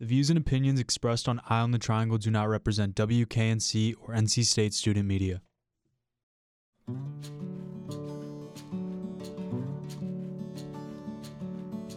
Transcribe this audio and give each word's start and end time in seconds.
The 0.00 0.06
views 0.06 0.30
and 0.30 0.38
opinions 0.38 0.78
expressed 0.78 1.28
on 1.28 1.40
Eye 1.48 1.58
on 1.58 1.72
the 1.72 1.78
Triangle 1.78 2.18
do 2.18 2.30
not 2.30 2.48
represent 2.48 2.94
WKNC 2.94 3.96
or 4.00 4.14
NC 4.14 4.44
State 4.44 4.72
student 4.72 5.08
media. 5.08 5.42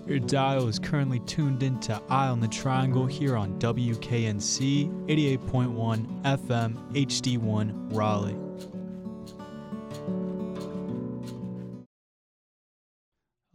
Your 0.08 0.18
dial 0.18 0.68
is 0.68 0.80
currently 0.80 1.20
tuned 1.28 1.62
into 1.62 2.02
Eye 2.10 2.30
on 2.30 2.40
the 2.40 2.48
Triangle 2.48 3.06
here 3.06 3.38
on 3.38 3.60
WKNC 3.60 5.06
88.1 5.06 6.24
FM 6.24 6.94
HD1 6.94 7.96
Raleigh. 7.96 8.36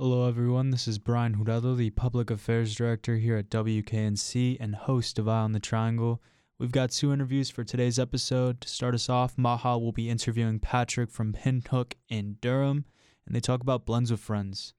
Hello, 0.09 0.29
everyone. 0.29 0.71
This 0.71 0.87
is 0.87 1.01
Brian 1.01 1.35
Jurado, 1.35 1.77
the 1.77 1.91
Public 1.91 2.31
Affairs 2.31 2.77
Director 2.77 3.17
here 3.17 3.37
at 3.39 3.51
WKNC 3.51 4.57
and 4.61 4.77
host 4.77 5.19
of 5.19 5.27
Eye 5.27 5.41
on 5.41 5.51
the 5.51 5.59
Triangle. 5.59 6.23
We've 6.61 6.71
got 6.71 6.93
two 6.93 7.13
interviews 7.13 7.51
for 7.51 7.65
today's 7.65 7.99
episode. 7.99 8.61
To 8.61 8.69
start 8.69 8.95
us 8.95 9.09
off, 9.09 9.37
Maha 9.37 9.77
will 9.77 9.91
be 9.91 10.09
interviewing 10.09 10.61
Patrick 10.61 11.11
from 11.11 11.33
Pinhook 11.33 11.95
in 12.09 12.37
Durham, 12.41 12.85
and 13.27 13.35
they 13.35 13.41
talk 13.41 13.63
about 13.63 13.85
blends 13.85 14.13
with 14.13 14.21
friends. 14.21 14.75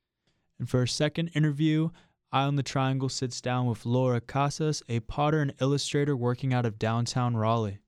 And 0.60 0.70
for 0.70 0.80
our 0.80 0.88
second 0.88 1.28
interview, 1.34 1.90
Eye 2.32 2.44
on 2.44 2.56
the 2.56 2.64
Triangle 2.64 3.10
sits 3.10 3.42
down 3.42 3.66
with 3.66 3.86
Laura 3.86 4.22
Casas, 4.22 4.82
a 4.88 5.02
potter 5.02 5.42
and 5.42 5.54
illustrator 5.60 6.16
working 6.16 6.54
out 6.54 6.66
of 6.66 6.80
downtown 6.80 7.36
Raleigh. 7.36 7.80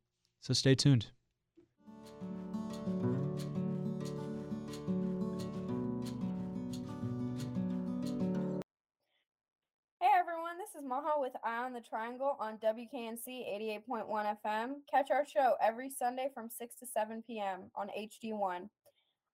So 0.42 0.54
stay 0.54 0.76
tuned. 0.76 1.08
With 11.32 11.42
Eye 11.44 11.64
on 11.64 11.74
the 11.74 11.82
Triangle 11.82 12.36
on 12.40 12.58
WKNC 12.58 13.28
88.1 13.88 14.38
FM. 14.44 14.70
Catch 14.92 15.12
our 15.12 15.26
show 15.28 15.54
every 15.62 15.90
Sunday 15.92 16.30
from 16.34 16.50
6 16.50 16.76
to 16.78 16.88
7 16.88 17.24
p.m. 17.28 17.70
on 17.76 17.90
HD1. 17.90 18.68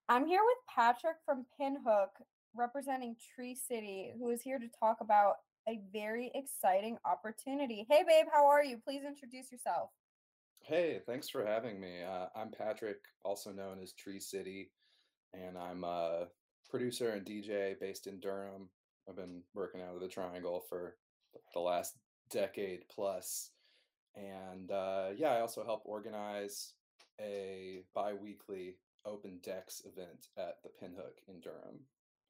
I'm 0.10 0.26
here 0.26 0.42
with 0.44 0.58
Patrick 0.76 1.16
from 1.26 1.46
Pinhook, 1.60 2.10
representing 2.54 3.16
Tree 3.34 3.56
City, 3.56 4.12
who 4.20 4.30
is 4.30 4.42
here 4.42 4.60
to 4.60 4.68
talk 4.78 4.98
about 5.00 5.36
a 5.70 5.80
very 5.94 6.32
exciting 6.36 6.98
opportunity. 7.06 7.88
Hey 7.90 8.04
babe, 8.06 8.26
how 8.32 8.46
are 8.46 8.64
you? 8.64 8.78
Please 8.84 9.04
introduce 9.08 9.50
yourself. 9.50 9.90
Hey, 10.60 11.00
thanks 11.08 11.30
for 11.30 11.46
having 11.46 11.80
me. 11.80 12.04
Uh, 12.04 12.26
I'm 12.36 12.52
Patrick, 12.52 12.98
also 13.24 13.54
known 13.54 13.80
as 13.82 13.94
Tree 13.94 14.20
City, 14.20 14.70
and 15.34 15.58
I'm 15.58 15.86
a 15.86 16.26
producer 16.70 17.12
and 17.12 17.26
DJ 17.26 17.80
based 17.80 18.06
in 18.06 18.20
Durham. 18.20 18.70
I've 19.08 19.16
been 19.16 19.44
working 19.54 19.82
out 19.82 19.96
of 19.96 20.02
the 20.02 20.08
Triangle 20.10 20.66
for 20.68 20.96
the 21.54 21.60
last 21.60 21.96
decade 22.30 22.82
plus. 22.94 23.52
And 24.16 24.72
uh, 24.72 25.10
yeah, 25.16 25.32
I 25.32 25.42
also 25.42 25.64
help 25.64 25.82
organize 25.86 26.74
a 27.20 27.84
bi 27.94 28.14
weekly 28.14 28.76
open 29.06 29.40
decks 29.44 29.82
event 29.86 30.28
at 30.38 30.56
the 30.64 30.70
Pinhook 30.70 31.20
in 31.28 31.40
Durham. 31.40 31.80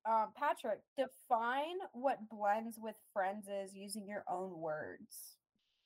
Um, 0.08 0.28
Patrick, 0.38 0.80
define 0.97 1.78
what 1.94 2.30
blends 2.30 2.78
with 2.80 2.95
friends 3.12 3.47
is 3.47 3.75
using 3.75 4.08
your 4.08 4.23
own 4.30 4.59
words. 4.59 5.38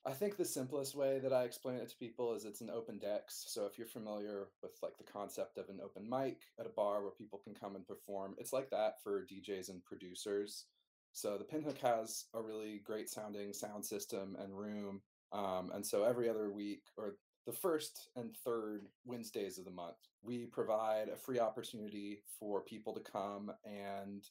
I 0.06 0.12
think 0.12 0.38
the 0.38 0.46
simplest 0.46 0.96
way 0.96 1.20
that 1.20 1.34
I 1.34 1.44
explain 1.44 1.76
it 1.76 1.90
to 1.90 1.98
people 1.98 2.34
is 2.34 2.46
it's 2.46 2.62
an 2.62 2.70
open 2.70 3.00
decks. 3.00 3.46
So 3.48 3.66
if 3.66 3.78
you're 3.78 3.88
familiar 3.88 4.48
with 4.62 4.72
like 4.82 4.98
the 4.98 5.12
concept 5.12 5.58
of 5.58 5.70
an 5.70 5.80
open 5.84 6.10
mic 6.10 6.40
at 6.60 6.66
a 6.66 6.70
bar 6.70 7.02
where 7.02 7.12
people 7.12 7.40
can 7.44 7.54
come 7.54 7.76
and 7.76 7.86
perform, 7.86 8.36
it's 8.38 8.54
like 8.54 8.70
that 8.70 9.04
for 9.04 9.26
DJs 9.26 9.70
and 9.70 9.84
producers. 9.84 10.66
So 11.14 11.38
the 11.38 11.44
Pinhook 11.44 11.78
has 11.80 12.26
a 12.34 12.42
really 12.42 12.82
great 12.84 13.10
sounding 13.10 13.54
sound 13.54 13.86
system 13.86 14.38
and 14.40 14.58
room. 14.58 15.02
Um, 15.32 15.72
and 15.74 15.86
so 15.86 16.04
every 16.04 16.30
other 16.30 16.52
week, 16.52 16.84
or 16.98 17.16
the 17.46 17.54
first 17.54 18.10
and 18.16 18.36
third 18.46 18.88
Wednesdays 19.06 19.58
of 19.58 19.66
the 19.66 19.72
month, 19.72 19.98
we 20.22 20.46
provide 20.46 21.10
a 21.10 21.16
free 21.16 21.40
opportunity 21.40 22.22
for 22.40 22.62
people 22.62 22.94
to 22.94 23.12
come 23.12 23.52
and 23.66 24.24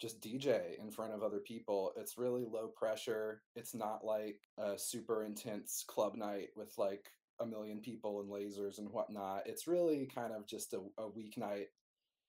just 0.00 0.20
DJ 0.20 0.78
in 0.80 0.90
front 0.90 1.12
of 1.12 1.22
other 1.22 1.38
people. 1.38 1.92
It's 1.96 2.18
really 2.18 2.44
low 2.44 2.68
pressure. 2.68 3.42
It's 3.54 3.74
not 3.74 4.04
like 4.04 4.40
a 4.58 4.78
super 4.78 5.24
intense 5.24 5.84
club 5.86 6.16
night 6.16 6.48
with 6.56 6.72
like 6.78 7.10
a 7.40 7.46
million 7.46 7.80
people 7.80 8.20
and 8.20 8.30
lasers 8.30 8.78
and 8.78 8.90
whatnot. 8.90 9.42
It's 9.46 9.66
really 9.66 10.08
kind 10.12 10.32
of 10.32 10.46
just 10.46 10.74
a, 10.74 10.80
a 10.98 11.08
weeknight 11.10 11.66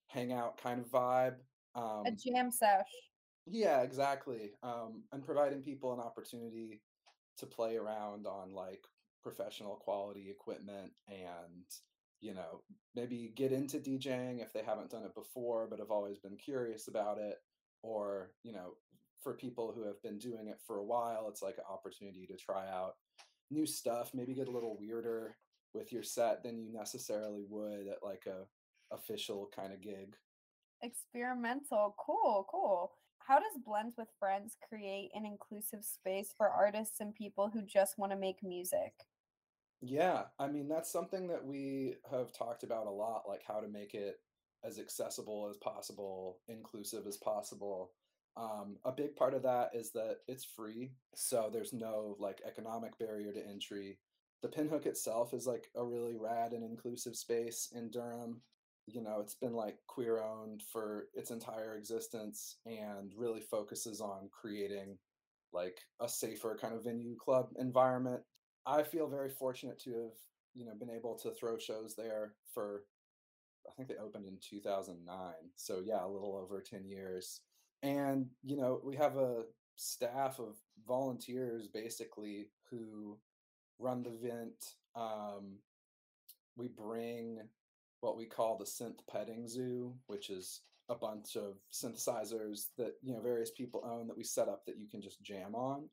hangout 0.08 0.62
kind 0.62 0.80
of 0.80 0.90
vibe. 0.90 1.36
Um, 1.76 2.04
A 2.06 2.12
jam 2.12 2.52
sesh. 2.52 2.86
Yeah, 3.46 3.82
exactly. 3.82 4.54
Um, 4.64 5.04
and 5.12 5.24
providing 5.24 5.62
people 5.62 5.94
an 5.94 6.00
opportunity 6.00 6.82
to 7.38 7.46
play 7.46 7.78
around 7.78 8.26
on 8.28 8.54
like 8.54 8.84
professional 9.24 9.76
quality 9.76 10.30
equipment 10.30 10.92
and, 11.08 11.66
you 12.22 12.34
know, 12.34 12.62
maybe 12.96 13.34
get 13.36 13.52
into 13.52 13.78
DJing 13.78 14.42
if 14.42 14.54
they 14.54 14.64
haven't 14.64 14.90
done 14.90 15.04
it 15.04 15.16
before 15.16 15.68
but 15.70 15.80
have 15.80 15.92
always 15.92 16.20
been 16.20 16.38
curious 16.38 16.88
about 16.88 17.18
it. 17.18 17.38
Or, 17.84 18.32
you 18.44 18.52
know, 18.52 18.76
for 19.22 19.34
people 19.34 19.72
who 19.76 19.86
have 19.86 20.02
been 20.02 20.18
doing 20.18 20.48
it 20.48 20.60
for 20.66 20.78
a 20.78 20.86
while, 20.86 21.28
it's 21.30 21.42
like 21.42 21.58
an 21.58 21.66
opportunity 21.70 22.26
to 22.28 22.38
try 22.38 22.68
out 22.70 22.94
new 23.52 23.66
stuff, 23.66 24.12
maybe 24.14 24.34
get 24.34 24.48
a 24.48 24.52
little 24.52 24.78
weirder 24.80 25.38
with 25.74 25.92
your 25.92 26.04
set 26.04 26.42
than 26.42 26.58
you 26.58 26.72
necessarily 26.72 27.46
would 27.48 27.88
at 27.88 28.04
like 28.04 28.24
a 28.28 28.46
official 28.96 29.50
kind 29.56 29.74
of 29.74 29.82
gig. 29.82 30.16
Experimental. 30.82 31.96
Cool, 32.04 32.48
cool. 32.50 32.92
How 33.28 33.40
does 33.40 33.58
Blends 33.66 33.98
with 33.98 34.10
Friends 34.20 34.56
create 34.70 35.10
an 35.16 35.26
inclusive 35.26 35.84
space 35.84 36.34
for 36.38 36.48
artists 36.48 37.00
and 37.00 37.14
people 37.16 37.50
who 37.52 37.64
just 37.64 37.98
want 37.98 38.12
to 38.12 38.18
make 38.18 38.44
music? 38.44 38.94
Yeah, 39.82 40.24
I 40.38 40.48
mean, 40.48 40.68
that's 40.68 40.92
something 40.92 41.28
that 41.28 41.44
we 41.44 41.96
have 42.12 42.34
talked 42.34 42.64
about 42.64 42.86
a 42.86 42.92
lot, 42.92 43.24
like 43.28 43.42
how 43.48 43.60
to 43.60 43.68
make 43.68 43.96
it 43.96 44.18
as 44.64 44.78
accessible 44.78 45.48
as 45.50 45.58
possible, 45.58 46.40
inclusive 46.48 47.08
as 47.08 47.18
possible. 47.18 47.94
Um, 48.38 48.78
a 48.86 48.92
big 48.92 49.16
part 49.16 49.34
of 49.34 49.42
that 49.42 49.72
is 49.74 49.92
that 49.94 50.18
it's 50.28 50.46
free, 50.46 50.92
so 51.16 51.50
there's 51.52 51.74
no 51.74 52.16
like 52.20 52.42
economic 52.46 52.98
barrier 53.00 53.32
to 53.32 53.48
entry. 53.48 53.98
The 54.44 54.50
Pinhook 54.50 54.86
itself 54.86 55.34
is 55.34 55.48
like 55.48 55.68
a 55.76 55.84
really 55.84 56.16
rad 56.16 56.54
and 56.54 56.64
inclusive 56.64 57.16
space 57.16 57.70
in 57.74 57.90
Durham. 57.90 58.42
You 58.88 59.02
know, 59.02 59.20
it's 59.20 59.36
been 59.36 59.54
like 59.54 59.78
queer 59.88 60.22
owned 60.22 60.62
for 60.72 61.08
its 61.16 61.32
entire 61.32 61.76
existence 61.76 62.58
and 62.66 63.12
really 63.18 63.42
focuses 63.42 64.00
on 64.00 64.30
creating 64.32 64.98
like 65.52 65.80
a 66.02 66.08
safer 66.08 66.58
kind 66.60 66.76
of 66.76 66.84
venue 66.84 67.16
club 67.16 67.48
environment 67.58 68.22
I 68.66 68.84
feel 68.84 69.08
very 69.08 69.30
fortunate 69.30 69.80
to 69.84 69.92
have, 69.92 70.18
you 70.54 70.66
know, 70.66 70.74
been 70.74 70.90
able 70.90 71.16
to 71.20 71.32
throw 71.32 71.58
shows 71.58 71.96
there 71.96 72.34
for 72.54 72.84
I 73.68 73.72
think 73.76 73.90
they 73.90 73.96
opened 73.96 74.26
in 74.26 74.38
2009. 74.48 75.34
So 75.56 75.82
yeah, 75.84 76.06
a 76.06 76.08
little 76.08 76.36
over 76.36 76.62
10 76.62 76.86
years. 76.86 77.42
And, 77.82 78.28
you 78.44 78.58
know, 78.58 78.80
we 78.84 78.96
have 78.96 79.18
a 79.18 79.44
staff 79.76 80.40
of 80.40 80.56
volunteers 80.88 81.68
basically 81.68 82.50
who 82.70 83.18
run 83.80 84.04
the 84.04 84.12
event. 84.12 84.64
Um, 84.96 85.58
we 86.56 86.68
bring 86.68 87.40
what 88.06 88.16
we 88.18 88.26
call 88.26 88.56
the 88.56 88.64
synth 88.66 89.00
petting 89.12 89.48
zoo, 89.48 89.92
which 90.06 90.30
is 90.30 90.62
a 90.90 90.96
bunch 90.96 91.36
of 91.36 91.56
synthesizers 91.74 92.68
that, 92.78 92.94
you 93.02 93.14
know, 93.14 93.20
various 93.20 93.50
people 93.50 93.82
own 93.84 94.06
that 94.08 94.16
we 94.16 94.24
set 94.24 94.48
up 94.48 94.64
that 94.68 94.78
you 94.78 94.88
can 94.88 95.02
just 95.02 95.24
jam 95.24 95.56
on. 95.56 95.90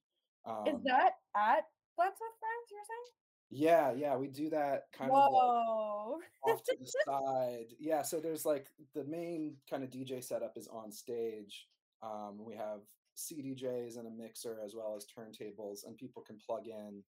Is 0.66 0.74
Um, 0.74 0.82
that 0.84 1.14
at 1.34 1.64
Blends 1.96 2.18
with 2.20 2.38
Friends, 2.38 2.68
you're 2.70 2.80
saying? 2.84 3.08
Yeah, 3.54 3.92
yeah, 3.92 4.16
we 4.16 4.28
do 4.28 4.50
that 4.50 4.84
kind 4.92 5.10
of 5.10 5.16
like 5.16 6.52
off 6.54 6.62
to 6.64 6.76
the 6.78 6.86
side. 7.06 7.74
Yeah, 7.78 8.02
so 8.02 8.20
there's 8.20 8.44
like 8.44 8.68
the 8.94 9.04
main 9.04 9.56
kind 9.68 9.82
of 9.82 9.90
DJ 9.90 10.22
setup 10.22 10.56
is 10.56 10.68
on 10.68 10.92
stage. 10.92 11.66
Um, 12.02 12.44
we 12.44 12.54
have 12.56 12.80
CDJs 13.16 13.98
and 13.98 14.06
a 14.06 14.10
mixer 14.10 14.58
as 14.64 14.74
well 14.74 14.94
as 14.96 15.06
turntables, 15.06 15.86
and 15.86 15.96
people 15.96 16.22
can 16.22 16.38
plug 16.38 16.66
in 16.66 17.02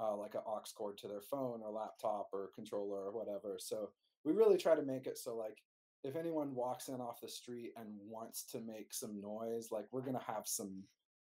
uh, 0.00 0.16
like 0.16 0.34
an 0.34 0.40
aux 0.46 0.62
cord 0.76 0.96
to 0.98 1.08
their 1.08 1.20
phone 1.20 1.60
or 1.62 1.70
laptop 1.70 2.28
or 2.32 2.50
controller 2.54 3.04
or 3.04 3.12
whatever. 3.12 3.56
So 3.58 3.90
we 4.24 4.32
really 4.32 4.58
try 4.58 4.74
to 4.74 4.82
make 4.82 5.06
it 5.06 5.18
so 5.18 5.36
like 5.36 5.58
if 6.02 6.16
anyone 6.16 6.54
walks 6.54 6.88
in 6.88 7.00
off 7.00 7.20
the 7.20 7.28
street 7.28 7.72
and 7.76 7.88
wants 8.08 8.44
to 8.44 8.60
make 8.60 8.92
some 8.92 9.20
noise, 9.20 9.68
like 9.70 9.86
we're 9.92 10.00
gonna 10.00 10.22
have 10.26 10.46
some 10.46 10.82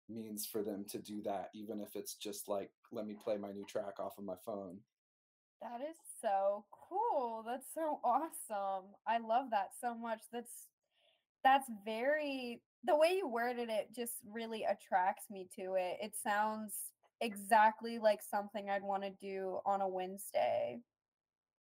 means 0.09 0.45
for 0.45 0.61
them 0.61 0.85
to 0.89 0.99
do 0.99 1.21
that, 1.23 1.49
even 1.53 1.81
if 1.81 1.95
it's 1.95 2.15
just 2.15 2.47
like 2.47 2.69
let 2.91 3.07
me 3.07 3.15
play 3.21 3.37
my 3.37 3.51
new 3.51 3.65
track 3.65 3.99
off 3.99 4.17
of 4.17 4.23
my 4.23 4.35
phone. 4.45 4.77
That 5.61 5.81
is 5.81 5.97
so 6.21 6.65
cool. 6.71 7.43
That's 7.45 7.65
so 7.73 7.99
awesome. 8.03 8.85
I 9.07 9.17
love 9.17 9.47
that 9.51 9.69
so 9.81 9.95
much. 9.95 10.21
That's 10.31 10.67
that's 11.43 11.69
very 11.83 12.61
the 12.83 12.95
way 12.95 13.15
you 13.17 13.27
worded 13.27 13.69
it 13.69 13.89
just 13.95 14.13
really 14.31 14.63
attracts 14.63 15.25
me 15.31 15.47
to 15.55 15.73
it. 15.73 15.97
It 16.01 16.13
sounds 16.23 16.73
exactly 17.19 17.97
like 17.97 18.19
something 18.21 18.69
I'd 18.69 18.83
want 18.83 19.01
to 19.03 19.09
do 19.19 19.59
on 19.65 19.81
a 19.81 19.87
Wednesday. 19.87 20.79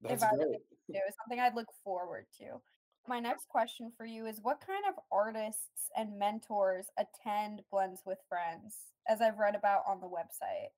That's 0.01 0.21
if 0.21 0.29
I 0.29 0.35
great. 0.35 0.59
Was 0.87 0.95
to 0.95 0.99
do 0.99 1.13
something 1.23 1.39
I'd 1.39 1.55
look 1.55 1.69
forward 1.83 2.25
to. 2.39 2.61
my 3.07 3.19
next 3.19 3.47
question 3.47 3.91
for 3.95 4.05
you 4.05 4.25
is 4.25 4.39
what 4.41 4.59
kind 4.65 4.83
of 4.87 4.95
artists 5.11 5.89
and 5.95 6.19
mentors 6.19 6.87
attend 6.97 7.61
Blends 7.71 8.01
with 8.05 8.17
Friends, 8.27 8.75
as 9.07 9.21
I've 9.21 9.39
read 9.39 9.55
about 9.55 9.83
on 9.87 10.01
the 10.01 10.07
website? 10.07 10.71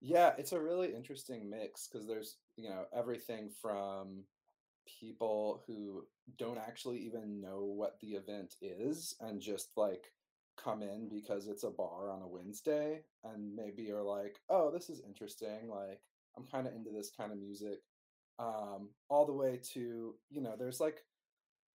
Yeah, 0.00 0.32
it's 0.38 0.52
a 0.52 0.60
really 0.60 0.94
interesting 0.94 1.50
mix 1.50 1.88
because 1.88 2.06
there's, 2.06 2.36
you 2.56 2.68
know, 2.68 2.84
everything 2.94 3.50
from 3.60 4.24
people 5.00 5.64
who 5.66 6.04
don't 6.38 6.58
actually 6.58 6.98
even 6.98 7.40
know 7.40 7.64
what 7.64 7.98
the 8.00 8.08
event 8.08 8.54
is 8.60 9.16
and 9.20 9.40
just 9.40 9.70
like 9.76 10.12
come 10.62 10.82
in 10.82 11.06
mm-hmm. 11.06 11.16
because 11.16 11.48
it's 11.48 11.64
a 11.64 11.70
bar 11.70 12.10
on 12.10 12.22
a 12.22 12.28
Wednesday 12.28 13.00
and 13.24 13.54
maybe 13.54 13.90
are 13.90 14.02
like, 14.02 14.36
oh, 14.48 14.70
this 14.70 14.88
is 14.88 15.02
interesting. 15.06 15.68
Like, 15.68 16.00
I'm 16.36 16.44
kind 16.44 16.66
of 16.66 16.74
into 16.74 16.90
this 16.90 17.10
kind 17.16 17.32
of 17.32 17.38
music. 17.38 17.80
Um, 18.38 18.90
all 19.08 19.24
the 19.24 19.32
way 19.32 19.60
to, 19.72 20.14
you 20.30 20.40
know, 20.42 20.54
there's 20.58 20.80
like 20.80 21.04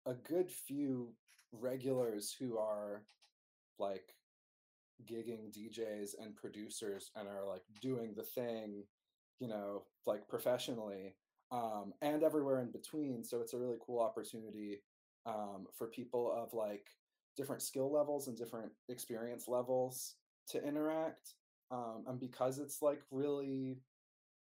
a 0.05 0.13
good 0.13 0.49
few 0.51 1.13
regulars 1.51 2.35
who 2.37 2.57
are 2.57 3.03
like 3.77 4.15
gigging 5.09 5.53
DJs 5.53 6.15
and 6.21 6.35
producers 6.35 7.11
and 7.15 7.27
are 7.27 7.47
like 7.47 7.61
doing 7.81 8.13
the 8.15 8.23
thing, 8.23 8.83
you 9.39 9.47
know, 9.47 9.83
like 10.05 10.27
professionally 10.27 11.15
um, 11.51 11.93
and 12.01 12.23
everywhere 12.23 12.61
in 12.61 12.71
between. 12.71 13.23
So 13.23 13.39
it's 13.39 13.53
a 13.53 13.57
really 13.57 13.77
cool 13.85 13.99
opportunity 14.01 14.81
um, 15.25 15.67
for 15.77 15.87
people 15.87 16.31
of 16.35 16.53
like 16.53 16.87
different 17.37 17.61
skill 17.61 17.91
levels 17.91 18.27
and 18.27 18.37
different 18.37 18.71
experience 18.89 19.47
levels 19.47 20.15
to 20.49 20.65
interact. 20.65 21.35
Um, 21.71 22.03
and 22.07 22.19
because 22.19 22.59
it's 22.59 22.81
like 22.81 23.01
really 23.11 23.79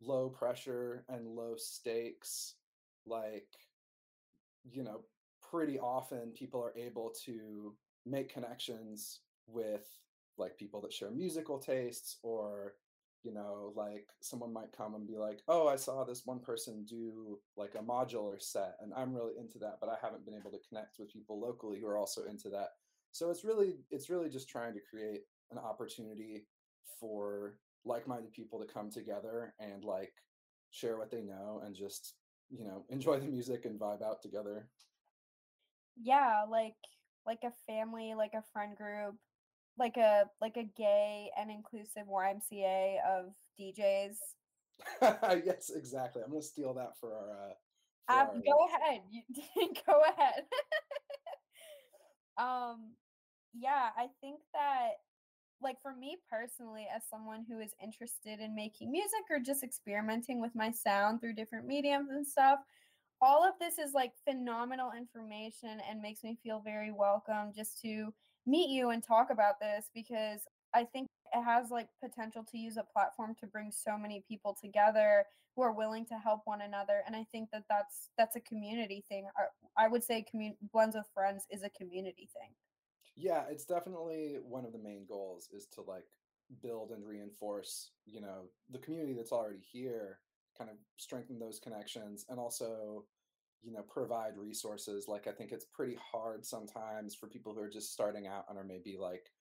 low 0.01 0.29
pressure 0.29 1.05
and 1.09 1.27
low 1.27 1.55
stakes, 1.57 2.55
like, 3.07 3.49
you 4.71 4.83
know, 4.83 5.01
pretty 5.51 5.79
often 5.79 6.33
people 6.33 6.63
are 6.63 6.77
able 6.77 7.13
to 7.25 7.75
make 8.07 8.33
connections 8.33 9.21
with 9.47 9.89
like 10.37 10.57
people 10.57 10.81
that 10.81 10.93
share 10.93 11.11
musical 11.11 11.59
tastes 11.59 12.19
or 12.23 12.75
you 13.25 13.33
know 13.33 13.73
like 13.75 14.07
someone 14.21 14.53
might 14.53 14.77
come 14.77 14.95
and 14.95 15.07
be 15.07 15.17
like 15.17 15.41
oh 15.49 15.67
i 15.67 15.75
saw 15.75 16.05
this 16.05 16.23
one 16.25 16.39
person 16.39 16.85
do 16.89 17.39
like 17.57 17.75
a 17.75 17.83
modular 17.83 18.41
set 18.41 18.77
and 18.81 18.93
i'm 18.95 19.13
really 19.13 19.33
into 19.39 19.59
that 19.59 19.79
but 19.81 19.89
i 19.89 19.97
haven't 20.01 20.25
been 20.25 20.37
able 20.37 20.51
to 20.51 20.61
connect 20.69 20.99
with 20.99 21.13
people 21.13 21.41
locally 21.41 21.81
who 21.81 21.87
are 21.87 21.99
also 21.99 22.25
into 22.25 22.49
that. 22.49 22.69
So 23.13 23.31
it's 23.31 23.45
really 23.45 23.79
it's 23.91 24.11
really 24.11 24.29
just 24.29 24.49
trying 24.49 24.75
to 24.75 24.81
create 24.81 25.23
an 25.51 25.59
opportunity 25.59 26.47
for 27.01 27.59
like-minded 27.85 28.33
people 28.33 28.61
to 28.61 28.73
come 28.73 28.91
together 28.91 29.55
and 29.61 29.85
like 29.85 30.13
share 30.71 30.99
what 30.99 31.11
they 31.11 31.23
know 31.23 31.63
and 31.65 31.75
just 31.75 32.15
you 32.51 32.65
know 32.65 32.85
enjoy 32.91 33.19
the 33.19 33.27
music 33.27 33.65
and 33.65 33.79
vibe 33.81 34.03
out 34.03 34.23
together 34.23 34.69
Yeah, 35.97 36.45
like 36.49 36.77
like 37.27 37.41
a 37.45 37.53
family, 37.67 38.15
like 38.17 38.33
a 38.35 38.45
friend 38.53 38.77
group, 38.77 39.17
like 39.79 39.97
a 39.97 40.25
like 40.41 40.57
a 40.57 40.65
gay 40.65 41.31
and 41.39 41.51
inclusive 41.51 42.07
YMCA 42.07 42.99
of 43.07 43.35
DJs. 43.59 44.17
yes 45.45 45.71
exactly 45.75 46.23
i'm 46.23 46.31
gonna 46.31 46.43
steal 46.43 46.75
that 46.75 46.97
for 47.01 47.15
our 47.15 47.31
uh 47.51 47.53
for 48.07 48.15
Um, 48.15 48.27
our 48.31 48.43
go 48.47 48.67
ahead. 48.69 49.03
You 49.11 49.23
go 49.87 50.01
ahead. 50.03 50.45
Um, 52.37 52.95
yeah, 53.55 53.91
I 53.97 54.09
think 54.21 54.41
that 54.55 55.01
like 55.63 55.81
for 55.83 55.95
me 55.95 56.17
personally, 56.31 56.87
as 56.95 57.03
someone 57.09 57.45
who 57.49 57.61
is 57.61 57.73
interested 57.83 58.41
in 58.41 58.55
making 58.55 58.91
music 58.91 59.25
or 59.31 59.39
just 59.39 59.63
experimenting 59.63 60.41
with 60.41 60.55
my 60.55 60.71
sound 60.71 61.21
through 61.21 61.35
different 61.35 61.67
mediums 61.67 62.11
and 62.11 62.27
stuff, 62.27 62.61
all 63.21 63.45
of 63.45 63.55
this 63.61 63.79
is 63.79 63.95
like 63.95 64.13
phenomenal 64.25 64.93
information 64.97 65.81
and 65.89 66.01
makes 66.01 66.23
me 66.23 66.39
feel 66.43 66.61
very 66.65 66.93
welcome 66.93 67.53
just 67.55 67.81
to 67.83 68.13
meet 68.47 68.71
you 68.71 68.91
and 68.91 69.03
talk 69.03 69.29
about 69.31 69.61
this 69.61 69.91
because 69.95 70.41
I 70.75 70.85
think 70.85 71.09
it 71.35 71.43
has 71.43 71.71
like 71.71 71.89
potential 72.03 72.45
to 72.51 72.59
use 72.59 72.77
a 72.77 72.85
platform 72.93 73.35
to 73.41 73.47
bring 73.47 73.71
so 73.73 73.99
many 73.99 74.25
people 74.29 74.57
together 74.61 75.25
who 75.57 75.63
are 75.63 75.73
willing 75.73 76.07
to 76.07 76.15
help 76.15 76.43
one 76.45 76.63
another 76.63 77.03
and 77.07 77.17
I 77.17 77.27
think 77.33 77.51
that 77.53 77.65
that's 77.69 78.11
that's 78.17 78.37
a 78.37 78.41
community 78.41 79.05
thing. 79.09 79.27
I, 79.37 79.85
I 79.85 79.89
would 79.89 80.05
say 80.05 80.25
commun- 80.31 80.57
blends 80.73 80.95
with 80.95 81.07
friends 81.13 81.45
is 81.51 81.63
a 81.63 81.71
community 81.71 82.29
thing. 82.33 82.51
Yeah, 83.19 83.45
it's 83.51 83.65
definitely 83.65 84.37
one 84.45 84.65
of 84.65 84.73
the 84.73 84.79
main 84.79 85.05
goals 85.09 85.49
is 85.53 85.67
to 85.75 85.83
like 85.83 86.07
build 86.63 86.93
and 86.93 87.05
reinforce, 87.07 87.91
you 88.07 88.21
know, 88.21 88.51
the 88.71 88.79
community 88.79 89.15
that's 89.15 89.33
already 89.33 89.59
here, 89.73 90.21
kind 90.57 90.71
of 90.71 90.77
strengthen 90.99 91.39
those 91.41 91.59
connections 91.59 92.27
and 92.29 92.39
also, 92.39 93.07
you 93.63 93.73
know, 93.73 93.83
provide 93.83 94.39
resources. 94.39 95.09
Like 95.09 95.27
I 95.27 95.33
think 95.33 95.51
it's 95.53 95.67
pretty 95.75 95.99
hard 96.13 96.47
sometimes 96.47 97.17
for 97.17 97.29
people 97.29 97.55
who 97.55 97.61
are 97.63 97.69
just 97.71 97.93
starting 97.93 98.29
out 98.29 98.47
and 98.49 98.57
are 98.59 98.65
maybe 98.65 98.97
like 99.01 99.33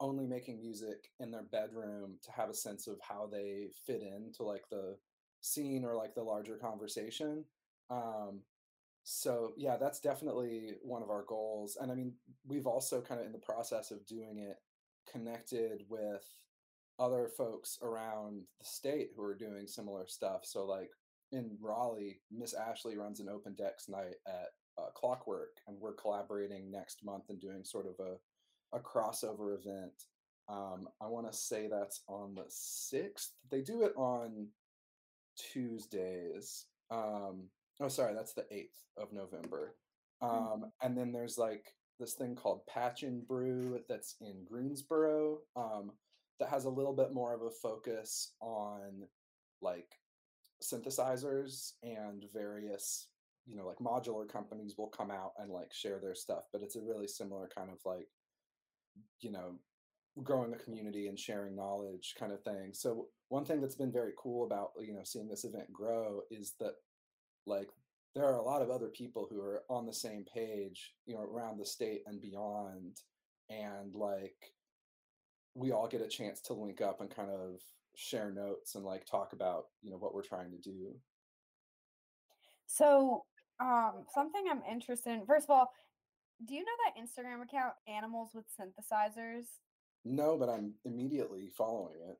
only 0.00 0.26
making 0.26 0.60
music 0.60 1.08
in 1.20 1.30
their 1.30 1.44
bedroom 1.44 2.18
to 2.24 2.32
have 2.32 2.50
a 2.50 2.54
sense 2.54 2.86
of 2.86 2.98
how 3.06 3.28
they 3.30 3.68
fit 3.86 4.02
into 4.02 4.44
like 4.44 4.64
the 4.70 4.96
scene 5.42 5.84
or 5.84 5.96
like 5.96 6.14
the 6.14 6.22
larger 6.22 6.56
conversation. 6.56 7.44
Um, 7.90 8.42
so 9.10 9.54
yeah, 9.56 9.78
that's 9.78 10.00
definitely 10.00 10.74
one 10.82 11.02
of 11.02 11.08
our 11.08 11.24
goals. 11.26 11.78
And 11.80 11.90
I 11.90 11.94
mean, 11.94 12.12
we've 12.46 12.66
also 12.66 13.00
kind 13.00 13.18
of 13.18 13.26
in 13.26 13.32
the 13.32 13.38
process 13.38 13.90
of 13.90 14.04
doing 14.04 14.36
it 14.38 14.56
connected 15.10 15.84
with 15.88 16.22
other 16.98 17.30
folks 17.34 17.78
around 17.80 18.42
the 18.60 18.66
state 18.66 19.12
who 19.16 19.22
are 19.22 19.34
doing 19.34 19.66
similar 19.66 20.06
stuff. 20.06 20.40
So 20.44 20.66
like 20.66 20.90
in 21.32 21.56
Raleigh, 21.58 22.20
Miss 22.30 22.52
Ashley 22.52 22.98
runs 22.98 23.18
an 23.20 23.30
open 23.30 23.54
decks 23.54 23.88
night 23.88 24.16
at 24.26 24.48
uh, 24.76 24.90
Clockwork, 24.94 25.56
and 25.66 25.78
we're 25.80 25.94
collaborating 25.94 26.70
next 26.70 27.02
month 27.02 27.30
and 27.30 27.40
doing 27.40 27.64
sort 27.64 27.86
of 27.86 27.94
a 28.04 28.16
a 28.76 28.78
crossover 28.78 29.56
event. 29.56 30.04
Um, 30.50 30.86
I 31.00 31.06
want 31.06 31.32
to 31.32 31.36
say 31.36 31.66
that's 31.66 32.02
on 32.08 32.34
the 32.34 32.44
sixth. 32.48 33.30
They 33.50 33.62
do 33.62 33.84
it 33.84 33.94
on 33.96 34.48
Tuesdays. 35.38 36.66
Um, 36.90 37.48
oh, 37.80 37.88
sorry, 37.88 38.14
that's 38.14 38.34
the 38.34 38.46
8th 38.52 38.80
of 38.96 39.12
November. 39.12 39.76
Um, 40.20 40.30
Mhm. 40.30 40.72
and 40.82 40.98
then 40.98 41.12
there's 41.12 41.38
like 41.38 41.76
this 41.98 42.14
thing 42.14 42.34
called 42.34 42.66
Patch 42.66 43.02
and 43.02 43.26
Brew 43.26 43.84
that's 43.88 44.16
in 44.20 44.44
Greensboro 44.44 45.46
um, 45.56 45.98
that 46.38 46.48
has 46.48 46.64
a 46.64 46.70
little 46.70 46.92
bit 46.94 47.12
more 47.12 47.34
of 47.34 47.42
a 47.42 47.50
focus 47.50 48.34
on 48.40 49.08
like 49.60 50.00
synthesizers 50.62 51.74
and 51.82 52.24
various, 52.32 53.10
you 53.46 53.56
know, 53.56 53.66
like 53.66 53.78
modular 53.78 54.28
companies 54.28 54.76
will 54.76 54.88
come 54.88 55.10
out 55.10 55.32
and 55.38 55.50
like 55.52 55.72
share 55.72 55.98
their 56.00 56.14
stuff. 56.14 56.44
But 56.52 56.62
it's 56.62 56.76
a 56.76 56.82
really 56.82 57.08
similar 57.08 57.48
kind 57.48 57.70
of 57.70 57.84
like, 57.84 58.08
you 59.20 59.30
know, 59.30 59.58
growing 60.22 60.52
a 60.52 60.58
community 60.58 61.06
and 61.08 61.18
sharing 61.18 61.54
knowledge 61.54 62.14
kind 62.18 62.32
of 62.32 62.42
thing. 62.42 62.74
So 62.74 63.10
one 63.28 63.44
thing 63.44 63.60
that's 63.60 63.76
been 63.76 63.92
very 63.92 64.12
cool 64.16 64.44
about, 64.44 64.72
you 64.80 64.92
know, 64.92 65.04
seeing 65.04 65.28
this 65.28 65.44
event 65.44 65.72
grow 65.72 66.22
is 66.30 66.54
that 66.58 66.74
like 67.48 67.70
there 68.14 68.24
are 68.24 68.36
a 68.36 68.42
lot 68.42 68.62
of 68.62 68.70
other 68.70 68.88
people 68.88 69.26
who 69.30 69.40
are 69.40 69.62
on 69.68 69.86
the 69.86 69.92
same 69.92 70.24
page, 70.32 70.94
you 71.06 71.14
know, 71.14 71.22
around 71.22 71.58
the 71.58 71.66
state 71.66 72.02
and 72.06 72.20
beyond. 72.20 72.96
And 73.50 73.94
like 73.94 74.36
we 75.54 75.72
all 75.72 75.88
get 75.88 76.02
a 76.02 76.08
chance 76.08 76.40
to 76.42 76.52
link 76.52 76.80
up 76.80 77.00
and 77.00 77.14
kind 77.14 77.30
of 77.30 77.60
share 77.96 78.30
notes 78.30 78.74
and 78.74 78.84
like 78.84 79.04
talk 79.06 79.32
about, 79.32 79.64
you 79.82 79.90
know, 79.90 79.96
what 79.96 80.14
we're 80.14 80.22
trying 80.22 80.50
to 80.50 80.58
do. 80.58 80.94
So, 82.66 83.24
um, 83.60 84.04
something 84.14 84.44
I'm 84.48 84.62
interested 84.70 85.14
in. 85.14 85.26
First 85.26 85.46
of 85.46 85.50
all, 85.50 85.72
do 86.44 86.54
you 86.54 86.60
know 86.60 86.66
that 86.84 87.02
Instagram 87.02 87.42
account 87.42 87.74
Animals 87.88 88.30
with 88.34 88.44
Synthesizers? 88.60 89.46
No, 90.04 90.36
but 90.36 90.48
I'm 90.48 90.74
immediately 90.84 91.48
following 91.56 91.96
it. 92.08 92.18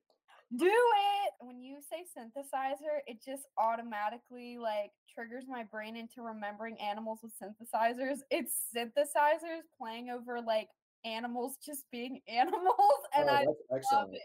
Do 0.56 0.66
it! 0.66 1.32
When 1.40 1.60
you 1.62 1.78
say 1.90 2.04
synthesizer, 2.16 3.00
it 3.06 3.18
just 3.24 3.42
automatically 3.58 4.56
like 4.58 4.92
triggers 5.14 5.44
my 5.48 5.62
brain 5.64 5.96
into 5.96 6.22
remembering 6.22 6.80
animals 6.80 7.20
with 7.22 7.32
synthesizers. 7.40 8.18
It's 8.30 8.54
synthesizers 8.74 9.62
playing 9.78 10.08
over 10.10 10.40
like 10.40 10.68
animals 11.04 11.56
just 11.64 11.84
being 11.92 12.20
animals, 12.28 13.00
and 13.14 13.28
Oh, 13.28 13.32
I 13.34 13.44
love 13.44 13.54
excellent. 13.74 14.14
it. 14.14 14.22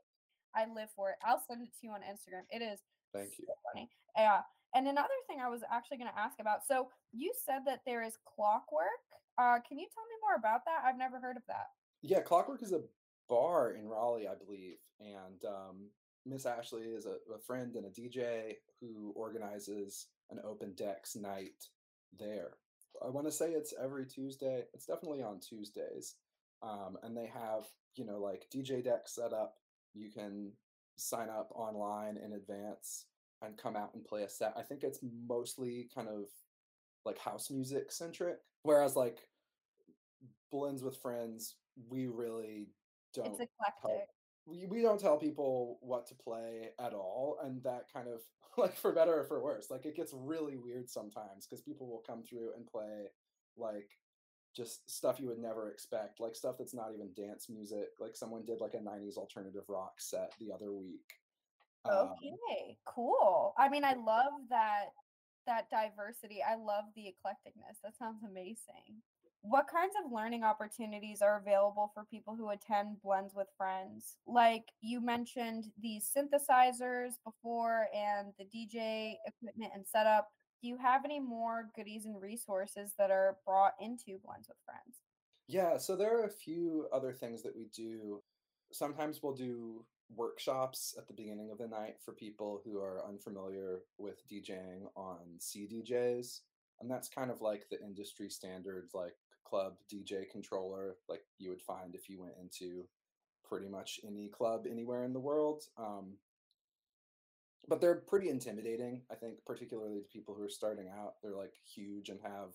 I 0.55 0.65
live 0.73 0.89
for 0.95 1.09
it. 1.09 1.15
I'll 1.25 1.43
send 1.47 1.61
it 1.63 1.69
to 1.73 1.79
you 1.87 1.91
on 1.91 2.01
Instagram. 2.01 2.43
It 2.51 2.61
is 2.63 2.79
Thank 3.13 3.37
you. 3.37 3.45
so 3.47 3.53
funny. 3.73 3.89
Yeah. 4.15 4.41
And 4.75 4.87
another 4.87 5.09
thing 5.27 5.39
I 5.43 5.49
was 5.49 5.61
actually 5.71 5.97
going 5.97 6.09
to 6.09 6.17
ask 6.19 6.39
about. 6.39 6.65
So 6.65 6.87
you 7.11 7.31
said 7.45 7.59
that 7.65 7.81
there 7.85 8.01
is 8.03 8.17
clockwork. 8.25 9.01
Uh, 9.37 9.59
can 9.67 9.77
you 9.77 9.87
tell 9.93 10.03
me 10.05 10.15
more 10.21 10.35
about 10.37 10.61
that? 10.65 10.81
I've 10.85 10.97
never 10.97 11.19
heard 11.19 11.37
of 11.37 11.43
that. 11.47 11.67
Yeah, 12.01 12.21
Clockwork 12.21 12.63
is 12.63 12.71
a 12.71 12.81
bar 13.29 13.71
in 13.73 13.87
Raleigh, 13.87 14.27
I 14.27 14.33
believe, 14.35 14.77
and 14.99 15.43
um, 15.45 15.89
Miss 16.25 16.45
Ashley 16.45 16.83
is 16.83 17.05
a, 17.05 17.17
a 17.33 17.39
friend 17.45 17.75
and 17.75 17.85
a 17.85 17.89
DJ 17.89 18.55
who 18.79 19.11
organizes 19.15 20.07
an 20.31 20.39
open 20.45 20.73
decks 20.75 21.15
night 21.15 21.67
there. 22.17 22.51
I 23.03 23.09
want 23.09 23.27
to 23.27 23.31
say 23.31 23.51
it's 23.51 23.73
every 23.81 24.05
Tuesday. 24.05 24.63
It's 24.73 24.85
definitely 24.85 25.21
on 25.21 25.39
Tuesdays, 25.39 26.15
um, 26.61 26.97
and 27.03 27.17
they 27.17 27.25
have 27.27 27.65
you 27.95 28.05
know 28.05 28.19
like 28.19 28.47
DJ 28.53 28.83
decks 28.83 29.15
set 29.15 29.33
up. 29.33 29.55
You 29.93 30.09
can 30.11 30.51
sign 30.95 31.29
up 31.29 31.49
online 31.55 32.17
in 32.17 32.33
advance 32.33 33.05
and 33.41 33.57
come 33.57 33.75
out 33.75 33.93
and 33.93 34.05
play 34.05 34.23
a 34.23 34.29
set. 34.29 34.53
I 34.55 34.61
think 34.61 34.83
it's 34.83 34.99
mostly 35.27 35.89
kind 35.93 36.07
of 36.07 36.25
like 37.05 37.17
house 37.17 37.49
music 37.51 37.91
centric. 37.91 38.37
Whereas 38.63 38.95
like 38.95 39.19
blends 40.51 40.83
with 40.83 40.97
friends, 40.97 41.55
we 41.89 42.07
really 42.07 42.69
don't 43.13 43.27
It's 43.27 43.41
eclectic. 43.41 44.07
We, 44.45 44.65
we 44.65 44.81
don't 44.81 44.99
tell 44.99 45.17
people 45.17 45.77
what 45.81 46.07
to 46.07 46.15
play 46.15 46.69
at 46.79 46.93
all 46.93 47.37
and 47.43 47.63
that 47.63 47.85
kind 47.91 48.07
of 48.07 48.21
like 48.57 48.75
for 48.75 48.91
better 48.91 49.19
or 49.19 49.23
for 49.23 49.43
worse 49.43 49.69
like 49.69 49.85
it 49.85 49.95
gets 49.95 50.13
really 50.13 50.57
weird 50.57 50.89
sometimes 50.89 51.45
because 51.45 51.61
people 51.61 51.87
will 51.87 52.03
come 52.05 52.23
through 52.23 52.51
and 52.55 52.67
play 52.67 53.05
like 53.57 53.89
just 54.55 54.89
stuff 54.89 55.19
you 55.19 55.27
would 55.27 55.39
never 55.39 55.71
expect 55.71 56.19
like 56.19 56.35
stuff 56.35 56.55
that's 56.57 56.75
not 56.75 56.91
even 56.93 57.09
dance 57.15 57.47
music 57.49 57.89
like 57.99 58.15
someone 58.15 58.45
did 58.45 58.61
like 58.61 58.75
a 58.75 58.77
90s 58.77 59.17
alternative 59.17 59.63
rock 59.67 59.93
set 59.97 60.31
the 60.39 60.51
other 60.53 60.71
week 60.71 61.15
um, 61.85 62.11
Okay, 62.23 62.77
cool. 62.85 63.53
I 63.57 63.69
mean, 63.69 63.83
I 63.83 63.93
love 63.93 64.33
that 64.49 64.85
that 65.45 65.69
diversity. 65.69 66.39
I 66.41 66.55
love 66.55 66.85
the 66.95 67.01
eclecticness. 67.01 67.81
That 67.83 67.97
sounds 67.97 68.23
amazing. 68.23 69.01
What 69.45 69.67
kinds 69.67 69.93
of 70.03 70.09
learning 70.09 70.45
opportunities 70.45 71.21
are 71.21 71.37
available 71.37 71.91
for 71.93 72.05
people 72.05 72.33
who 72.33 72.51
attend 72.51 73.01
Blends 73.03 73.35
with 73.35 73.49
Friends? 73.57 74.15
Like 74.25 74.63
you 74.79 75.01
mentioned 75.01 75.65
these 75.81 76.09
synthesizers 76.09 77.15
before 77.25 77.87
and 77.93 78.29
the 78.39 78.45
DJ 78.45 79.15
equipment 79.27 79.73
and 79.75 79.85
setup. 79.85 80.29
Do 80.61 80.69
you 80.69 80.77
have 80.77 81.03
any 81.03 81.19
more 81.19 81.69
goodies 81.75 82.05
and 82.05 82.21
resources 82.21 82.93
that 82.97 83.11
are 83.11 83.35
brought 83.45 83.73
into 83.81 84.17
Blends 84.23 84.47
with 84.47 84.55
Friends? 84.65 85.01
Yeah, 85.49 85.75
so 85.77 85.97
there 85.97 86.17
are 86.17 86.25
a 86.25 86.29
few 86.29 86.87
other 86.93 87.11
things 87.11 87.43
that 87.43 87.53
we 87.53 87.67
do. 87.75 88.21
Sometimes 88.71 89.21
we'll 89.21 89.35
do 89.35 89.83
workshops 90.15 90.95
at 90.97 91.05
the 91.05 91.13
beginning 91.13 91.51
of 91.51 91.57
the 91.57 91.67
night 91.67 91.95
for 92.03 92.13
people 92.13 92.61
who 92.63 92.79
are 92.79 93.05
unfamiliar 93.05 93.81
with 93.97 94.23
DJing 94.31 94.85
on 94.95 95.17
CDJs. 95.37 96.39
And 96.79 96.89
that's 96.89 97.09
kind 97.09 97.29
of 97.29 97.41
like 97.41 97.65
the 97.69 97.81
industry 97.81 98.29
standards, 98.29 98.93
like 98.93 99.15
club 99.43 99.73
DJ 99.91 100.29
controller, 100.29 100.97
like 101.09 101.21
you 101.37 101.49
would 101.49 101.61
find 101.61 101.95
if 101.95 102.09
you 102.09 102.19
went 102.19 102.33
into 102.41 102.85
pretty 103.45 103.67
much 103.67 103.99
any 104.05 104.29
club 104.29 104.65
anywhere 104.69 105.03
in 105.03 105.13
the 105.13 105.19
world. 105.19 105.63
Um, 105.77 106.17
but 107.67 107.79
they're 107.79 107.95
pretty 107.95 108.29
intimidating, 108.29 109.01
I 109.11 109.15
think, 109.15 109.37
particularly 109.45 109.99
to 109.99 110.07
people 110.07 110.35
who 110.35 110.43
are 110.43 110.49
starting 110.49 110.89
out. 110.89 111.13
They're 111.21 111.35
like 111.35 111.53
huge 111.73 112.09
and 112.09 112.19
have 112.23 112.49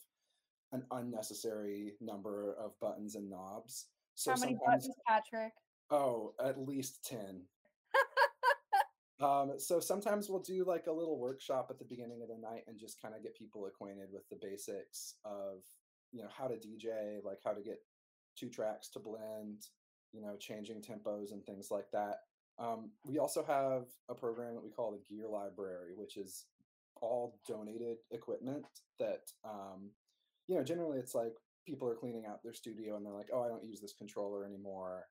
an 0.73 0.85
unnecessary 0.91 1.95
number 2.01 2.55
of 2.61 2.79
buttons 2.81 3.15
and 3.15 3.31
knobs. 3.31 3.87
So 4.15 4.33
How 4.33 4.39
many 4.39 4.59
buttons, 4.67 4.91
Patrick? 5.07 5.53
oh, 5.91 6.35
at 6.45 6.59
least 6.59 7.05
10. 7.09 7.43
Um, 9.21 9.55
so 9.59 9.81
sometimes 9.81 10.29
we'll 10.29 10.43
do 10.43 10.65
like 10.65 10.87
a 10.87 10.93
little 10.93 11.19
workshop 11.19 11.69
at 11.71 11.79
the 11.79 11.85
beginning 11.85 12.23
of 12.23 12.29
the 12.29 12.37
night 12.37 12.63
and 12.69 12.79
just 12.79 13.03
kind 13.03 13.15
of 13.17 13.23
get 13.23 13.35
people 13.37 13.67
acquainted 13.67 14.09
with 14.13 14.23
the 14.31 14.39
basics 14.41 15.15
of, 15.25 15.65
you 16.13 16.23
know, 16.23 16.29
how 16.37 16.47
to 16.47 16.55
DJ, 16.55 17.23
like 17.25 17.39
how 17.45 17.53
to 17.53 17.63
get 17.63 17.79
two 18.37 18.49
tracks 18.49 18.89
to 18.91 18.99
blend, 18.99 19.67
you 20.13 20.21
know, 20.21 20.37
changing 20.39 20.83
tempos 20.83 21.33
and 21.33 21.45
things 21.45 21.69
like 21.71 21.91
that. 21.93 22.21
Um, 22.59 22.91
we 23.05 23.19
also 23.19 23.45
have 23.45 23.85
a 24.09 24.15
program 24.15 24.55
that 24.55 24.65
we 24.65 24.71
call 24.71 24.91
the 24.91 25.03
Gear 25.09 25.29
Library, 25.29 25.93
which 25.97 26.17
is 26.17 26.47
all 27.01 27.39
donated 27.47 27.99
equipment 28.11 28.65
that, 28.99 29.31
um, 29.45 29.91
you 30.49 30.57
know, 30.57 30.65
generally 30.65 30.99
it's 30.99 31.15
like 31.15 31.35
people 31.67 31.89
are 31.89 31.95
cleaning 31.95 32.27
out 32.27 32.43
their 32.43 32.55
studio 32.55 32.97
and 32.97 33.07
they're 33.07 33.13
like, 33.13 33.29
oh, 33.33 33.43
I 33.43 33.49
don't 33.49 33.65
use 33.65 33.81
this 33.81 33.95
controller 33.97 34.45
anymore. 34.45 35.07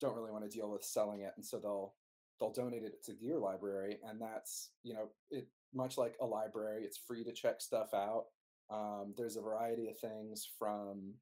Don't 0.00 0.16
really 0.16 0.30
want 0.30 0.44
to 0.44 0.56
deal 0.56 0.70
with 0.70 0.84
selling 0.84 1.20
it. 1.20 1.32
And 1.36 1.44
so 1.44 1.58
they'll 1.58 1.94
they'll 2.40 2.52
donate 2.52 2.82
it 2.82 3.04
to 3.04 3.12
Gear 3.12 3.38
Library, 3.38 3.98
and 4.08 4.20
that's 4.20 4.70
you 4.82 4.94
know 4.94 5.10
it 5.30 5.46
much 5.74 5.98
like 5.98 6.16
a 6.20 6.26
library. 6.26 6.82
It's 6.84 6.98
free 6.98 7.22
to 7.24 7.32
check 7.32 7.60
stuff 7.60 7.92
out. 7.94 8.24
Um, 8.70 9.14
there's 9.16 9.36
a 9.36 9.40
variety 9.40 9.88
of 9.88 9.98
things 9.98 10.48
from 10.58 11.14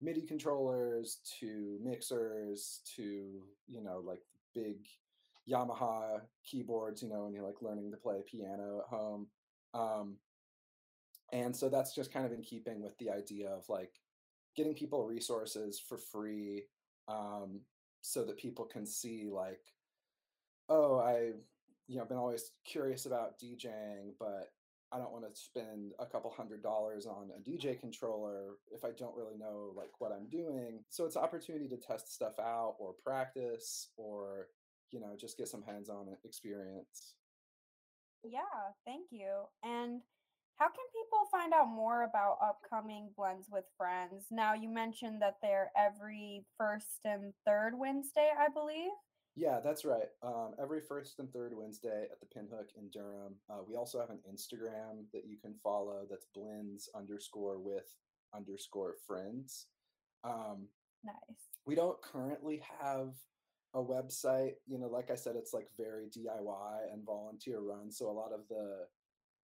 MIDI 0.00 0.22
controllers 0.22 1.18
to 1.40 1.78
mixers 1.82 2.80
to 2.96 3.42
you 3.66 3.82
know 3.82 4.02
like 4.04 4.20
big 4.54 4.86
Yamaha 5.50 6.20
keyboards. 6.44 7.02
You 7.02 7.08
know, 7.08 7.24
when 7.24 7.32
you're 7.32 7.46
like 7.46 7.62
learning 7.62 7.90
to 7.90 7.96
play 7.96 8.22
piano 8.26 8.82
at 8.84 8.88
home. 8.88 9.26
Um, 9.74 10.16
and 11.32 11.54
so 11.54 11.68
that's 11.68 11.94
just 11.94 12.12
kind 12.12 12.24
of 12.24 12.32
in 12.32 12.42
keeping 12.42 12.82
with 12.82 12.96
the 12.98 13.10
idea 13.10 13.50
of 13.50 13.68
like 13.68 13.92
getting 14.56 14.74
people 14.74 15.06
resources 15.06 15.78
for 15.78 15.98
free 15.98 16.64
um, 17.06 17.60
so 18.00 18.24
that 18.24 18.38
people 18.38 18.64
can 18.64 18.86
see 18.86 19.28
like 19.30 19.60
oh, 20.68 20.98
I, 20.98 21.32
you 21.86 21.98
know, 21.98 22.04
been 22.04 22.18
always 22.18 22.50
curious 22.64 23.06
about 23.06 23.38
DJing, 23.38 24.12
but 24.18 24.50
I 24.92 24.98
don't 24.98 25.12
want 25.12 25.24
to 25.24 25.38
spend 25.38 25.92
a 25.98 26.06
couple 26.06 26.30
hundred 26.30 26.62
dollars 26.62 27.06
on 27.06 27.30
a 27.36 27.40
DJ 27.50 27.78
controller 27.78 28.56
if 28.72 28.84
I 28.84 28.90
don't 28.96 29.16
really 29.16 29.36
know 29.36 29.72
like 29.76 29.90
what 29.98 30.12
I'm 30.12 30.28
doing. 30.30 30.80
So 30.88 31.04
it's 31.04 31.16
an 31.16 31.22
opportunity 31.22 31.68
to 31.68 31.76
test 31.76 32.14
stuff 32.14 32.38
out 32.38 32.76
or 32.78 32.94
practice 33.04 33.88
or, 33.96 34.48
you 34.90 35.00
know, 35.00 35.14
just 35.18 35.36
get 35.36 35.48
some 35.48 35.62
hands-on 35.62 36.06
experience. 36.24 37.14
Yeah, 38.24 38.40
thank 38.86 39.08
you. 39.10 39.44
And 39.62 40.00
how 40.56 40.66
can 40.66 40.84
people 40.92 41.28
find 41.30 41.52
out 41.52 41.68
more 41.68 42.02
about 42.02 42.38
upcoming 42.42 43.10
blends 43.16 43.48
with 43.50 43.64
friends? 43.76 44.24
Now, 44.30 44.54
you 44.54 44.68
mentioned 44.68 45.22
that 45.22 45.36
they're 45.40 45.70
every 45.76 46.44
first 46.56 47.00
and 47.04 47.32
third 47.46 47.74
Wednesday, 47.76 48.30
I 48.36 48.48
believe. 48.48 48.90
Yeah, 49.38 49.60
that's 49.62 49.84
right. 49.84 50.08
Um, 50.20 50.54
every 50.60 50.80
first 50.80 51.20
and 51.20 51.32
third 51.32 51.52
Wednesday 51.54 52.06
at 52.10 52.18
the 52.18 52.26
Pinhook 52.26 52.70
in 52.76 52.90
Durham. 52.90 53.36
Uh, 53.48 53.60
we 53.68 53.76
also 53.76 54.00
have 54.00 54.10
an 54.10 54.18
Instagram 54.28 55.04
that 55.12 55.26
you 55.28 55.36
can 55.40 55.54
follow 55.62 56.06
that's 56.10 56.26
blends 56.34 56.88
underscore 56.92 57.60
with 57.60 57.86
underscore 58.34 58.96
friends. 59.06 59.66
Um, 60.24 60.66
Nice. 61.04 61.14
we 61.66 61.76
don't 61.76 62.02
currently 62.02 62.60
have 62.80 63.14
a 63.74 63.78
website. 63.78 64.54
You 64.66 64.80
know, 64.80 64.88
like 64.88 65.08
I 65.12 65.14
said, 65.14 65.36
it's 65.36 65.54
like 65.54 65.68
very 65.76 66.06
DIY 66.06 66.92
and 66.92 67.06
volunteer 67.06 67.60
run. 67.60 67.92
So 67.92 68.10
a 68.10 68.10
lot 68.10 68.32
of 68.32 68.40
the 68.48 68.86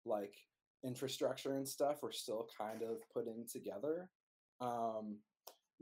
like 0.05 0.35
infrastructure 0.83 1.55
and 1.55 1.65
stuff 1.65 1.99
we're 2.03 2.11
still 2.11 2.49
kind 2.59 2.81
of 2.81 2.97
putting 3.13 3.45
together. 3.49 4.09
Um, 4.59 5.19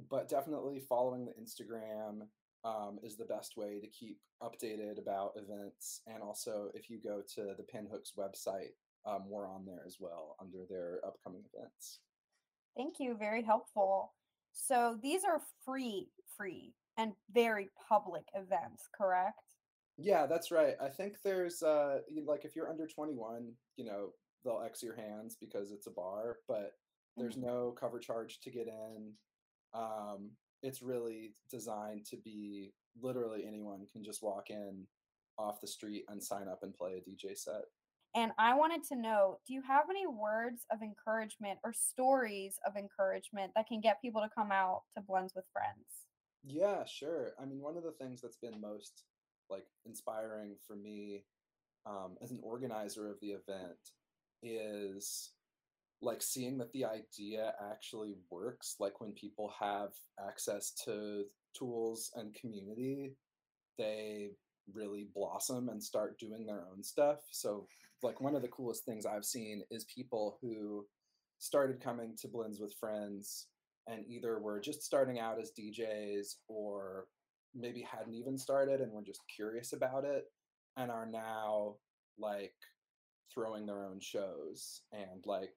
but 0.08 0.29
definitely 0.29 0.82
following 0.88 1.25
the 1.25 1.32
Instagram 1.32 2.27
um, 2.63 3.00
is 3.03 3.17
the 3.17 3.25
best 3.25 3.58
way 3.58 3.79
to 3.79 3.88
keep 3.88 4.20
updated 4.41 5.00
about 5.00 5.34
events. 5.36 6.01
And 6.08 6.22
also, 6.24 6.72
if 6.74 6.89
you 6.89 7.00
go 7.01 7.22
to 7.36 7.53
the 7.58 7.63
Pinhooks 7.63 8.13
website, 8.17 8.72
um, 9.05 9.29
we're 9.29 9.48
on 9.50 9.65
there 9.65 9.84
as 9.86 9.98
well 10.00 10.36
under 10.39 10.65
their 10.70 11.01
upcoming 11.05 11.43
events. 11.53 12.00
Thank 12.75 13.00
you. 13.00 13.15
Very 13.15 13.43
helpful. 13.43 14.15
So 14.51 14.98
these 15.01 15.24
are 15.24 15.41
free, 15.65 16.10
free, 16.38 16.74
and 16.98 17.13
very 17.32 17.70
public 17.89 18.24
events, 18.34 18.88
correct? 18.96 19.39
Yeah, 19.98 20.25
that's 20.25 20.51
right. 20.51 20.75
I 20.82 20.89
think 20.89 21.22
there's 21.24 21.62
uh 21.62 22.00
like 22.25 22.46
if 22.46 22.55
you're 22.55 22.70
under 22.70 22.88
21, 22.88 23.55
you 23.77 23.86
know, 23.86 24.13
they'll 24.43 24.62
X 24.62 24.82
your 24.82 24.96
hands 24.96 25.36
because 25.39 25.72
it's 25.72 25.88
a 25.88 25.91
bar, 25.91 26.39
but 26.48 26.72
there's 27.17 27.38
Mhm. 27.38 27.43
no 27.43 27.72
cover 27.74 28.00
charge 28.00 28.39
to 28.41 28.51
get 28.51 28.67
in. 28.67 29.17
Um, 29.74 30.38
it's 30.63 30.82
really 30.82 31.34
designed 31.51 32.05
to 32.05 32.17
be 32.17 32.74
literally 33.00 33.43
anyone 33.46 33.86
can 33.91 34.03
just 34.03 34.24
walk 34.24 34.50
in 34.50 34.88
off 35.38 35.62
the 35.62 35.67
street 35.67 36.05
and 36.10 36.24
sign 36.24 36.48
up 36.48 36.60
and 36.63 36.74
play 36.74 36.93
a 36.93 37.10
DJ 37.10 37.38
set. 37.38 37.63
And 38.15 38.32
I 38.38 38.55
wanted 38.55 38.84
to 38.89 38.96
know 38.96 39.39
do 39.48 39.53
you 39.53 39.62
have 39.67 39.86
any 39.89 40.08
words 40.08 40.65
of 40.72 40.82
encouragement 40.82 41.60
or 41.63 41.74
stories 41.74 42.60
of 42.65 42.77
encouragement 42.77 43.51
that 43.55 43.67
can 43.67 43.82
get 43.82 44.01
people 44.01 44.22
to 44.22 44.29
come 44.34 44.51
out 44.51 44.84
to 44.96 45.01
Blends 45.01 45.34
with 45.36 45.46
Friends? 45.51 45.86
Yeah, 46.43 46.86
sure. 46.86 47.32
I 47.41 47.46
mean, 47.46 47.60
one 47.60 47.77
of 47.77 47.84
the 47.84 47.91
things 47.91 48.22
that's 48.22 48.38
been 48.38 48.62
most 48.62 49.03
like 49.50 49.65
inspiring 49.86 50.55
for 50.65 50.75
me 50.75 51.24
um, 51.86 52.15
as 52.22 52.32
an 52.32 52.39
organizer 52.43 53.10
of 53.10 53.20
the 53.20 53.32
event 53.32 53.77
is 54.41 55.32
like 56.03 56.22
seeing 56.22 56.57
that 56.57 56.72
the 56.74 56.86
idea 56.86 57.53
actually 57.72 58.15
works. 58.29 58.75
Like 58.79 59.00
when 59.00 59.13
people 59.13 59.53
have 59.60 59.89
access 60.27 60.72
to 60.86 61.24
tools 61.57 62.12
and 62.15 62.33
community, 62.33 63.13
they 63.77 64.31
really 64.72 65.07
blossom 65.13 65.69
and 65.69 65.81
start 65.81 66.19
doing 66.19 66.45
their 66.45 66.63
own 66.72 66.83
stuff. 66.83 67.19
So, 67.31 67.67
like, 68.01 68.22
one 68.22 68.36
of 68.36 68.41
the 68.41 68.48
coolest 68.50 68.86
things 68.86 69.05
I've 69.05 69.25
seen 69.25 69.63
is 69.72 69.86
people 69.86 70.38
who 70.41 70.86
started 71.39 71.81
coming 71.81 72.15
to 72.22 72.27
Blends 72.27 72.60
with 72.60 72.74
Friends 72.79 73.48
and 73.88 74.05
either 74.07 74.39
were 74.39 74.60
just 74.60 74.83
starting 74.83 75.19
out 75.19 75.39
as 75.39 75.51
DJs 75.57 76.36
or 76.48 77.05
maybe 77.55 77.81
hadn't 77.81 78.15
even 78.15 78.38
started 78.38 78.81
and 78.81 78.91
were 78.91 79.03
just 79.03 79.22
curious 79.33 79.74
about 79.74 80.05
it 80.05 80.25
and 80.77 80.89
are 80.89 81.05
now 81.05 81.75
like 82.17 82.53
throwing 83.33 83.65
their 83.65 83.83
own 83.83 84.00
shows 84.00 84.81
and 84.91 85.25
like 85.25 85.53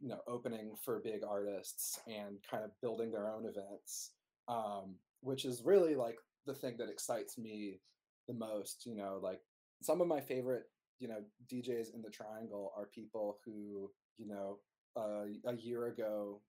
you 0.00 0.08
know 0.08 0.20
opening 0.26 0.74
for 0.84 1.00
big 1.00 1.22
artists 1.28 2.00
and 2.06 2.38
kind 2.50 2.64
of 2.64 2.70
building 2.80 3.10
their 3.10 3.28
own 3.28 3.44
events 3.46 4.10
um, 4.48 4.94
which 5.20 5.44
is 5.44 5.62
really 5.64 5.94
like 5.94 6.16
the 6.46 6.54
thing 6.54 6.76
that 6.78 6.88
excites 6.88 7.38
me 7.38 7.80
the 8.28 8.34
most 8.34 8.86
you 8.86 8.94
know 8.94 9.18
like 9.22 9.40
some 9.82 10.00
of 10.00 10.08
my 10.08 10.20
favorite 10.20 10.64
you 10.98 11.08
know 11.08 11.22
djs 11.52 11.94
in 11.94 12.02
the 12.02 12.10
triangle 12.10 12.72
are 12.76 12.86
people 12.86 13.38
who 13.44 13.90
you 14.18 14.26
know 14.26 14.58
uh, 14.96 15.24
a 15.46 15.56
year 15.56 15.86
ago 15.86 16.40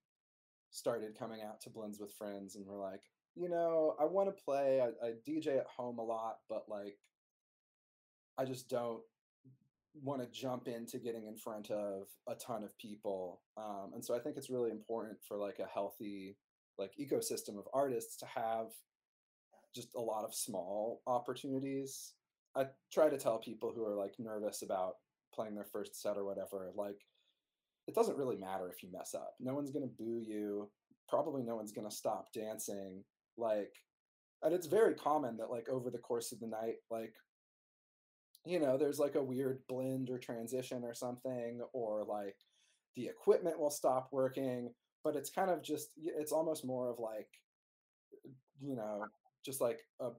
started 0.72 1.18
coming 1.18 1.42
out 1.42 1.62
to 1.62 1.70
blends 1.70 2.00
with 2.00 2.14
friends 2.14 2.56
and 2.56 2.66
were 2.66 2.78
like, 2.78 3.02
you 3.36 3.50
know, 3.50 3.96
I 4.00 4.06
want 4.06 4.36
to 4.36 4.44
play. 4.44 4.82
I, 4.82 5.06
I 5.06 5.12
DJ 5.28 5.58
at 5.58 5.68
home 5.68 6.00
a 6.00 6.04
lot, 6.04 6.38
but 6.50 6.64
like, 6.68 6.98
I 8.38 8.46
just 8.46 8.70
don't 8.70 9.02
want 10.02 10.22
to 10.22 10.28
jump 10.28 10.68
into 10.68 11.00
getting 11.00 11.28
in 11.28 11.36
front 11.36 11.70
of 11.70 12.04
a 12.28 12.36
ton 12.36 12.64
of 12.64 12.78
people. 12.78 13.42
Um, 13.58 13.92
and 13.94 14.04
so 14.04 14.16
I 14.16 14.20
think 14.20 14.38
it's 14.38 14.50
really 14.50 14.72
important 14.72 15.18
for 15.28 15.38
like 15.38 15.60
a 15.60 15.68
healthy 15.72 16.38
like 16.78 16.92
ecosystem 17.00 17.58
of 17.58 17.68
artists 17.74 18.18
to 18.18 18.26
have 18.26 18.68
just 19.76 19.90
a 19.96 20.02
lot 20.02 20.24
of 20.24 20.34
small 20.34 21.02
opportunities. 21.08 22.14
I 22.56 22.66
try 22.92 23.10
to 23.10 23.18
tell 23.18 23.40
people 23.40 23.72
who 23.76 23.86
are 23.86 23.96
like 23.96 24.14
nervous 24.20 24.62
about 24.62 24.94
playing 25.34 25.56
their 25.56 25.66
first 25.66 26.02
set 26.02 26.18
or 26.18 26.26
whatever, 26.26 26.72
like 26.76 27.00
it 27.88 27.96
doesn't 27.96 28.18
really 28.18 28.38
matter 28.38 28.70
if 28.70 28.84
you 28.84 28.90
mess 28.92 29.14
up. 29.14 29.34
No 29.40 29.54
one's 29.54 29.72
going 29.72 29.88
to 29.88 30.04
boo 30.04 30.22
you. 30.26 30.70
Probably 31.10 31.44
no 31.44 31.56
one's 31.56 31.72
going 31.72 31.90
to 31.90 31.96
stop 31.96 32.28
dancing. 32.34 33.04
Like, 33.38 33.74
and 34.44 34.54
it's 34.54 34.68
very 34.68 34.94
common 34.94 35.38
that 35.38 35.50
like 35.50 35.68
over 35.70 35.90
the 35.90 35.98
course 35.98 36.32
of 36.32 36.40
the 36.40 36.48
night, 36.48 36.76
like, 36.90 37.14
you 38.46 38.60
know, 38.60 38.78
there's 38.78 39.00
like 39.00 39.16
a 39.16 39.24
weird 39.24 39.60
blend 39.68 40.10
or 40.10 40.18
transition 40.18 40.84
or 40.84 40.94
something, 40.94 41.62
or 41.74 42.04
like 42.04 42.38
the 42.96 43.08
equipment 43.08 43.60
will 43.60 43.70
stop 43.70 44.10
working. 44.12 44.74
But 45.04 45.16
it's 45.16 45.30
kind 45.30 45.50
of 45.50 45.64
just, 45.64 45.90
it's 45.98 46.32
almost 46.32 46.66
more 46.66 46.90
of 46.90 47.00
like, 47.00 47.28
you 48.60 48.76
know, 48.76 49.06
just 49.44 49.62
like 49.62 49.80
a 50.00 50.10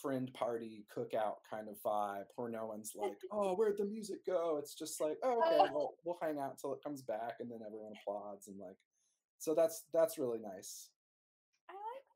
friend 0.00 0.32
party 0.32 0.86
cookout 0.96 1.36
kind 1.50 1.68
of 1.68 1.76
vibe 1.84 2.24
where 2.36 2.48
no 2.48 2.66
one's 2.66 2.92
like, 2.94 3.18
oh, 3.32 3.54
where'd 3.54 3.78
the 3.78 3.84
music 3.84 4.24
go? 4.24 4.58
It's 4.60 4.74
just 4.74 5.00
like, 5.00 5.18
oh, 5.24 5.42
okay, 5.44 5.56
oh. 5.58 5.68
well, 5.72 5.94
we'll 6.04 6.18
hang 6.22 6.38
out 6.38 6.58
till 6.60 6.72
it 6.72 6.82
comes 6.84 7.02
back, 7.02 7.34
and 7.40 7.50
then 7.50 7.60
everyone 7.66 7.92
applauds 8.00 8.48
and 8.48 8.58
like, 8.58 8.76
so 9.38 9.54
that's 9.54 9.84
that's 9.92 10.18
really 10.18 10.38
nice. 10.40 10.90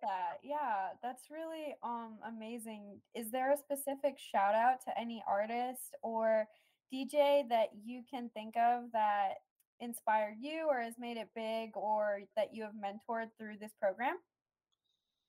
That. 0.02 0.38
Yeah, 0.42 0.88
that's 1.02 1.30
really 1.30 1.74
um 1.82 2.18
amazing. 2.26 3.00
Is 3.14 3.30
there 3.30 3.52
a 3.52 3.56
specific 3.56 4.18
shout 4.18 4.54
out 4.54 4.82
to 4.86 4.98
any 4.98 5.22
artist 5.28 5.94
or 6.02 6.46
DJ 6.92 7.48
that 7.48 7.68
you 7.84 8.02
can 8.10 8.28
think 8.34 8.56
of 8.56 8.90
that 8.92 9.34
inspired 9.80 10.36
you 10.40 10.66
or 10.68 10.80
has 10.80 10.94
made 10.98 11.16
it 11.16 11.28
big 11.34 11.70
or 11.76 12.20
that 12.36 12.54
you 12.54 12.62
have 12.62 12.72
mentored 12.72 13.28
through 13.38 13.58
this 13.60 13.72
program? 13.80 14.16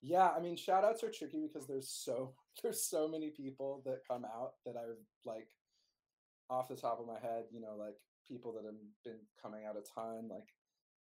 Yeah, 0.01 0.29
I 0.29 0.41
mean, 0.41 0.57
shout 0.57 0.83
outs 0.83 1.03
are 1.03 1.09
tricky 1.09 1.47
because 1.47 1.67
there's 1.67 1.89
so 1.89 2.33
there's 2.63 2.83
so 2.83 3.07
many 3.07 3.29
people 3.29 3.81
that 3.85 4.01
come 4.07 4.25
out 4.25 4.53
that 4.65 4.75
I 4.75 4.83
like 5.25 5.47
off 6.49 6.67
the 6.67 6.75
top 6.75 6.99
of 6.99 7.07
my 7.07 7.19
head, 7.19 7.45
you 7.51 7.61
know, 7.61 7.75
like 7.77 7.95
people 8.27 8.53
that 8.53 8.65
have 8.65 8.75
been 9.03 9.19
coming 9.41 9.65
out 9.65 9.77
a 9.77 9.81
ton, 9.99 10.29
like 10.29 10.49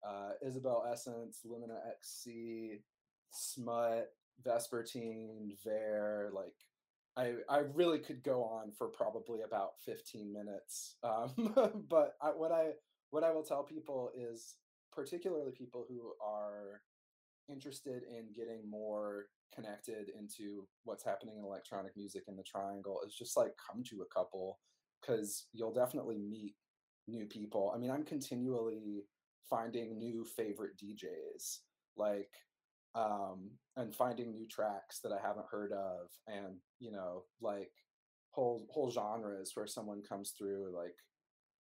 uh, 0.06 0.30
Isabel 0.46 0.84
Essence, 0.90 1.40
Lumina 1.44 1.78
XC, 1.90 2.80
Smut, 3.32 4.08
Vespertine, 4.46 5.56
Vare, 5.64 6.30
like 6.34 6.54
I 7.16 7.34
I 7.48 7.58
really 7.74 7.98
could 7.98 8.22
go 8.22 8.42
on 8.44 8.72
for 8.72 8.88
probably 8.88 9.40
about 9.42 9.72
15 9.84 10.32
minutes. 10.32 10.96
Um, 11.02 11.84
but 11.88 12.14
I, 12.22 12.28
what 12.28 12.52
I 12.52 12.70
what 13.10 13.24
I 13.24 13.30
will 13.30 13.44
tell 13.44 13.62
people 13.62 14.10
is 14.16 14.56
particularly 14.92 15.52
people 15.52 15.84
who 15.88 16.12
are 16.24 16.82
interested 17.48 18.02
in 18.04 18.32
getting 18.34 18.68
more 18.68 19.26
connected 19.54 20.08
into 20.18 20.66
what's 20.84 21.04
happening 21.04 21.36
in 21.38 21.44
electronic 21.44 21.92
music 21.96 22.24
in 22.28 22.36
the 22.36 22.42
triangle 22.42 23.00
is 23.06 23.14
just 23.14 23.36
like 23.36 23.52
come 23.70 23.82
to 23.84 24.02
a 24.02 24.14
couple 24.14 24.58
because 25.00 25.46
you'll 25.52 25.72
definitely 25.72 26.18
meet 26.18 26.54
new 27.08 27.26
people 27.26 27.72
i 27.74 27.78
mean 27.78 27.90
i'm 27.90 28.04
continually 28.04 29.04
finding 29.50 29.98
new 29.98 30.24
favorite 30.24 30.72
djs 30.82 31.58
like 31.96 32.30
um 32.94 33.50
and 33.76 33.94
finding 33.94 34.30
new 34.30 34.46
tracks 34.46 35.00
that 35.02 35.12
i 35.12 35.26
haven't 35.26 35.46
heard 35.50 35.72
of 35.72 36.08
and 36.26 36.56
you 36.78 36.92
know 36.92 37.24
like 37.40 37.70
whole 38.30 38.66
whole 38.70 38.90
genres 38.90 39.52
where 39.54 39.66
someone 39.66 40.02
comes 40.06 40.34
through 40.36 40.72
like 40.76 40.96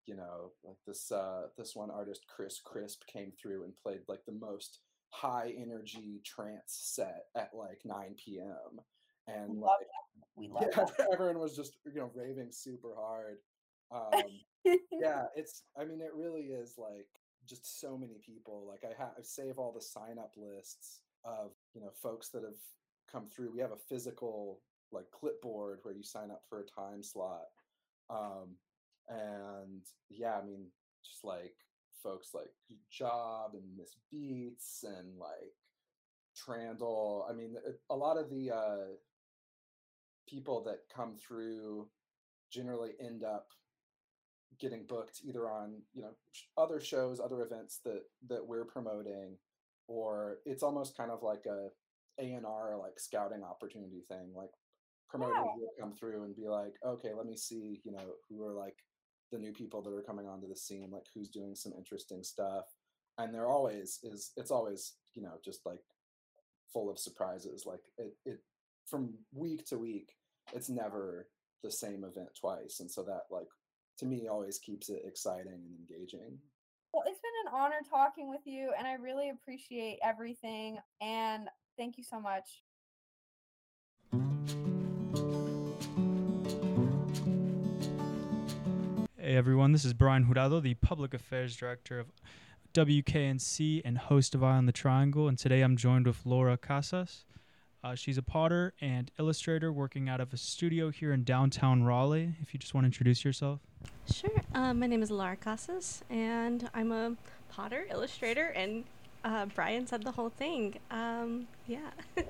you 0.05 0.15
know 0.15 0.51
like 0.63 0.77
this 0.85 1.11
uh 1.11 1.47
this 1.57 1.75
one 1.75 1.91
artist 1.91 2.25
chris 2.33 2.61
crisp 2.63 3.01
came 3.11 3.31
through 3.41 3.63
and 3.63 3.73
played 3.75 4.01
like 4.07 4.23
the 4.25 4.31
most 4.31 4.79
high 5.09 5.53
energy 5.57 6.21
trance 6.25 6.63
set 6.67 7.25
at 7.35 7.49
like 7.53 7.79
9 7.85 8.15
p.m. 8.23 8.79
And 9.27 9.49
We 9.49 9.57
like. 9.61 9.87
We 10.35 10.47
love 10.49 10.65
yeah, 10.67 10.85
that. 10.85 11.07
everyone 11.11 11.39
was 11.39 11.55
just 11.55 11.77
you 11.85 11.99
know 11.99 12.11
raving 12.13 12.49
super 12.51 12.93
hard. 12.95 13.37
Um, 13.91 14.21
yeah, 14.91 15.25
it's 15.35 15.63
I 15.79 15.83
mean 15.83 15.99
it 15.99 16.13
really 16.15 16.41
is 16.41 16.75
like 16.77 17.07
just 17.47 17.79
so 17.81 17.97
many 17.97 18.19
people. 18.23 18.67
Like 18.67 18.83
I 18.83 18.95
have 19.01 19.13
I 19.17 19.23
save 19.23 19.57
all 19.57 19.73
the 19.73 19.81
sign 19.81 20.19
up 20.19 20.33
lists 20.37 21.01
of 21.27 21.51
you 21.73 21.81
know 21.81 21.91
folks 22.01 22.29
that 22.29 22.43
have 22.43 22.59
come 23.11 23.27
through. 23.27 23.51
We 23.51 23.61
have 23.61 23.71
a 23.71 23.85
physical 23.89 24.61
like 24.91 25.05
clipboard 25.11 25.79
where 25.83 25.93
you 25.93 26.03
sign 26.03 26.31
up 26.31 26.43
for 26.49 26.61
a 26.61 26.81
time 26.81 27.03
slot. 27.03 27.45
Um, 28.09 28.55
and 29.09 29.83
yeah, 30.09 30.39
I 30.41 30.45
mean 30.45 30.65
just 31.05 31.23
like 31.23 31.55
folks 32.01 32.29
like 32.33 32.51
Job 32.89 33.51
and 33.53 33.63
Miss 33.77 33.95
Beats 34.11 34.83
and 34.83 35.17
like 35.17 35.53
Trandle. 36.37 37.29
I 37.29 37.33
mean, 37.33 37.55
a 37.89 37.95
lot 37.95 38.17
of 38.17 38.29
the 38.29 38.51
uh, 38.51 38.85
people 40.27 40.63
that 40.63 40.81
come 40.93 41.15
through 41.15 41.87
generally 42.51 42.91
end 42.99 43.23
up 43.23 43.47
getting 44.59 44.85
booked 44.87 45.21
either 45.23 45.49
on 45.49 45.81
you 45.93 46.01
know 46.01 46.11
other 46.57 46.79
shows, 46.79 47.19
other 47.19 47.41
events 47.41 47.79
that 47.85 48.03
that 48.29 48.45
we're 48.45 48.65
promoting, 48.65 49.37
or 49.87 50.39
it's 50.45 50.63
almost 50.63 50.97
kind 50.97 51.11
of 51.11 51.23
like 51.23 51.45
a 51.45 51.69
A 52.21 52.33
and 52.33 52.45
R 52.45 52.77
like 52.77 52.99
scouting 52.99 53.43
opportunity 53.43 54.01
thing. 54.07 54.33
Like 54.35 54.51
promoters 55.09 55.35
Yeah. 55.37 55.55
will 55.57 55.73
come 55.79 55.93
through 55.93 56.23
and 56.23 56.35
be 56.35 56.47
like, 56.47 56.73
okay, 56.85 57.13
let 57.13 57.25
me 57.25 57.35
see, 57.37 57.81
you 57.83 57.91
know, 57.91 58.13
who 58.29 58.43
are 58.43 58.53
like 58.53 58.77
the 59.31 59.37
new 59.37 59.53
people 59.53 59.81
that 59.81 59.93
are 59.93 60.03
coming 60.03 60.27
onto 60.27 60.47
the 60.47 60.55
scene, 60.55 60.89
like 60.91 61.05
who's 61.13 61.29
doing 61.29 61.55
some 61.55 61.73
interesting 61.77 62.23
stuff. 62.23 62.65
And 63.17 63.33
there 63.33 63.47
always 63.47 63.99
is 64.03 64.31
it's 64.37 64.51
always, 64.51 64.93
you 65.15 65.21
know, 65.21 65.37
just 65.43 65.65
like 65.65 65.81
full 66.73 66.89
of 66.89 66.99
surprises. 66.99 67.65
Like 67.65 67.81
it 67.97 68.13
it 68.25 68.39
from 68.85 69.13
week 69.33 69.65
to 69.67 69.77
week, 69.77 70.13
it's 70.53 70.69
never 70.69 71.27
the 71.63 71.71
same 71.71 72.03
event 72.03 72.29
twice. 72.39 72.79
And 72.79 72.89
so 72.91 73.03
that 73.03 73.23
like 73.31 73.47
to 73.99 74.05
me 74.05 74.27
always 74.27 74.59
keeps 74.59 74.89
it 74.89 75.01
exciting 75.05 75.53
and 75.53 75.75
engaging. 75.89 76.37
Well, 76.93 77.03
it's 77.05 77.19
been 77.19 77.31
an 77.45 77.53
honor 77.53 77.81
talking 77.89 78.29
with 78.29 78.45
you, 78.45 78.71
and 78.77 78.87
I 78.87 78.93
really 78.93 79.29
appreciate 79.29 79.99
everything. 80.03 80.77
And 81.01 81.49
thank 81.77 81.97
you 81.97 82.03
so 82.03 82.19
much. 82.19 82.63
Hey 89.17 89.35
everyone, 89.35 89.73
this 89.73 89.83
is 89.83 89.93
Brian 89.93 90.25
Jurado, 90.25 90.61
the 90.61 90.75
Public 90.75 91.13
Affairs 91.13 91.57
Director 91.57 91.99
of 91.99 92.07
WKNC 92.73 93.81
and 93.83 93.97
host 93.97 94.33
of 94.33 94.41
Eye 94.41 94.55
on 94.55 94.65
the 94.65 94.71
Triangle. 94.71 95.27
And 95.27 95.37
today 95.37 95.61
I'm 95.61 95.75
joined 95.75 96.07
with 96.07 96.25
Laura 96.25 96.57
Casas. 96.57 97.25
Uh, 97.83 97.95
she's 97.95 98.17
a 98.17 98.23
potter 98.23 98.73
and 98.79 99.11
illustrator 99.19 99.73
working 99.73 100.07
out 100.07 100.21
of 100.21 100.33
a 100.33 100.37
studio 100.37 100.89
here 100.89 101.11
in 101.11 101.25
downtown 101.25 101.83
Raleigh. 101.83 102.35
If 102.41 102.53
you 102.53 102.59
just 102.59 102.73
want 102.73 102.85
to 102.85 102.87
introduce 102.87 103.25
yourself. 103.25 103.66
Sure. 104.11 104.41
Um, 104.53 104.79
my 104.79 104.87
name 104.87 105.03
is 105.03 105.11
Lara 105.11 105.35
Casas, 105.35 106.03
and 106.09 106.69
I'm 106.73 106.91
a 106.91 107.15
potter, 107.49 107.85
illustrator, 107.89 108.47
and 108.47 108.85
uh, 109.23 109.45
Brian 109.47 109.85
said 109.87 110.03
the 110.03 110.11
whole 110.11 110.29
thing. 110.29 110.75
Um, 110.91 111.47
yeah. 111.67 111.91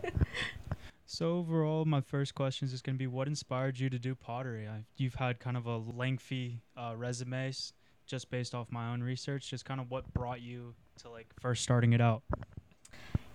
So 1.10 1.38
overall, 1.38 1.86
my 1.86 2.02
first 2.02 2.36
question 2.36 2.66
is 2.66 2.72
just 2.72 2.84
going 2.84 2.96
to 2.96 3.00
be 3.00 3.08
what 3.08 3.30
inspired 3.30 3.80
you 3.80 3.90
to 3.90 3.98
do 3.98 4.14
pottery? 4.14 4.68
I, 4.68 4.84
you've 4.98 5.16
had 5.16 5.40
kind 5.40 5.56
of 5.56 5.66
a 5.66 5.78
lengthy 5.78 6.60
uh, 6.76 6.96
resume 6.98 7.54
just 8.06 8.30
based 8.30 8.54
off 8.54 8.68
my 8.72 8.92
own 8.92 9.02
research. 9.02 9.50
Just 9.50 9.64
kind 9.64 9.80
of 9.80 9.90
what 9.90 10.14
brought 10.14 10.42
you 10.42 10.76
to 11.02 11.10
like 11.10 11.28
first 11.40 11.64
starting 11.64 11.94
it 11.94 12.02
out. 12.02 12.24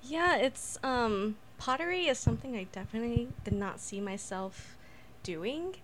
yeah, 0.03 0.37
it's 0.37 0.79
um, 0.83 1.37
pottery 1.57 2.09
is 2.09 2.19
something 2.19 2.57
I 2.57 2.65
definitely 2.65 3.29
did 3.43 3.55
not 3.55 3.81
see 3.81 4.01
myself 4.03 4.77
doing. 5.23 5.77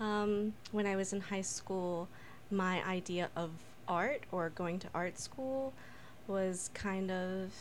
Um, 0.00 0.54
when 0.72 0.86
I 0.86 0.96
was 0.96 1.12
in 1.12 1.20
high 1.20 1.42
school, 1.42 2.08
my 2.50 2.82
idea 2.84 3.28
of 3.36 3.50
art 3.86 4.22
or 4.32 4.48
going 4.48 4.78
to 4.80 4.88
art 4.94 5.18
school 5.18 5.74
was 6.26 6.70
kind 6.72 7.10
of 7.10 7.52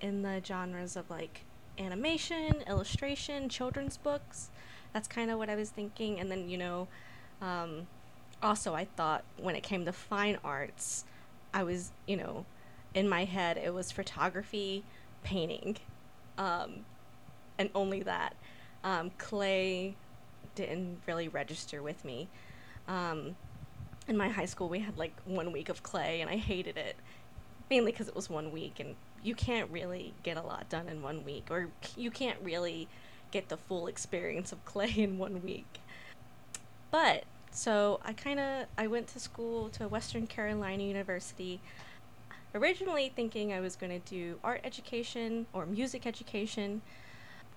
in 0.00 0.22
the 0.22 0.42
genres 0.44 0.96
of 0.96 1.08
like 1.08 1.40
animation, 1.78 2.62
illustration, 2.68 3.48
children's 3.48 3.96
books. 3.96 4.50
That's 4.92 5.08
kind 5.08 5.30
of 5.30 5.38
what 5.38 5.48
I 5.48 5.56
was 5.56 5.70
thinking. 5.70 6.20
And 6.20 6.30
then, 6.30 6.50
you 6.50 6.58
know, 6.58 6.88
um, 7.40 7.86
also 8.42 8.74
I 8.74 8.84
thought 8.84 9.24
when 9.38 9.56
it 9.56 9.62
came 9.62 9.86
to 9.86 9.92
fine 9.92 10.38
arts, 10.44 11.04
I 11.54 11.62
was, 11.62 11.92
you 12.06 12.16
know, 12.16 12.44
in 12.94 13.08
my 13.08 13.24
head, 13.24 13.56
it 13.56 13.72
was 13.72 13.90
photography, 13.90 14.84
painting, 15.22 15.78
um, 16.36 16.84
and 17.58 17.70
only 17.74 18.02
that. 18.02 18.34
Um, 18.82 19.10
clay 19.18 19.94
didn't 20.54 21.00
really 21.06 21.28
register 21.28 21.82
with 21.82 22.04
me. 22.04 22.28
Um, 22.88 23.36
in 24.08 24.16
my 24.16 24.28
high 24.28 24.46
school, 24.46 24.68
we 24.68 24.80
had 24.80 24.98
like 24.98 25.14
one 25.24 25.52
week 25.52 25.68
of 25.68 25.82
clay, 25.82 26.20
and 26.20 26.30
I 26.30 26.36
hated 26.36 26.76
it. 26.76 26.96
mainly 27.70 27.92
because 27.92 28.08
it 28.08 28.16
was 28.16 28.28
one 28.28 28.50
week 28.50 28.80
and 28.80 28.96
you 29.22 29.34
can't 29.34 29.70
really 29.70 30.12
get 30.22 30.36
a 30.36 30.42
lot 30.42 30.68
done 30.68 30.88
in 30.88 31.02
one 31.02 31.24
week, 31.24 31.46
or 31.50 31.68
you 31.96 32.10
can't 32.10 32.38
really 32.42 32.88
get 33.30 33.48
the 33.48 33.56
full 33.56 33.86
experience 33.86 34.50
of 34.52 34.64
clay 34.64 34.92
in 34.96 35.18
one 35.18 35.42
week. 35.42 35.78
But 36.90 37.24
so 37.52 38.00
I 38.04 38.12
kind 38.12 38.40
of 38.40 38.66
I 38.78 38.86
went 38.86 39.08
to 39.08 39.20
school 39.20 39.68
to 39.70 39.88
Western 39.88 40.26
Carolina 40.26 40.82
University 40.82 41.60
originally 42.54 43.12
thinking 43.14 43.52
I 43.52 43.60
was 43.60 43.76
going 43.76 44.00
to 44.00 44.10
do 44.10 44.38
art 44.42 44.60
education 44.64 45.46
or 45.52 45.66
music 45.66 46.06
education. 46.06 46.82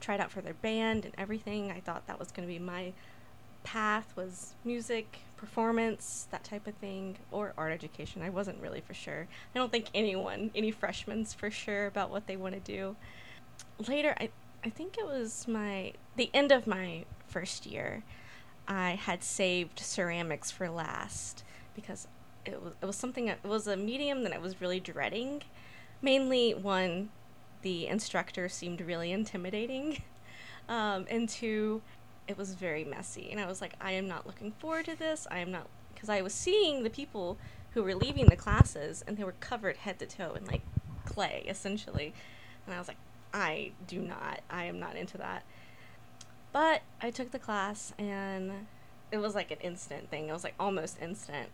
Tried 0.04 0.20
out 0.20 0.32
for 0.32 0.42
their 0.42 0.56
band 0.56 1.06
and 1.06 1.14
everything. 1.18 1.72
I 1.72 1.80
thought 1.80 2.08
that 2.08 2.20
was 2.20 2.30
going 2.30 2.46
to 2.46 2.54
be 2.54 2.60
my 2.60 2.92
path 3.64 4.14
was 4.18 4.56
music, 4.66 5.20
performance, 5.38 6.28
that 6.30 6.44
type 6.44 6.68
of 6.68 6.74
thing, 6.76 7.16
or 7.32 7.54
art 7.58 7.72
education. 7.72 8.22
I 8.22 8.30
wasn't 8.30 8.62
really 8.62 8.82
for 8.82 8.94
sure. 8.94 9.30
I 9.56 9.58
don't 9.58 9.72
think 9.72 9.86
anyone, 9.96 10.52
any 10.54 10.72
freshmen's 10.72 11.34
for 11.34 11.50
sure 11.50 11.88
about 11.88 12.10
what 12.10 12.28
they 12.28 12.36
want 12.36 12.54
to 12.54 12.60
do. 12.60 12.98
Later, 13.88 14.14
I 14.20 14.30
I 14.66 14.70
think 14.70 14.98
it 14.98 15.06
was 15.06 15.48
my 15.48 15.94
the 16.18 16.30
end 16.34 16.52
of 16.52 16.68
my 16.68 17.06
first 17.28 17.66
year. 17.66 18.04
I 18.68 18.92
had 18.92 19.24
saved 19.24 19.80
ceramics 19.80 20.52
for 20.52 20.70
last 20.70 21.46
because 21.76 22.08
it 22.46 22.62
was 22.62 22.74
it 22.82 22.86
was 22.86 22.98
something 22.98 23.30
it 23.30 23.40
was 23.44 23.68
a 23.68 23.78
medium 23.78 24.24
that 24.24 24.34
I 24.34 24.38
was 24.38 24.60
really 24.60 24.82
dreading. 24.82 25.44
Mainly 26.02 26.54
one, 26.54 27.10
the 27.64 27.88
instructor 27.88 28.48
seemed 28.48 28.82
really 28.82 29.12
intimidating, 29.12 30.04
um, 30.70 31.06
and 31.10 31.28
two, 31.28 31.82
it 32.28 32.38
was 32.38 32.54
very 32.54 32.84
messy. 32.84 33.30
And 33.32 33.40
I 33.40 33.48
was 33.48 33.60
like, 33.62 33.74
I 33.82 33.94
am 33.94 34.08
not 34.08 34.28
looking 34.28 34.52
forward 34.52 34.86
to 34.86 34.96
this. 34.96 35.28
I 35.32 35.40
am 35.40 35.52
not 35.52 35.68
because 35.94 36.10
I 36.10 36.22
was 36.22 36.34
seeing 36.34 36.84
the 36.84 36.90
people 36.90 37.38
who 37.72 37.84
were 37.84 37.96
leaving 37.96 38.28
the 38.28 38.36
classes 38.36 39.04
and 39.08 39.18
they 39.18 39.24
were 39.24 39.36
covered 39.40 39.78
head 39.78 39.98
to 40.00 40.06
toe 40.06 40.34
in 40.34 40.46
like 40.46 40.62
clay 41.06 41.44
essentially, 41.48 42.14
and 42.66 42.76
I 42.76 42.80
was 42.80 42.88
like, 42.88 42.98
I 43.34 43.72
do 43.88 44.00
not. 44.00 44.42
I 44.50 44.66
am 44.66 44.80
not 44.80 44.96
into 44.96 45.18
that. 45.18 45.44
But 46.52 46.84
I 47.02 47.10
took 47.10 47.32
the 47.32 47.40
class 47.40 47.94
and 47.98 48.68
it 49.12 49.18
was 49.18 49.34
like 49.34 49.52
an 49.52 49.58
instant 49.62 50.10
thing. 50.10 50.30
It 50.30 50.34
was 50.34 50.44
like 50.44 50.54
almost 50.60 51.02
instant 51.02 51.50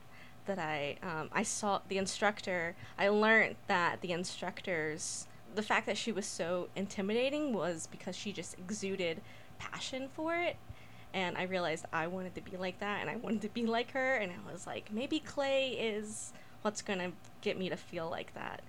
that 0.45 0.59
I 0.59 0.97
um, 1.01 1.29
I 1.31 1.43
saw 1.43 1.79
the 1.87 1.97
instructor. 1.97 2.75
I 2.97 3.07
learned 3.07 3.55
that 3.67 4.01
the 4.01 4.11
instructors, 4.11 5.27
the 5.55 5.63
fact 5.63 5.85
that 5.87 5.97
she 5.97 6.11
was 6.11 6.25
so 6.25 6.69
intimidating 6.75 7.53
was 7.53 7.87
because 7.87 8.15
she 8.15 8.31
just 8.31 8.57
exuded 8.57 9.21
passion 9.57 10.09
for 10.13 10.35
it. 10.35 10.57
And 11.13 11.37
I 11.37 11.43
realized 11.43 11.85
I 11.91 12.07
wanted 12.07 12.35
to 12.35 12.41
be 12.41 12.55
like 12.55 12.79
that, 12.79 13.01
and 13.01 13.09
I 13.09 13.15
wanted 13.15 13.41
to 13.41 13.49
be 13.49 13.65
like 13.65 13.91
her. 13.91 14.15
And 14.15 14.31
I 14.31 14.51
was 14.51 14.67
like, 14.67 14.91
maybe 14.91 15.19
clay 15.19 15.71
is 15.71 16.33
what's 16.61 16.81
gonna 16.81 17.11
get 17.41 17.57
me 17.57 17.69
to 17.69 17.77
feel 17.77 18.09
like 18.09 18.33
that. 18.35 18.61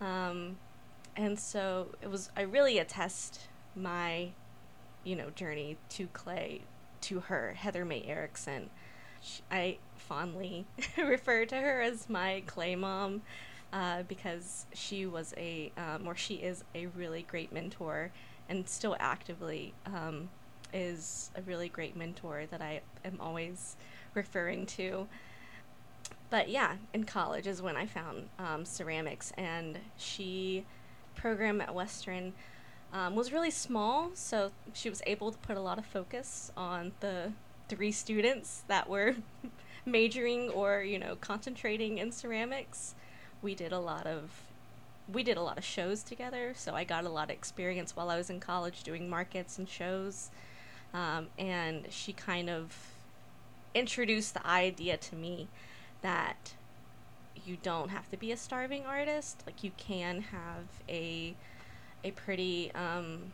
Um, 0.00 0.56
and 1.16 1.38
so 1.38 1.88
it 2.00 2.10
was. 2.10 2.30
I 2.36 2.42
really 2.42 2.78
attest 2.78 3.48
my, 3.76 4.30
you 5.04 5.16
know, 5.16 5.30
journey 5.30 5.76
to 5.90 6.06
clay 6.08 6.62
to 7.02 7.20
her, 7.20 7.54
Heather 7.54 7.84
Mae 7.84 8.04
Erickson. 8.06 8.70
She, 9.20 9.42
I 9.50 9.78
fondly 9.96 10.66
refer 10.96 11.44
to 11.46 11.56
her 11.56 11.82
as 11.82 12.08
my 12.08 12.42
clay 12.46 12.76
mom 12.76 13.22
uh, 13.72 14.02
because 14.04 14.66
she 14.72 15.06
was 15.06 15.34
a, 15.36 15.72
um, 15.76 16.06
or 16.06 16.14
she 16.14 16.34
is 16.34 16.64
a 16.74 16.86
really 16.86 17.22
great 17.22 17.52
mentor 17.52 18.10
and 18.48 18.68
still 18.68 18.96
actively 18.98 19.74
um, 19.86 20.28
is 20.72 21.30
a 21.36 21.42
really 21.42 21.68
great 21.68 21.96
mentor 21.96 22.44
that 22.50 22.62
I 22.62 22.80
am 23.04 23.18
always 23.20 23.76
referring 24.14 24.66
to. 24.66 25.06
But 26.30 26.48
yeah, 26.48 26.76
in 26.92 27.04
college 27.04 27.46
is 27.46 27.62
when 27.62 27.76
I 27.76 27.86
found 27.86 28.28
um, 28.38 28.64
ceramics, 28.64 29.32
and 29.38 29.78
she 29.96 30.64
program 31.14 31.60
at 31.60 31.74
Western 31.74 32.34
um, 32.92 33.14
was 33.14 33.32
really 33.32 33.50
small, 33.50 34.10
so 34.14 34.50
she 34.72 34.90
was 34.90 35.02
able 35.06 35.32
to 35.32 35.38
put 35.38 35.56
a 35.56 35.60
lot 35.60 35.78
of 35.78 35.86
focus 35.86 36.52
on 36.56 36.92
the 37.00 37.32
three 37.68 37.92
students 37.92 38.64
that 38.68 38.88
were 38.88 39.16
majoring 39.86 40.50
or 40.50 40.82
you 40.82 40.98
know 40.98 41.16
concentrating 41.16 41.98
in 41.98 42.12
ceramics. 42.12 42.94
We 43.42 43.54
did 43.54 43.72
a 43.72 43.78
lot 43.78 44.06
of 44.06 44.30
we 45.10 45.22
did 45.22 45.38
a 45.38 45.42
lot 45.42 45.56
of 45.56 45.64
shows 45.64 46.02
together, 46.02 46.52
so 46.54 46.74
I 46.74 46.84
got 46.84 47.04
a 47.04 47.08
lot 47.08 47.30
of 47.30 47.36
experience 47.36 47.96
while 47.96 48.10
I 48.10 48.16
was 48.16 48.28
in 48.28 48.40
college 48.40 48.82
doing 48.82 49.08
markets 49.08 49.58
and 49.58 49.66
shows. 49.66 50.28
Um, 50.92 51.28
and 51.38 51.86
she 51.90 52.12
kind 52.12 52.50
of 52.50 52.76
introduced 53.74 54.34
the 54.34 54.46
idea 54.46 54.96
to 54.96 55.16
me 55.16 55.48
that 56.02 56.54
you 57.46 57.56
don't 57.62 57.88
have 57.88 58.10
to 58.10 58.16
be 58.16 58.32
a 58.32 58.36
starving 58.36 58.84
artist. 58.84 59.42
Like 59.46 59.64
you 59.64 59.72
can 59.76 60.22
have 60.22 60.64
a 60.88 61.34
a 62.04 62.10
pretty 62.12 62.70
um, 62.74 63.32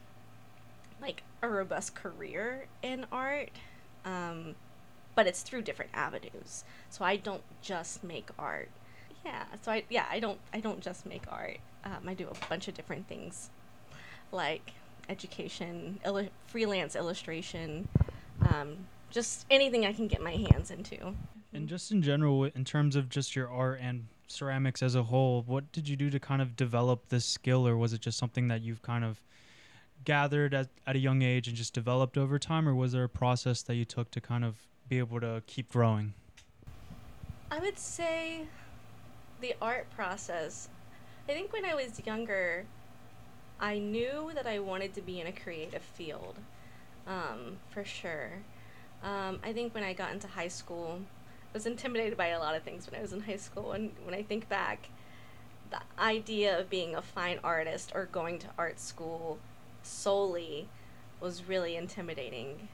like 1.01 1.23
a 1.43 1.49
robust 1.49 1.95
career 1.95 2.67
in 2.83 3.07
art, 3.11 3.51
um, 4.05 4.55
but 5.15 5.27
it's 5.27 5.43
through 5.43 5.63
different 5.63 5.91
avenues. 5.93 6.65
So 6.91 7.05
I 7.05 7.17
don't 7.17 7.43
just 7.63 8.05
make 8.05 8.29
art. 8.39 8.71
Yeah. 9.25 9.45
So 9.63 9.73
I 9.73 9.85
yeah 9.89 10.07
I 10.11 10.21
don't 10.21 10.39
I 10.53 10.61
don't 10.61 10.81
just 10.81 11.07
make 11.07 11.23
art. 11.29 11.59
Um, 11.85 12.09
I 12.09 12.15
do 12.15 12.29
a 12.29 12.49
bunch 12.49 12.69
of 12.69 12.75
different 12.75 13.09
things, 13.09 13.51
like 14.33 14.73
education, 15.09 16.01
illu- 16.05 16.31
freelance 16.47 16.97
illustration, 16.97 17.89
um, 18.41 18.77
just 19.11 19.45
anything 19.51 19.85
I 19.85 19.93
can 19.93 20.09
get 20.09 20.23
my 20.23 20.33
hands 20.33 20.71
into. 20.71 21.15
And 21.53 21.69
just 21.69 21.93
in 21.93 22.03
general, 22.03 22.45
in 22.45 22.65
terms 22.65 22.97
of 22.97 23.09
just 23.09 23.37
your 23.37 23.49
art 23.51 23.81
and 23.81 24.07
ceramics 24.27 24.83
as 24.83 24.95
a 24.95 25.03
whole, 25.05 25.43
what 25.47 25.71
did 25.73 25.89
you 25.89 25.95
do 25.95 26.11
to 26.11 26.19
kind 26.19 26.43
of 26.43 26.57
develop 26.57 27.09
this 27.09 27.25
skill, 27.25 27.69
or 27.69 27.77
was 27.77 27.93
it 27.93 28.01
just 28.01 28.19
something 28.19 28.49
that 28.49 28.63
you've 28.63 28.83
kind 28.83 29.05
of 29.05 29.21
gathered 30.05 30.53
at, 30.55 30.69
at 30.87 30.97
a 30.97 30.99
young 30.99 31.23
age 31.23 31.49
and 31.49 31.57
just 31.57 31.73
developed 31.73 32.19
over 32.19 32.39
time, 32.39 32.69
or 32.69 32.75
was 32.75 32.93
there 32.93 33.05
a 33.05 33.09
process 33.09 33.63
that 33.63 33.75
you 33.75 33.85
took 33.85 34.11
to 34.11 34.21
kind 34.21 34.45
of 34.45 34.57
be 34.89 34.99
able 34.99 35.21
to 35.21 35.43
keep 35.47 35.71
growing? 35.71 36.15
I 37.51 37.61
would 37.61 37.79
say 37.79 38.47
the 39.41 39.55
art 39.61 39.91
process. 39.91 40.69
I 41.29 41.33
think 41.33 41.53
when 41.53 41.65
I 41.65 41.75
was 41.75 42.01
younger, 42.05 42.67
I 43.61 43.79
knew 43.79 44.31
that 44.35 44.47
I 44.47 44.59
wanted 44.59 44.95
to 44.95 45.01
be 45.01 45.21
in 45.21 45.27
a 45.27 45.33
creative 45.33 45.83
field, 45.83 46.37
um, 47.07 47.59
for 47.71 47.85
sure. 47.85 48.31
Um, 49.03 49.39
I 49.43 49.53
think 49.53 49.75
when 49.75 49.85
I 49.85 49.93
got 49.93 50.13
into 50.13 50.27
high 50.27 50.49
school, 50.49 51.01
I 51.03 51.53
was 51.53 51.67
intimidated 51.67 52.17
by 52.17 52.29
a 52.29 52.39
lot 52.39 52.55
of 52.55 52.63
things 52.63 52.91
when 52.91 52.99
I 52.99 53.03
was 53.03 53.13
in 53.13 53.21
high 53.21 53.37
school. 53.37 53.73
And 53.73 53.93
when 54.05 54.15
I 54.15 54.23
think 54.23 54.49
back, 54.49 54.89
the 55.71 55.81
idea 55.99 56.59
of 56.59 56.71
being 56.71 56.95
a 56.95 57.03
fine 57.03 57.39
artist 57.45 57.93
or 57.95 58.07
going 58.07 58.39
to 58.41 58.47
art 58.59 58.81
school 58.81 59.39
solely 59.83 60.69
was 61.21 61.49
really 61.49 61.77
intimidating. 61.77 62.69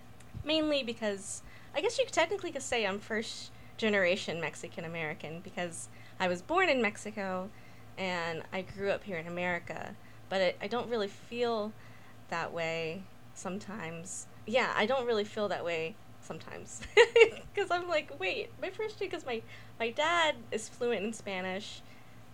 Mainly 0.44 0.82
because 0.82 1.42
I 1.74 1.80
guess 1.80 1.98
you 1.98 2.06
technically 2.06 2.52
could 2.52 2.62
say 2.62 2.86
I'm 2.86 2.98
first 2.98 3.50
generation 3.76 4.40
Mexican 4.40 4.84
American 4.84 5.40
because 5.40 5.88
I 6.20 6.28
was 6.28 6.42
born 6.42 6.68
in 6.68 6.82
Mexico 6.82 7.48
and 7.98 8.42
I 8.52 8.62
grew 8.62 8.90
up 8.90 9.02
here 9.02 9.16
in 9.16 9.26
America. 9.26 9.96
But 10.28 10.40
it, 10.40 10.58
I 10.62 10.68
don't 10.68 10.88
really 10.88 11.08
feel 11.08 11.72
that 12.28 12.52
way 12.52 13.02
sometimes. 13.34 14.26
Yeah, 14.46 14.72
I 14.76 14.86
don't 14.86 15.06
really 15.06 15.24
feel 15.24 15.48
that 15.48 15.64
way 15.64 15.96
sometimes 16.20 16.82
because 17.54 17.70
I'm 17.70 17.88
like, 17.88 18.12
wait, 18.20 18.50
my 18.60 18.70
first 18.70 18.98
because 18.98 19.26
my 19.26 19.42
my 19.80 19.90
dad 19.90 20.36
is 20.52 20.68
fluent 20.68 21.04
in 21.04 21.12
Spanish, 21.12 21.80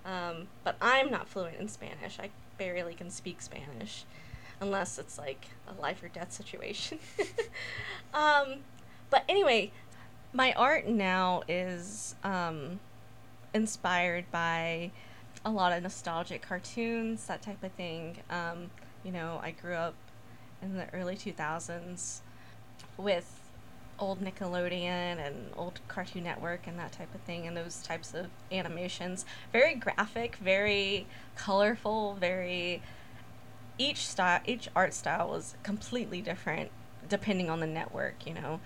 um, 0.05 0.49
but 0.64 0.77
I'm 0.83 1.11
not 1.11 1.29
fluent 1.29 1.57
in 1.57 1.68
Spanish. 1.68 2.18
I 2.20 2.31
barely 2.59 2.94
can 2.94 3.11
speak 3.11 3.40
Spanish, 3.40 4.05
unless 4.61 4.99
it's 4.99 5.18
like 5.18 5.46
a 5.66 5.81
life 5.81 6.03
or 6.03 6.09
death 6.09 6.33
situation. 6.33 6.99
um, 8.14 8.57
but 9.09 9.25
anyway, 9.29 9.72
my 10.33 10.53
art 10.53 10.87
now 10.87 11.42
is 11.49 12.14
um, 12.25 12.81
inspired 13.55 14.31
by 14.31 14.91
a 15.45 15.51
lot 15.51 15.73
of 15.73 15.83
nostalgic 15.83 16.43
cartoons, 16.43 17.27
that 17.27 17.43
type 17.43 17.63
of 17.63 17.73
thing. 17.73 18.19
Um, 18.31 18.71
you 19.05 19.13
know, 19.13 19.41
I 19.43 19.53
grew 19.53 19.75
up 19.75 19.95
in 20.63 20.77
the 20.77 20.93
early 20.93 21.17
2000s 21.17 22.21
with 22.97 23.41
old 23.99 24.21
Nickelodeon 24.21 25.19
and 25.27 25.51
old 25.57 25.81
Cartoon 25.89 26.25
Network 26.25 26.67
and 26.67 26.79
that 26.79 26.93
type 26.93 27.15
of 27.15 27.21
thing, 27.23 27.47
and 27.47 27.57
those 27.57 27.83
types 27.83 28.15
of 28.15 28.27
animations. 28.53 29.25
Very 29.53 29.75
graphic, 29.75 30.37
very 30.37 31.07
colorful, 31.35 32.15
very. 32.15 32.83
Each 33.79 34.07
style, 34.07 34.41
each 34.47 34.69
art 34.75 34.95
style 34.95 35.29
was 35.29 35.55
completely 35.63 36.23
different 36.23 36.71
depending 37.09 37.51
on 37.51 37.61
the 37.61 37.67
network, 37.67 38.27
you 38.27 38.35
know. 38.35 38.61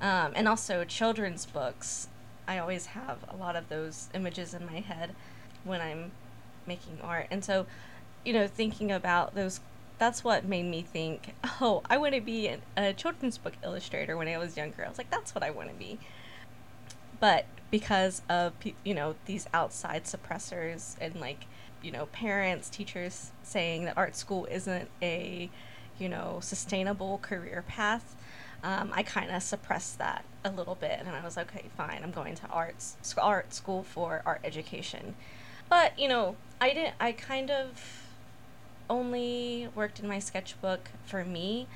Um, 0.00 0.32
and 0.34 0.46
also 0.46 0.84
children's 0.84 1.46
books. 1.46 2.08
I 2.50 2.58
always 2.58 2.86
have 2.86 3.18
a 3.28 3.36
lot 3.36 3.56
of 3.56 3.68
those 3.68 4.08
images 4.14 4.54
in 4.54 4.66
my 4.66 4.80
head 4.80 5.14
when 5.64 5.80
I'm 5.80 6.12
making 6.66 6.98
art, 7.02 7.26
and 7.30 7.44
so, 7.44 7.66
you 8.24 8.32
know, 8.32 8.46
thinking 8.46 8.90
about 8.90 9.34
those 9.34 9.60
that's 9.98 10.24
what 10.24 10.44
made 10.46 10.64
me 10.64 10.82
think, 10.82 11.34
oh, 11.60 11.82
I 11.90 11.98
want 11.98 12.14
to 12.14 12.20
be 12.22 12.56
a 12.76 12.92
children's 12.94 13.36
book 13.38 13.54
illustrator 13.62 14.16
when 14.16 14.28
I 14.28 14.38
was 14.38 14.56
younger. 14.56 14.84
I 14.84 14.88
was 14.88 14.96
like, 14.98 15.10
that's 15.10 15.34
what 15.34 15.44
I 15.44 15.50
want 15.50 15.68
to 15.68 15.74
be. 15.74 15.98
but 17.18 17.44
because 17.70 18.22
of 18.28 18.52
you 18.84 18.94
know 18.94 19.14
these 19.26 19.46
outside 19.54 20.04
suppressors 20.04 20.96
and 21.00 21.14
like 21.20 21.46
you 21.82 21.92
know 21.92 22.06
parents 22.06 22.68
teachers 22.68 23.30
saying 23.42 23.84
that 23.84 23.96
art 23.96 24.16
school 24.16 24.46
isn't 24.50 24.88
a 25.02 25.48
you 25.98 26.08
know 26.08 26.38
sustainable 26.42 27.18
career 27.18 27.64
path 27.68 28.16
um, 28.62 28.90
i 28.94 29.02
kind 29.02 29.30
of 29.30 29.42
suppressed 29.42 29.98
that 29.98 30.24
a 30.44 30.50
little 30.50 30.74
bit 30.74 30.98
and 30.98 31.08
i 31.08 31.24
was 31.24 31.36
okay 31.36 31.64
fine 31.76 32.00
i'm 32.02 32.10
going 32.10 32.34
to 32.34 32.46
arts 32.48 32.96
art 33.18 33.52
school 33.52 33.82
for 33.82 34.22
art 34.24 34.40
education 34.44 35.14
but 35.68 35.98
you 35.98 36.08
know 36.08 36.36
i 36.60 36.72
didn't 36.72 36.94
i 37.00 37.12
kind 37.12 37.50
of 37.50 38.06
only 38.88 39.68
worked 39.74 40.00
in 40.00 40.08
my 40.08 40.18
sketchbook 40.18 40.90
for 41.04 41.24
me 41.24 41.66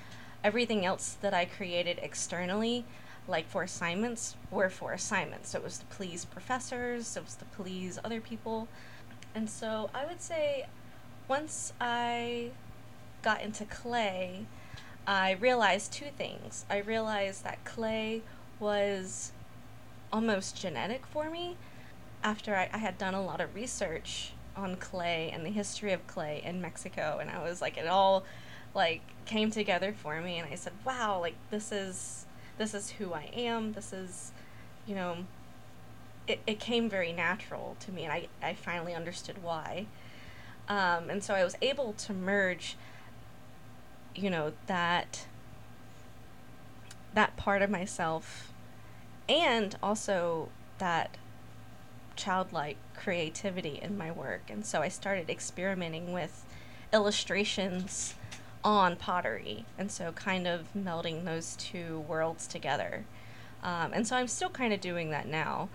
everything 0.42 0.84
else 0.84 1.16
that 1.20 1.32
i 1.32 1.44
created 1.44 1.98
externally 2.02 2.84
like 3.26 3.48
for 3.48 3.62
assignments 3.62 4.36
were 4.50 4.68
for 4.68 4.92
assignments. 4.92 5.50
So 5.50 5.58
it 5.58 5.64
was 5.64 5.78
to 5.78 5.86
please 5.86 6.24
professors, 6.24 7.16
it 7.16 7.24
was 7.24 7.34
to 7.36 7.44
please 7.44 7.98
other 8.04 8.20
people. 8.20 8.68
And 9.34 9.48
so 9.48 9.90
I 9.94 10.04
would 10.06 10.20
say 10.20 10.66
once 11.28 11.72
I 11.80 12.50
got 13.22 13.40
into 13.40 13.64
clay, 13.64 14.46
I 15.06 15.32
realized 15.32 15.92
two 15.92 16.10
things. 16.16 16.64
I 16.70 16.78
realized 16.78 17.44
that 17.44 17.64
clay 17.64 18.22
was 18.58 19.32
almost 20.12 20.56
genetic 20.60 21.06
for 21.06 21.28
me 21.28 21.56
after 22.22 22.54
I, 22.54 22.70
I 22.72 22.78
had 22.78 22.96
done 22.96 23.14
a 23.14 23.22
lot 23.22 23.40
of 23.40 23.54
research 23.54 24.32
on 24.56 24.76
clay 24.76 25.30
and 25.32 25.44
the 25.44 25.50
history 25.50 25.92
of 25.92 26.06
clay 26.06 26.40
in 26.44 26.60
Mexico 26.60 27.18
and 27.20 27.28
I 27.28 27.42
was 27.42 27.60
like 27.60 27.76
it 27.76 27.88
all 27.88 28.24
like 28.74 29.02
came 29.26 29.50
together 29.50 29.92
for 29.92 30.20
me 30.20 30.38
and 30.38 30.48
I 30.50 30.54
said, 30.54 30.72
Wow, 30.84 31.20
like 31.20 31.34
this 31.50 31.72
is 31.72 32.26
this 32.58 32.74
is 32.74 32.90
who 32.90 33.12
I 33.12 33.30
am. 33.34 33.72
This 33.72 33.92
is, 33.92 34.32
you 34.86 34.94
know, 34.94 35.18
it, 36.26 36.40
it 36.46 36.60
came 36.60 36.88
very 36.88 37.12
natural 37.12 37.76
to 37.80 37.92
me, 37.92 38.04
and 38.04 38.12
I, 38.12 38.28
I 38.42 38.54
finally 38.54 38.94
understood 38.94 39.42
why. 39.42 39.86
Um, 40.68 41.10
and 41.10 41.22
so 41.22 41.34
I 41.34 41.44
was 41.44 41.56
able 41.60 41.92
to 41.94 42.12
merge, 42.14 42.76
you 44.14 44.30
know, 44.30 44.52
that 44.66 45.26
that 47.14 47.36
part 47.36 47.62
of 47.62 47.70
myself 47.70 48.52
and 49.28 49.76
also 49.82 50.48
that 50.78 51.16
childlike 52.16 52.76
creativity 52.96 53.78
in 53.80 53.96
my 53.96 54.10
work. 54.10 54.42
And 54.48 54.66
so 54.66 54.80
I 54.80 54.88
started 54.88 55.30
experimenting 55.30 56.12
with 56.12 56.44
illustrations 56.92 58.14
on 58.62 58.96
pottery, 58.96 59.66
and 59.78 59.92
so 59.92 60.12
kind 60.12 60.46
of 60.46 60.72
melding 60.74 61.24
those 61.24 61.54
two 61.56 62.00
worlds 62.08 62.46
together. 62.46 63.04
Um, 63.62 63.92
and 63.92 64.06
so 64.06 64.16
I'm 64.16 64.28
still 64.28 64.48
kind 64.48 64.72
of 64.72 64.80
doing 64.80 65.10
that 65.10 65.26
now. 65.28 65.68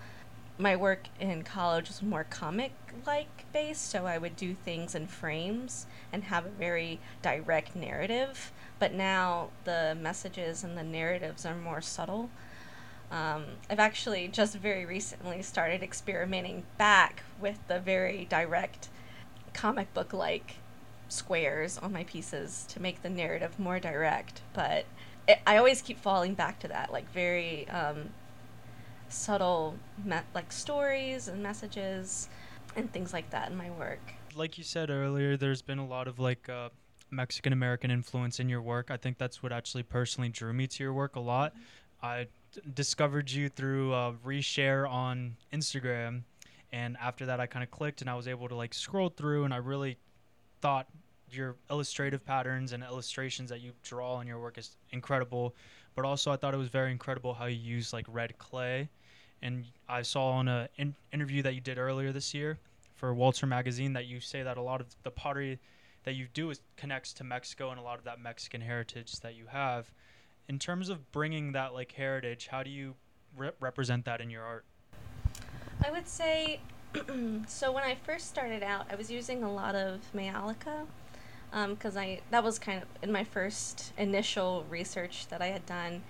My 0.60 0.76
work 0.76 1.08
in 1.18 1.42
college 1.42 1.88
was 1.88 2.02
more 2.02 2.24
comic 2.24 2.72
like 3.06 3.50
based, 3.50 3.88
so 3.90 4.04
I 4.04 4.18
would 4.18 4.36
do 4.36 4.52
things 4.52 4.94
in 4.94 5.06
frames 5.06 5.86
and 6.12 6.24
have 6.24 6.44
a 6.44 6.50
very 6.50 7.00
direct 7.22 7.74
narrative. 7.74 8.52
But 8.78 8.92
now 8.92 9.48
the 9.64 9.96
messages 9.98 10.62
and 10.62 10.76
the 10.76 10.82
narratives 10.82 11.46
are 11.46 11.56
more 11.56 11.80
subtle. 11.80 12.28
Um, 13.10 13.44
I've 13.70 13.78
actually 13.78 14.28
just 14.28 14.54
very 14.54 14.84
recently 14.84 15.40
started 15.40 15.82
experimenting 15.82 16.64
back 16.76 17.22
with 17.40 17.66
the 17.66 17.80
very 17.80 18.26
direct 18.26 18.90
comic 19.54 19.94
book 19.94 20.12
like 20.12 20.56
squares 21.08 21.78
on 21.78 21.90
my 21.90 22.04
pieces 22.04 22.66
to 22.68 22.82
make 22.82 23.00
the 23.00 23.08
narrative 23.08 23.58
more 23.58 23.80
direct. 23.80 24.42
But 24.52 24.84
it, 25.26 25.38
I 25.46 25.56
always 25.56 25.80
keep 25.80 25.98
falling 25.98 26.34
back 26.34 26.58
to 26.60 26.68
that, 26.68 26.92
like 26.92 27.10
very 27.12 27.66
um, 27.70 28.10
subtle, 29.12 29.76
me- 30.04 30.16
like 30.34 30.52
stories 30.52 31.28
and 31.28 31.42
messages 31.42 32.28
and 32.76 32.92
things 32.92 33.12
like 33.12 33.30
that 33.30 33.50
in 33.50 33.56
my 33.56 33.70
work. 33.70 34.00
Like 34.34 34.58
you 34.58 34.64
said 34.64 34.90
earlier, 34.90 35.36
there's 35.36 35.62
been 35.62 35.78
a 35.78 35.86
lot 35.86 36.08
of 36.08 36.18
like 36.18 36.48
uh, 36.48 36.70
Mexican 37.10 37.52
American 37.52 37.90
influence 37.90 38.40
in 38.40 38.48
your 38.48 38.62
work. 38.62 38.90
I 38.90 38.96
think 38.96 39.18
that's 39.18 39.42
what 39.42 39.52
actually 39.52 39.82
personally 39.82 40.28
drew 40.28 40.52
me 40.52 40.66
to 40.68 40.84
your 40.84 40.92
work 40.92 41.16
a 41.16 41.20
lot. 41.20 41.52
I 42.02 42.28
d- 42.52 42.60
discovered 42.74 43.30
you 43.30 43.48
through 43.48 43.92
uh, 43.92 44.12
reshare 44.24 44.88
on 44.88 45.36
Instagram, 45.52 46.22
and 46.72 46.96
after 47.00 47.26
that, 47.26 47.40
I 47.40 47.46
kind 47.46 47.62
of 47.62 47.70
clicked 47.70 48.00
and 48.00 48.08
I 48.08 48.14
was 48.14 48.28
able 48.28 48.48
to 48.48 48.54
like 48.54 48.72
scroll 48.72 49.08
through, 49.08 49.44
and 49.44 49.52
I 49.52 49.58
really 49.58 49.98
thought 50.60 50.86
your 51.30 51.56
illustrative 51.70 52.24
patterns 52.24 52.72
and 52.72 52.82
illustrations 52.82 53.50
that 53.50 53.60
you 53.60 53.72
draw 53.82 54.20
in 54.20 54.26
your 54.26 54.40
work 54.40 54.58
is 54.58 54.76
incredible. 54.90 55.54
But 55.94 56.04
also, 56.04 56.30
I 56.30 56.36
thought 56.36 56.54
it 56.54 56.58
was 56.58 56.68
very 56.68 56.92
incredible 56.92 57.34
how 57.34 57.46
you 57.46 57.56
use 57.56 57.92
like 57.92 58.06
red 58.08 58.38
clay. 58.38 58.88
And 59.42 59.64
I 59.88 60.02
saw 60.02 60.30
on 60.32 60.48
a 60.48 60.68
in- 60.76 60.96
interview 61.12 61.42
that 61.42 61.54
you 61.54 61.60
did 61.60 61.78
earlier 61.78 62.12
this 62.12 62.34
year 62.34 62.58
for 62.94 63.14
Walter 63.14 63.46
magazine 63.46 63.94
that 63.94 64.06
you 64.06 64.20
say 64.20 64.42
that 64.42 64.58
a 64.58 64.62
lot 64.62 64.80
of 64.80 64.88
the 65.02 65.10
pottery 65.10 65.58
that 66.04 66.14
you 66.14 66.26
do 66.32 66.50
is 66.50 66.60
connects 66.76 67.12
to 67.14 67.24
Mexico 67.24 67.70
and 67.70 67.78
a 67.78 67.82
lot 67.82 67.98
of 67.98 68.04
that 68.04 68.20
Mexican 68.20 68.60
heritage 68.60 69.20
that 69.20 69.34
you 69.34 69.46
have. 69.46 69.90
In 70.48 70.58
terms 70.58 70.88
of 70.88 71.10
bringing 71.12 71.52
that 71.52 71.72
like 71.72 71.92
heritage, 71.92 72.48
how 72.48 72.62
do 72.62 72.70
you 72.70 72.94
re- 73.36 73.52
represent 73.60 74.04
that 74.04 74.20
in 74.20 74.30
your 74.30 74.42
art? 74.42 74.64
I 75.84 75.90
would 75.90 76.08
say 76.08 76.60
so 77.46 77.72
when 77.72 77.84
I 77.84 77.96
first 78.04 78.28
started 78.28 78.62
out, 78.62 78.86
I 78.90 78.96
was 78.96 79.10
using 79.10 79.42
a 79.42 79.52
lot 79.52 79.74
of 79.74 80.00
majolica 80.14 80.86
because 81.50 81.96
um, 81.96 82.02
I 82.02 82.20
that 82.30 82.44
was 82.44 82.58
kind 82.58 82.82
of 82.82 82.88
in 83.02 83.10
my 83.10 83.24
first 83.24 83.92
initial 83.98 84.64
research 84.68 85.26
that 85.28 85.42
I 85.42 85.48
had 85.48 85.66
done. 85.66 86.02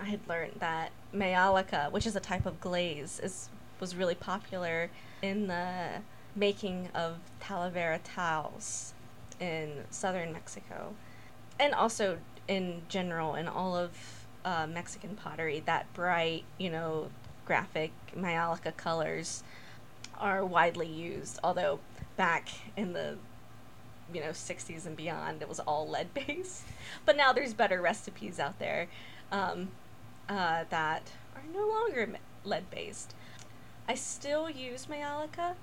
I 0.00 0.04
had 0.04 0.20
learned 0.28 0.56
that 0.60 0.90
majolica, 1.14 1.90
which 1.90 2.06
is 2.06 2.16
a 2.16 2.20
type 2.20 2.46
of 2.46 2.60
glaze, 2.60 3.20
is 3.22 3.50
was 3.80 3.94
really 3.94 4.14
popular 4.14 4.90
in 5.22 5.46
the 5.46 6.02
making 6.34 6.88
of 6.94 7.18
Talavera 7.40 8.00
tiles 8.02 8.92
in 9.40 9.84
southern 9.90 10.32
Mexico, 10.32 10.94
and 11.60 11.74
also 11.74 12.18
in 12.48 12.82
general 12.88 13.34
in 13.34 13.46
all 13.46 13.76
of 13.76 13.90
uh, 14.44 14.66
Mexican 14.66 15.14
pottery. 15.16 15.62
That 15.64 15.92
bright, 15.94 16.44
you 16.58 16.70
know, 16.70 17.10
graphic 17.44 17.92
majolica 18.16 18.76
colors 18.76 19.42
are 20.18 20.44
widely 20.44 20.88
used. 20.88 21.38
Although 21.44 21.80
back 22.16 22.48
in 22.76 22.92
the 22.92 23.16
you 24.12 24.20
know 24.20 24.30
60s 24.30 24.86
and 24.86 24.96
beyond 24.96 25.42
it 25.42 25.48
was 25.48 25.60
all 25.60 25.86
lead 25.86 26.12
based 26.14 26.64
but 27.04 27.14
now 27.14 27.30
there's 27.30 27.52
better 27.52 27.80
recipes 27.80 28.40
out 28.40 28.58
there 28.58 28.88
um, 29.30 29.68
uh, 30.28 30.64
that 30.70 31.12
are 31.34 31.42
no 31.52 31.66
longer 31.66 32.08
lead 32.44 32.70
based 32.70 33.14
i 33.88 33.94
still 33.94 34.48
use 34.48 34.86
majolica 34.86 35.54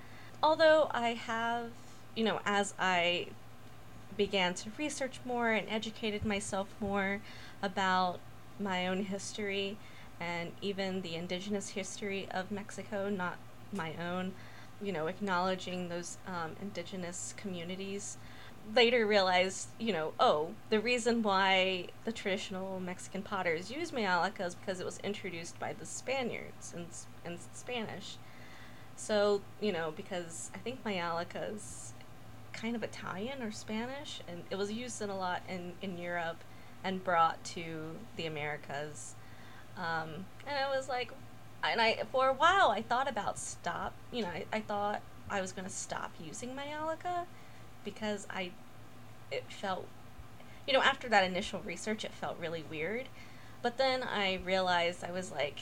although 0.42 0.88
i 0.92 1.10
have 1.10 1.70
you 2.14 2.24
know 2.24 2.40
as 2.44 2.74
i 2.78 3.26
began 4.16 4.54
to 4.54 4.70
research 4.78 5.20
more 5.24 5.50
and 5.50 5.68
educated 5.68 6.24
myself 6.24 6.68
more 6.80 7.20
about 7.62 8.18
my 8.58 8.86
own 8.86 9.04
history 9.04 9.76
and 10.20 10.52
even 10.62 11.02
the 11.02 11.14
indigenous 11.14 11.70
history 11.70 12.26
of 12.30 12.50
mexico 12.50 13.08
not 13.08 13.36
my 13.72 13.92
own 14.00 14.32
you 14.80 14.92
know 14.92 15.06
acknowledging 15.06 15.88
those 15.88 16.18
um, 16.26 16.56
indigenous 16.60 17.34
communities 17.36 18.16
later 18.74 19.06
realized, 19.06 19.68
you 19.78 19.92
know, 19.92 20.12
oh, 20.18 20.50
the 20.70 20.80
reason 20.80 21.22
why 21.22 21.86
the 22.04 22.12
traditional 22.12 22.80
Mexican 22.80 23.22
potters 23.22 23.70
use 23.70 23.90
majolica 23.90 24.46
is 24.46 24.54
because 24.54 24.80
it 24.80 24.86
was 24.86 24.98
introduced 25.04 25.58
by 25.58 25.72
the 25.72 25.86
Spaniards 25.86 26.74
in, 26.74 26.86
in 27.30 27.38
Spanish. 27.52 28.16
So, 28.96 29.42
you 29.60 29.72
know, 29.72 29.92
because 29.94 30.50
I 30.54 30.58
think 30.58 30.82
majolica 30.84 31.54
is 31.54 31.92
kind 32.52 32.74
of 32.74 32.82
Italian 32.82 33.42
or 33.42 33.52
Spanish, 33.52 34.20
and 34.26 34.42
it 34.50 34.56
was 34.56 34.72
used 34.72 35.00
in 35.02 35.10
a 35.10 35.16
lot 35.16 35.42
in, 35.48 35.74
in 35.82 35.98
Europe 35.98 36.42
and 36.82 37.04
brought 37.04 37.42
to 37.44 37.96
the 38.16 38.26
Americas. 38.26 39.14
Um, 39.76 40.24
and 40.46 40.56
I 40.56 40.74
was 40.74 40.88
like, 40.88 41.12
and 41.62 41.80
I, 41.80 42.02
for 42.10 42.28
a 42.28 42.32
while, 42.32 42.70
I 42.70 42.82
thought 42.82 43.08
about 43.08 43.38
stop, 43.38 43.92
you 44.12 44.22
know, 44.22 44.28
I, 44.28 44.44
I 44.52 44.60
thought 44.60 45.02
I 45.28 45.40
was 45.40 45.52
going 45.52 45.66
to 45.66 45.72
stop 45.72 46.12
using 46.22 46.50
majolica 46.50 47.26
because 47.86 48.26
I 48.28 48.50
it 49.30 49.44
felt 49.48 49.86
you 50.66 50.74
know 50.74 50.82
after 50.82 51.08
that 51.08 51.24
initial 51.24 51.60
research 51.60 52.04
it 52.04 52.12
felt 52.12 52.36
really 52.38 52.64
weird. 52.68 53.08
But 53.62 53.78
then 53.78 54.02
I 54.02 54.40
realized 54.44 55.02
I 55.02 55.12
was 55.12 55.32
like 55.32 55.60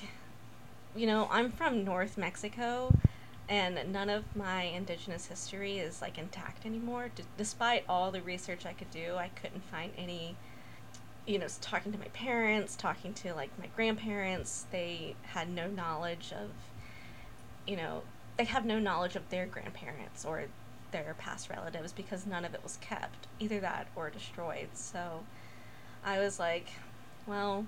you 0.96 1.06
know 1.06 1.28
I'm 1.30 1.52
from 1.52 1.84
North 1.84 2.18
Mexico 2.18 2.92
and 3.48 3.78
none 3.92 4.08
of 4.08 4.24
my 4.34 4.62
indigenous 4.62 5.26
history 5.26 5.78
is 5.78 6.00
like 6.00 6.18
intact 6.18 6.64
anymore. 6.64 7.10
D- 7.14 7.24
despite 7.36 7.84
all 7.88 8.10
the 8.10 8.22
research 8.22 8.66
I 8.66 8.72
could 8.72 8.90
do 8.90 9.14
I 9.16 9.28
couldn't 9.28 9.62
find 9.64 9.92
any 9.96 10.34
you 11.26 11.38
know 11.38 11.46
talking 11.60 11.92
to 11.92 11.98
my 11.98 12.08
parents 12.08 12.74
talking 12.74 13.14
to 13.14 13.34
like 13.34 13.50
my 13.58 13.66
grandparents 13.76 14.66
they 14.70 15.14
had 15.22 15.48
no 15.48 15.66
knowledge 15.68 16.32
of 16.32 16.50
you 17.66 17.76
know 17.76 18.02
they 18.36 18.44
have 18.44 18.64
no 18.64 18.78
knowledge 18.78 19.16
of 19.16 19.28
their 19.30 19.46
grandparents 19.46 20.24
or 20.24 20.44
their 21.02 21.14
past 21.14 21.50
relatives 21.50 21.92
because 21.92 22.26
none 22.26 22.44
of 22.44 22.54
it 22.54 22.62
was 22.62 22.78
kept, 22.80 23.26
either 23.38 23.60
that 23.60 23.88
or 23.96 24.10
destroyed. 24.10 24.68
So 24.74 25.24
I 26.04 26.20
was 26.20 26.38
like, 26.38 26.68
well, 27.26 27.66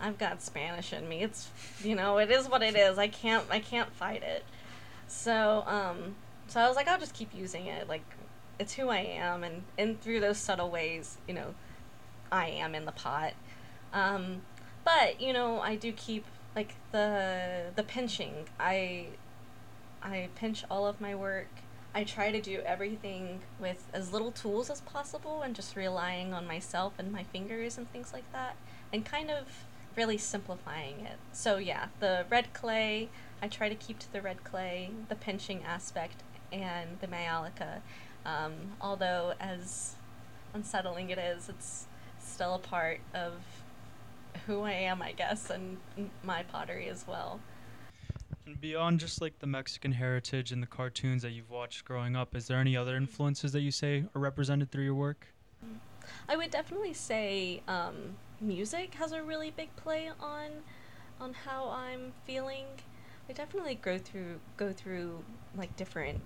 I've 0.00 0.18
got 0.18 0.42
Spanish 0.42 0.92
in 0.92 1.08
me. 1.08 1.22
It's 1.22 1.48
you 1.82 1.94
know, 1.94 2.18
it 2.18 2.30
is 2.30 2.48
what 2.48 2.62
it 2.62 2.76
is. 2.76 2.98
I 2.98 3.08
can't 3.08 3.44
I 3.50 3.58
can't 3.60 3.90
fight 3.92 4.22
it. 4.22 4.44
So, 5.06 5.64
um 5.66 6.16
so 6.46 6.60
I 6.60 6.68
was 6.68 6.76
like 6.76 6.88
I'll 6.88 6.98
just 7.00 7.14
keep 7.14 7.34
using 7.34 7.66
it. 7.66 7.88
Like 7.88 8.04
it's 8.58 8.74
who 8.74 8.88
I 8.88 8.98
am 8.98 9.44
and 9.44 9.62
and 9.76 10.00
through 10.00 10.20
those 10.20 10.38
subtle 10.38 10.70
ways, 10.70 11.18
you 11.26 11.34
know, 11.34 11.54
I 12.30 12.48
am 12.48 12.74
in 12.74 12.84
the 12.84 12.92
pot. 12.92 13.34
Um 13.92 14.42
but, 14.84 15.20
you 15.20 15.32
know, 15.32 15.60
I 15.60 15.76
do 15.76 15.92
keep 15.92 16.24
like 16.54 16.74
the 16.92 17.66
the 17.74 17.82
pinching. 17.82 18.46
I 18.58 19.06
I 20.02 20.28
pinch 20.34 20.64
all 20.70 20.86
of 20.86 21.00
my 21.00 21.14
work. 21.14 21.48
I 21.98 22.04
try 22.04 22.30
to 22.30 22.40
do 22.40 22.60
everything 22.64 23.40
with 23.58 23.88
as 23.92 24.12
little 24.12 24.30
tools 24.30 24.70
as 24.70 24.80
possible 24.82 25.42
and 25.42 25.52
just 25.52 25.74
relying 25.74 26.32
on 26.32 26.46
myself 26.46 26.92
and 26.96 27.10
my 27.10 27.24
fingers 27.24 27.76
and 27.76 27.90
things 27.90 28.12
like 28.12 28.30
that 28.30 28.54
and 28.92 29.04
kind 29.04 29.32
of 29.32 29.64
really 29.96 30.16
simplifying 30.16 31.00
it. 31.00 31.16
So 31.32 31.56
yeah, 31.56 31.86
the 31.98 32.24
red 32.30 32.54
clay, 32.54 33.08
I 33.42 33.48
try 33.48 33.68
to 33.68 33.74
keep 33.74 33.98
to 33.98 34.12
the 34.12 34.22
red 34.22 34.44
clay, 34.44 34.90
the 35.08 35.16
pinching 35.16 35.64
aspect, 35.64 36.22
and 36.52 37.00
the 37.00 37.08
majolica. 37.08 37.80
Um, 38.24 38.76
although 38.80 39.34
as 39.40 39.96
unsettling 40.54 41.10
it 41.10 41.18
is, 41.18 41.48
it's 41.48 41.86
still 42.20 42.54
a 42.54 42.60
part 42.60 43.00
of 43.12 43.32
who 44.46 44.62
I 44.62 44.70
am, 44.70 45.02
I 45.02 45.10
guess, 45.10 45.50
and 45.50 45.78
my 46.22 46.44
pottery 46.44 46.88
as 46.88 47.08
well. 47.08 47.40
Beyond 48.60 49.00
just 49.00 49.20
like 49.20 49.38
the 49.38 49.46
Mexican 49.46 49.92
heritage 49.92 50.52
and 50.52 50.62
the 50.62 50.66
cartoons 50.66 51.22
that 51.22 51.32
you've 51.32 51.50
watched 51.50 51.84
growing 51.84 52.16
up, 52.16 52.34
is 52.34 52.46
there 52.46 52.58
any 52.58 52.76
other 52.76 52.96
influences 52.96 53.52
that 53.52 53.60
you 53.60 53.70
say 53.70 54.04
are 54.14 54.20
represented 54.20 54.70
through 54.70 54.84
your 54.84 54.94
work? 54.94 55.28
I 56.28 56.36
would 56.36 56.50
definitely 56.50 56.94
say 56.94 57.62
um, 57.68 58.16
music 58.40 58.94
has 58.94 59.12
a 59.12 59.22
really 59.22 59.50
big 59.50 59.74
play 59.76 60.10
on 60.20 60.50
on 61.20 61.34
how 61.34 61.68
I'm 61.68 62.12
feeling. 62.24 62.66
I 63.28 63.32
definitely 63.32 63.74
go 63.74 63.98
through 63.98 64.40
go 64.56 64.72
through 64.72 65.24
like 65.56 65.76
different 65.76 66.20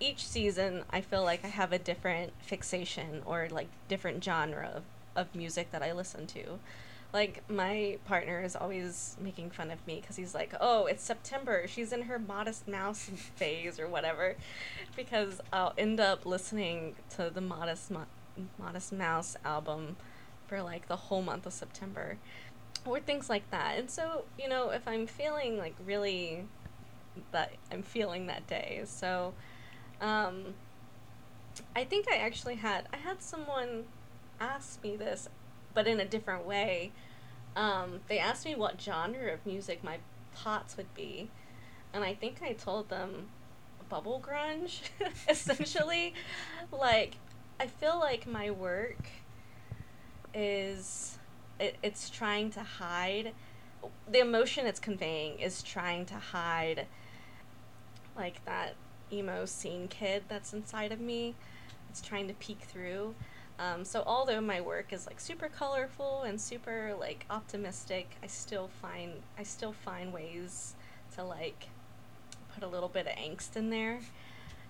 each 0.00 0.26
season 0.26 0.84
I 0.90 1.00
feel 1.00 1.22
like 1.22 1.44
I 1.44 1.48
have 1.48 1.72
a 1.72 1.78
different 1.78 2.32
fixation 2.40 3.22
or 3.24 3.48
like 3.50 3.68
different 3.88 4.22
genre 4.22 4.68
of, 4.74 4.82
of 5.14 5.34
music 5.34 5.70
that 5.72 5.82
I 5.82 5.92
listen 5.92 6.26
to. 6.28 6.58
Like 7.14 7.48
my 7.48 7.98
partner 8.06 8.42
is 8.42 8.56
always 8.56 9.16
making 9.20 9.50
fun 9.50 9.70
of 9.70 9.86
me 9.86 10.00
because 10.00 10.16
he's 10.16 10.34
like, 10.34 10.52
"Oh, 10.60 10.86
it's 10.86 11.04
September. 11.04 11.68
She's 11.68 11.92
in 11.92 12.02
her 12.02 12.18
Modest 12.18 12.66
Mouse 12.66 13.08
phase 13.36 13.78
or 13.78 13.86
whatever," 13.86 14.34
because 14.96 15.40
I'll 15.52 15.74
end 15.78 16.00
up 16.00 16.26
listening 16.26 16.96
to 17.10 17.30
the 17.30 17.40
Modest 17.40 17.92
Mo- 17.92 18.06
Modest 18.58 18.92
Mouse 18.92 19.36
album 19.44 19.94
for 20.48 20.60
like 20.60 20.88
the 20.88 20.96
whole 20.96 21.22
month 21.22 21.46
of 21.46 21.52
September, 21.52 22.18
or 22.84 22.98
things 22.98 23.30
like 23.30 23.48
that. 23.52 23.78
And 23.78 23.88
so, 23.88 24.24
you 24.36 24.48
know, 24.48 24.70
if 24.70 24.88
I'm 24.88 25.06
feeling 25.06 25.56
like 25.56 25.76
really 25.86 26.46
that 27.30 27.52
I'm 27.70 27.84
feeling 27.84 28.26
that 28.26 28.48
day, 28.48 28.82
so 28.86 29.34
um, 30.00 30.54
I 31.76 31.84
think 31.84 32.06
I 32.12 32.16
actually 32.16 32.56
had 32.56 32.88
I 32.92 32.96
had 32.96 33.22
someone 33.22 33.84
ask 34.40 34.82
me 34.82 34.96
this 34.96 35.28
but 35.74 35.86
in 35.86 36.00
a 36.00 36.04
different 36.04 36.46
way. 36.46 36.92
Um, 37.56 38.00
they 38.08 38.18
asked 38.18 38.44
me 38.44 38.54
what 38.54 38.80
genre 38.80 39.32
of 39.32 39.44
music 39.46 39.84
my 39.84 39.98
pots 40.34 40.76
would 40.76 40.92
be, 40.94 41.30
and 41.92 42.02
I 42.02 42.14
think 42.14 42.42
I 42.42 42.52
told 42.52 42.88
them 42.88 43.28
bubble 43.88 44.20
grunge, 44.24 44.80
essentially. 45.28 46.14
like, 46.72 47.16
I 47.60 47.66
feel 47.66 47.98
like 47.98 48.26
my 48.26 48.50
work 48.50 49.06
is 50.32 51.18
it, 51.60 51.76
it's 51.82 52.10
trying 52.10 52.50
to 52.50 52.60
hide 52.60 53.32
the 54.10 54.18
emotion 54.18 54.66
it's 54.66 54.80
conveying 54.80 55.38
is 55.38 55.62
trying 55.62 56.04
to 56.06 56.14
hide 56.14 56.86
like 58.16 58.44
that 58.44 58.74
emo 59.12 59.44
scene 59.44 59.88
kid 59.88 60.24
that's 60.28 60.52
inside 60.52 60.92
of 60.92 61.00
me. 61.00 61.34
It's 61.90 62.00
trying 62.00 62.28
to 62.28 62.34
peek 62.34 62.60
through. 62.60 63.14
Um, 63.58 63.84
so 63.84 64.02
although 64.06 64.40
my 64.40 64.60
work 64.60 64.92
is 64.92 65.06
like 65.06 65.20
super 65.20 65.48
colorful 65.48 66.22
and 66.22 66.40
super 66.40 66.94
like 66.98 67.24
optimistic, 67.30 68.16
I 68.22 68.26
still 68.26 68.68
find 68.82 69.12
I 69.38 69.44
still 69.44 69.72
find 69.72 70.12
ways 70.12 70.74
to 71.14 71.22
like 71.22 71.68
put 72.52 72.64
a 72.64 72.66
little 72.66 72.88
bit 72.88 73.06
of 73.06 73.12
angst 73.12 73.56
in 73.56 73.70
there 73.70 74.00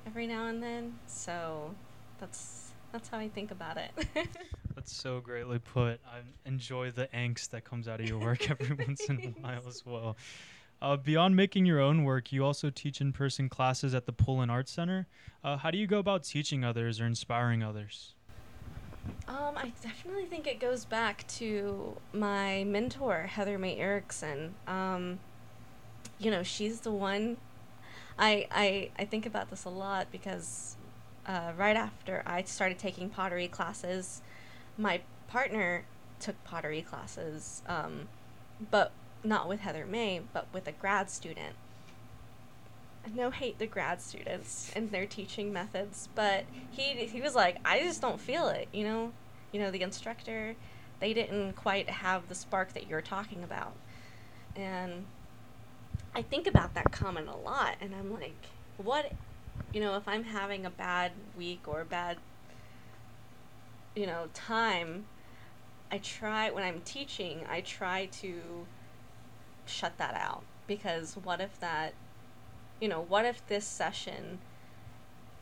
every 0.07 0.27
now 0.27 0.47
and 0.47 0.63
then. 0.63 0.99
So 1.07 1.75
that's 2.19 2.73
that's 2.93 3.09
how 3.09 3.19
I 3.19 3.29
think 3.29 3.51
about 3.51 3.79
it. 3.79 3.91
that's 4.75 4.95
so 4.95 5.21
greatly 5.21 5.59
put. 5.59 6.01
I 6.07 6.21
enjoy 6.47 6.91
the 6.91 7.09
angst 7.09 7.51
that 7.51 7.65
comes 7.65 7.89
out 7.89 8.01
of 8.01 8.09
your 8.09 8.19
work 8.19 8.51
every 8.51 8.77
once 8.87 9.09
in 9.09 9.17
a 9.17 9.41
while 9.41 9.63
as 9.67 9.85
well. 9.87 10.17
Uh, 10.83 10.97
beyond 10.97 11.35
making 11.35 11.65
your 11.65 11.81
own 11.81 12.05
work, 12.05 12.31
you 12.31 12.45
also 12.45 12.69
teach 12.69 13.01
in 13.01 13.13
person 13.13 13.49
classes 13.49 13.95
at 13.95 14.05
the 14.05 14.13
Pullen 14.13 14.51
Art 14.51 14.69
Center. 14.69 15.07
Uh, 15.43 15.57
how 15.57 15.71
do 15.71 15.79
you 15.79 15.87
go 15.87 15.99
about 15.99 16.25
teaching 16.25 16.63
others 16.63 17.01
or 17.01 17.07
inspiring 17.07 17.63
others? 17.63 18.15
Um, 19.27 19.57
I 19.57 19.73
definitely 19.83 20.27
think 20.27 20.47
it 20.47 20.61
goes 20.61 20.85
back 20.85 21.27
to 21.29 21.97
my 22.13 22.65
mentor, 22.65 23.23
Heather 23.23 23.59
Mae 23.59 23.77
Erickson. 23.77 24.55
Um, 24.67 25.19
you 26.19 26.31
know, 26.31 26.43
she's 26.43 26.81
the 26.81 26.93
one. 26.93 27.39
I, 28.19 28.47
I, 28.51 28.91
I 28.99 29.05
think 29.05 29.27
about 29.27 29.51
this 29.51 29.65
a 29.65 29.71
lot 29.71 30.09
because 30.13 30.77
uh, 31.27 31.53
right 31.57 31.77
after 31.77 32.23
I 32.27 32.43
started 32.43 32.79
taking 32.79 33.09
pottery 33.09 33.49
classes, 33.49 34.23
my 34.79 35.01
partner 35.27 35.85
took 36.21 36.43
pottery 36.45 36.83
classes, 36.83 37.63
um, 37.67 38.09
but 38.71 38.93
not 39.25 39.49
with 39.49 39.61
Heather 39.61 39.87
Mae, 39.87 40.21
but 40.33 40.47
with 40.53 40.69
a 40.69 40.73
grad 40.73 41.11
student 41.11 41.57
no 43.13 43.31
hate 43.31 43.59
the 43.59 43.67
grad 43.67 44.01
students 44.01 44.71
and 44.75 44.91
their 44.91 45.07
teaching 45.07 45.53
methods, 45.53 46.09
but 46.15 46.45
he 46.71 47.07
he 47.07 47.21
was 47.21 47.35
like, 47.35 47.59
I 47.65 47.81
just 47.81 48.01
don't 48.01 48.21
feel 48.21 48.49
it, 48.49 48.69
you 48.73 48.85
know, 48.85 49.13
you 49.53 49.61
know 49.61 49.71
the 49.71 49.83
instructor, 49.83 50.57
they 51.01 51.13
didn't 51.13 51.55
quite 51.55 51.89
have 51.91 52.29
the 52.29 52.35
spark 52.35 52.73
that 52.75 52.89
you're 52.89 53.03
talking 53.03 53.45
about, 53.45 53.75
and 54.57 55.05
I 56.15 56.23
think 56.23 56.47
about 56.47 56.75
that 56.75 56.93
comment 56.93 57.29
a 57.29 57.37
lot, 57.37 57.77
and 57.81 57.95
I'm 57.95 58.13
like, 58.13 58.47
what, 58.77 59.13
you 59.73 59.81
know, 59.81 59.97
if 59.97 60.07
I'm 60.07 60.25
having 60.25 60.65
a 60.65 60.71
bad 60.71 61.13
week 61.37 61.63
or 61.67 61.81
a 61.81 61.85
bad, 61.85 62.19
you 63.95 64.07
know, 64.07 64.29
time, 64.33 65.07
I 65.91 65.99
try 65.99 66.51
when 66.51 66.65
I'm 66.65 66.81
teaching, 66.81 67.45
I 67.49 67.61
try 67.61 68.07
to 68.07 68.67
shut 69.67 69.97
that 69.99 70.15
out 70.15 70.43
because 70.67 71.17
what 71.23 71.41
if 71.41 71.59
that 71.61 71.95
you 72.85 72.91
know, 72.91 73.01
what 73.01 73.25
if 73.25 73.47
this 73.47 73.65
session 73.65 74.39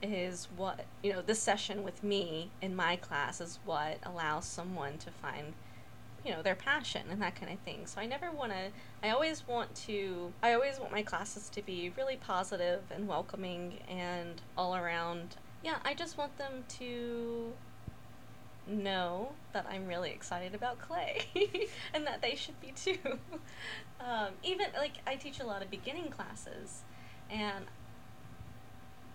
is 0.00 0.46
what, 0.56 0.84
you 1.02 1.12
know, 1.12 1.20
this 1.20 1.40
session 1.40 1.82
with 1.82 2.04
me 2.04 2.52
in 2.60 2.76
my 2.76 2.94
class 2.94 3.40
is 3.40 3.58
what 3.64 3.98
allows 4.04 4.44
someone 4.44 4.96
to 4.98 5.10
find, 5.10 5.54
you 6.24 6.30
know, 6.30 6.40
their 6.40 6.54
passion 6.54 7.02
and 7.10 7.20
that 7.20 7.34
kind 7.34 7.52
of 7.52 7.58
thing. 7.58 7.84
So 7.86 8.00
I 8.00 8.06
never 8.06 8.30
want 8.30 8.52
to, 8.52 8.68
I 9.02 9.10
always 9.10 9.44
want 9.48 9.74
to, 9.86 10.32
I 10.40 10.52
always 10.52 10.78
want 10.78 10.92
my 10.92 11.02
classes 11.02 11.48
to 11.48 11.62
be 11.62 11.92
really 11.96 12.14
positive 12.14 12.82
and 12.94 13.08
welcoming 13.08 13.80
and 13.88 14.40
all 14.56 14.76
around. 14.76 15.34
Yeah, 15.64 15.78
I 15.84 15.94
just 15.94 16.16
want 16.16 16.38
them 16.38 16.62
to 16.78 17.52
know 18.68 19.32
that 19.52 19.66
I'm 19.68 19.88
really 19.88 20.10
excited 20.10 20.54
about 20.54 20.78
clay 20.78 21.22
and 21.92 22.06
that 22.06 22.22
they 22.22 22.36
should 22.36 22.60
be 22.60 22.70
too. 22.70 22.98
um, 24.00 24.28
even 24.44 24.68
like 24.78 24.92
I 25.08 25.16
teach 25.16 25.40
a 25.40 25.44
lot 25.44 25.60
of 25.60 25.72
beginning 25.72 26.08
classes 26.08 26.84
and 27.30 27.66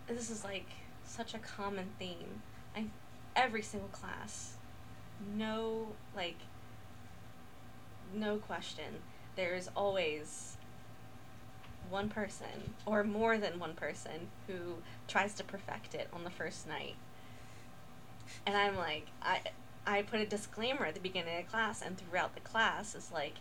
this 0.08 0.30
is 0.30 0.44
like 0.44 0.68
such 1.04 1.34
a 1.34 1.40
common 1.40 1.90
theme. 2.00 2.42
I 2.76 2.86
every 3.36 3.62
single 3.62 3.90
class, 3.90 4.56
no 5.36 5.88
like 6.16 6.38
no 8.14 8.38
question. 8.38 9.02
There's 9.36 9.70
always 9.76 10.58
one 11.90 12.10
person 12.10 12.74
or 12.86 13.04
more 13.04 13.38
than 13.38 13.60
one 13.60 13.74
person 13.74 14.30
who 14.48 14.78
tries 15.08 15.34
to 15.36 15.44
perfect 15.44 15.96
it 15.96 16.08
on 16.12 16.24
the 16.24 16.30
first 16.30 16.68
night. 16.68 16.96
And 18.46 18.58
I'm 18.58 18.76
like, 18.76 19.08
I 19.22 19.42
I 19.86 20.02
put 20.02 20.20
a 20.20 20.26
disclaimer 20.26 20.86
at 20.86 20.96
the 20.96 21.00
beginning 21.00 21.40
of 21.40 21.48
class 21.48 21.82
and 21.82 21.98
throughout 21.98 22.36
the 22.36 22.42
class 22.42 22.94
is 22.94 23.12
like, 23.12 23.36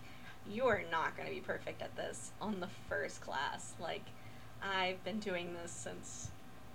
you 0.49 0.65
are 0.67 0.83
not 0.93 1.17
going 1.17 1.29
to 1.29 1.35
be 1.35 1.41
perfect 1.41 1.83
at 1.83 1.97
this 1.97 2.31
on 2.41 2.61
the 2.61 2.69
first 2.89 3.21
class. 3.21 3.75
Like, 3.81 4.05
I've 4.63 5.03
been 5.05 5.21
doing 5.21 5.55
this 5.55 5.71
since 5.71 6.31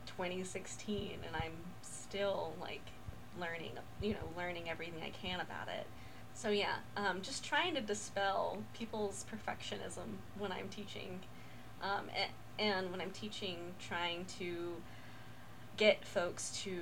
2016 0.08 1.20
and 1.26 1.36
I'm 1.36 1.54
still 1.82 2.54
like 2.60 2.86
learning, 3.40 3.72
you 4.02 4.14
know, 4.14 4.30
learning 4.38 4.70
everything 4.70 5.02
I 5.04 5.10
can 5.10 5.40
about 5.40 5.68
it. 5.68 5.88
So 6.34 6.50
yeah, 6.50 6.76
um, 6.98 7.22
just 7.22 7.44
trying 7.44 7.76
to 7.76 7.82
dispel 7.82 8.58
people's 8.74 9.26
perfectionism 9.32 10.18
when 10.38 10.52
I'm 10.52 10.70
teaching, 10.70 11.20
um, 11.82 12.10
and, 12.16 12.32
and 12.58 12.92
when 12.92 13.02
I'm 13.02 13.12
teaching, 13.12 13.58
trying 13.80 14.26
to 14.40 14.76
get 15.78 16.06
folks 16.06 16.62
to 16.64 16.82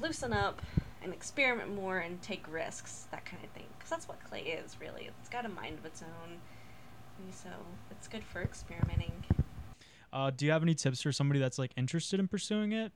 loosen 0.00 0.32
up 0.32 0.62
and 1.02 1.12
experiment 1.12 1.74
more 1.74 1.98
and 1.98 2.20
take 2.22 2.50
risks, 2.50 3.06
that 3.10 3.24
kind 3.24 3.42
of 3.42 3.50
thing. 3.50 3.66
Because 3.78 3.90
that's 3.90 4.08
what 4.08 4.22
clay 4.24 4.42
is, 4.42 4.76
really. 4.80 5.08
It's 5.20 5.28
got 5.28 5.44
a 5.44 5.48
mind 5.48 5.78
of 5.78 5.84
its 5.84 6.02
own. 6.02 6.38
So 7.32 7.48
it's 7.90 8.08
good 8.08 8.24
for 8.24 8.42
experimenting. 8.42 9.12
Uh, 10.12 10.30
do 10.30 10.46
you 10.46 10.52
have 10.52 10.62
any 10.62 10.74
tips 10.74 11.02
for 11.02 11.12
somebody 11.12 11.40
that's 11.40 11.58
like 11.58 11.72
interested 11.76 12.20
in 12.20 12.28
pursuing 12.28 12.72
it? 12.72 12.92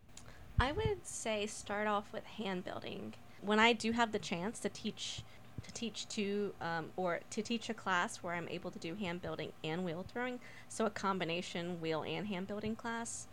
I 0.58 0.72
would 0.72 1.06
say 1.06 1.46
start 1.46 1.86
off 1.86 2.12
with 2.12 2.24
hand 2.24 2.64
building. 2.64 3.14
When 3.40 3.58
I 3.58 3.72
do 3.72 3.92
have 3.92 4.12
the 4.12 4.18
chance 4.18 4.58
to 4.60 4.68
teach 4.68 5.22
to 5.62 5.72
teach 5.72 6.08
to 6.08 6.54
um, 6.60 6.90
or 6.96 7.20
to 7.30 7.42
teach 7.42 7.68
a 7.68 7.74
class 7.74 8.18
where 8.18 8.34
I'm 8.34 8.48
able 8.48 8.70
to 8.70 8.78
do 8.78 8.94
hand 8.94 9.22
building 9.22 9.52
and 9.62 9.84
wheel 9.84 10.04
throwing, 10.10 10.40
so 10.68 10.86
a 10.86 10.90
combination 10.90 11.80
wheel 11.80 12.02
and 12.02 12.26
hand 12.26 12.46
building 12.46 12.76
class, 12.76 13.28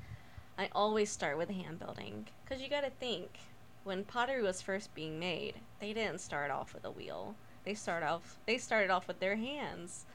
I 0.58 0.70
always 0.74 1.10
start 1.10 1.38
with 1.38 1.50
hand 1.50 1.80
building 1.80 2.28
because 2.44 2.62
you 2.62 2.70
got 2.70 2.84
to 2.84 2.90
think 2.90 3.40
when 3.84 4.04
pottery 4.04 4.42
was 4.42 4.62
first 4.62 4.94
being 4.94 5.20
made, 5.20 5.56
they 5.80 5.94
didn't 5.94 6.20
start 6.20 6.52
off 6.52 6.74
with 6.74 6.84
a 6.84 6.92
wheel. 6.92 7.36
They 7.64 7.74
start 7.74 8.04
off 8.04 8.38
they 8.46 8.58
started 8.58 8.90
off 8.90 9.08
with 9.08 9.20
their 9.20 9.36
hands. 9.36 10.06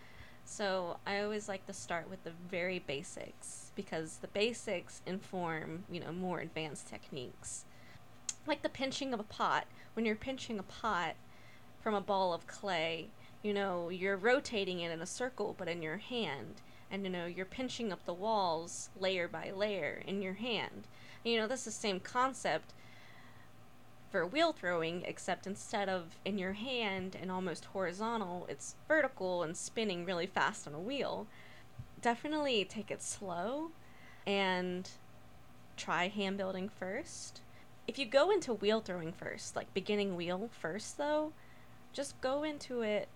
So 0.44 0.98
I 1.06 1.20
always 1.20 1.48
like 1.48 1.66
to 1.66 1.72
start 1.72 2.10
with 2.10 2.24
the 2.24 2.32
very 2.50 2.78
basics 2.78 3.72
because 3.74 4.18
the 4.18 4.28
basics 4.28 5.00
inform, 5.06 5.84
you 5.90 6.00
know, 6.00 6.12
more 6.12 6.40
advanced 6.40 6.88
techniques. 6.88 7.64
Like 8.46 8.62
the 8.62 8.68
pinching 8.68 9.14
of 9.14 9.20
a 9.20 9.24
pot. 9.24 9.66
When 9.94 10.04
you're 10.04 10.16
pinching 10.16 10.58
a 10.58 10.64
pot 10.64 11.14
from 11.80 11.94
a 11.94 12.00
ball 12.00 12.34
of 12.34 12.46
clay, 12.46 13.08
you 13.42 13.54
know, 13.54 13.88
you're 13.88 14.16
rotating 14.16 14.80
it 14.80 14.90
in 14.92 15.00
a 15.00 15.06
circle 15.06 15.54
but 15.56 15.68
in 15.68 15.82
your 15.82 15.98
hand. 15.98 16.60
And 16.90 17.04
you 17.04 17.10
know, 17.10 17.26
you're 17.26 17.46
pinching 17.46 17.92
up 17.92 18.04
the 18.04 18.12
walls 18.12 18.90
layer 18.98 19.28
by 19.28 19.52
layer 19.54 20.02
in 20.06 20.22
your 20.22 20.34
hand. 20.34 20.86
And, 21.24 21.32
you 21.32 21.40
know, 21.40 21.46
that's 21.46 21.64
the 21.64 21.70
same 21.70 22.00
concept 22.00 22.74
for 24.12 24.26
wheel 24.26 24.52
throwing, 24.52 25.02
except 25.06 25.46
instead 25.46 25.88
of 25.88 26.18
in 26.24 26.36
your 26.38 26.52
hand 26.52 27.16
and 27.20 27.32
almost 27.32 27.64
horizontal, 27.64 28.46
it's 28.48 28.76
vertical 28.86 29.42
and 29.42 29.56
spinning 29.56 30.04
really 30.04 30.26
fast 30.26 30.68
on 30.68 30.74
a 30.74 30.78
wheel. 30.78 31.26
Definitely 32.02 32.66
take 32.66 32.90
it 32.90 33.02
slow 33.02 33.70
and 34.26 34.88
try 35.78 36.08
hand 36.08 36.36
building 36.36 36.68
first. 36.68 37.40
If 37.88 37.98
you 37.98 38.04
go 38.04 38.30
into 38.30 38.52
wheel 38.52 38.80
throwing 38.80 39.12
first, 39.12 39.56
like 39.56 39.72
beginning 39.72 40.14
wheel 40.14 40.50
first, 40.52 40.98
though, 40.98 41.32
just 41.94 42.20
go 42.20 42.42
into 42.42 42.82
it 42.82 43.08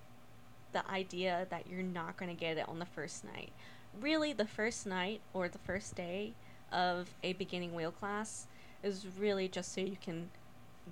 the 0.72 0.90
idea 0.90 1.46
that 1.50 1.66
you're 1.68 1.82
not 1.82 2.16
going 2.16 2.34
to 2.34 2.40
get 2.40 2.56
it 2.56 2.68
on 2.68 2.78
the 2.78 2.86
first 2.86 3.22
night. 3.22 3.52
Really, 4.00 4.32
the 4.32 4.46
first 4.46 4.86
night 4.86 5.20
or 5.34 5.48
the 5.48 5.58
first 5.58 5.94
day 5.94 6.32
of 6.72 7.10
a 7.22 7.34
beginning 7.34 7.74
wheel 7.74 7.92
class 7.92 8.46
is 8.82 9.06
really 9.18 9.46
just 9.46 9.74
so 9.74 9.82
you 9.82 9.96
can 10.00 10.30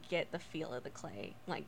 get 0.09 0.33
the 0.33 0.39
feel 0.39 0.73
of 0.73 0.85
the 0.85 0.91
clay. 0.91 1.35
Like, 1.47 1.65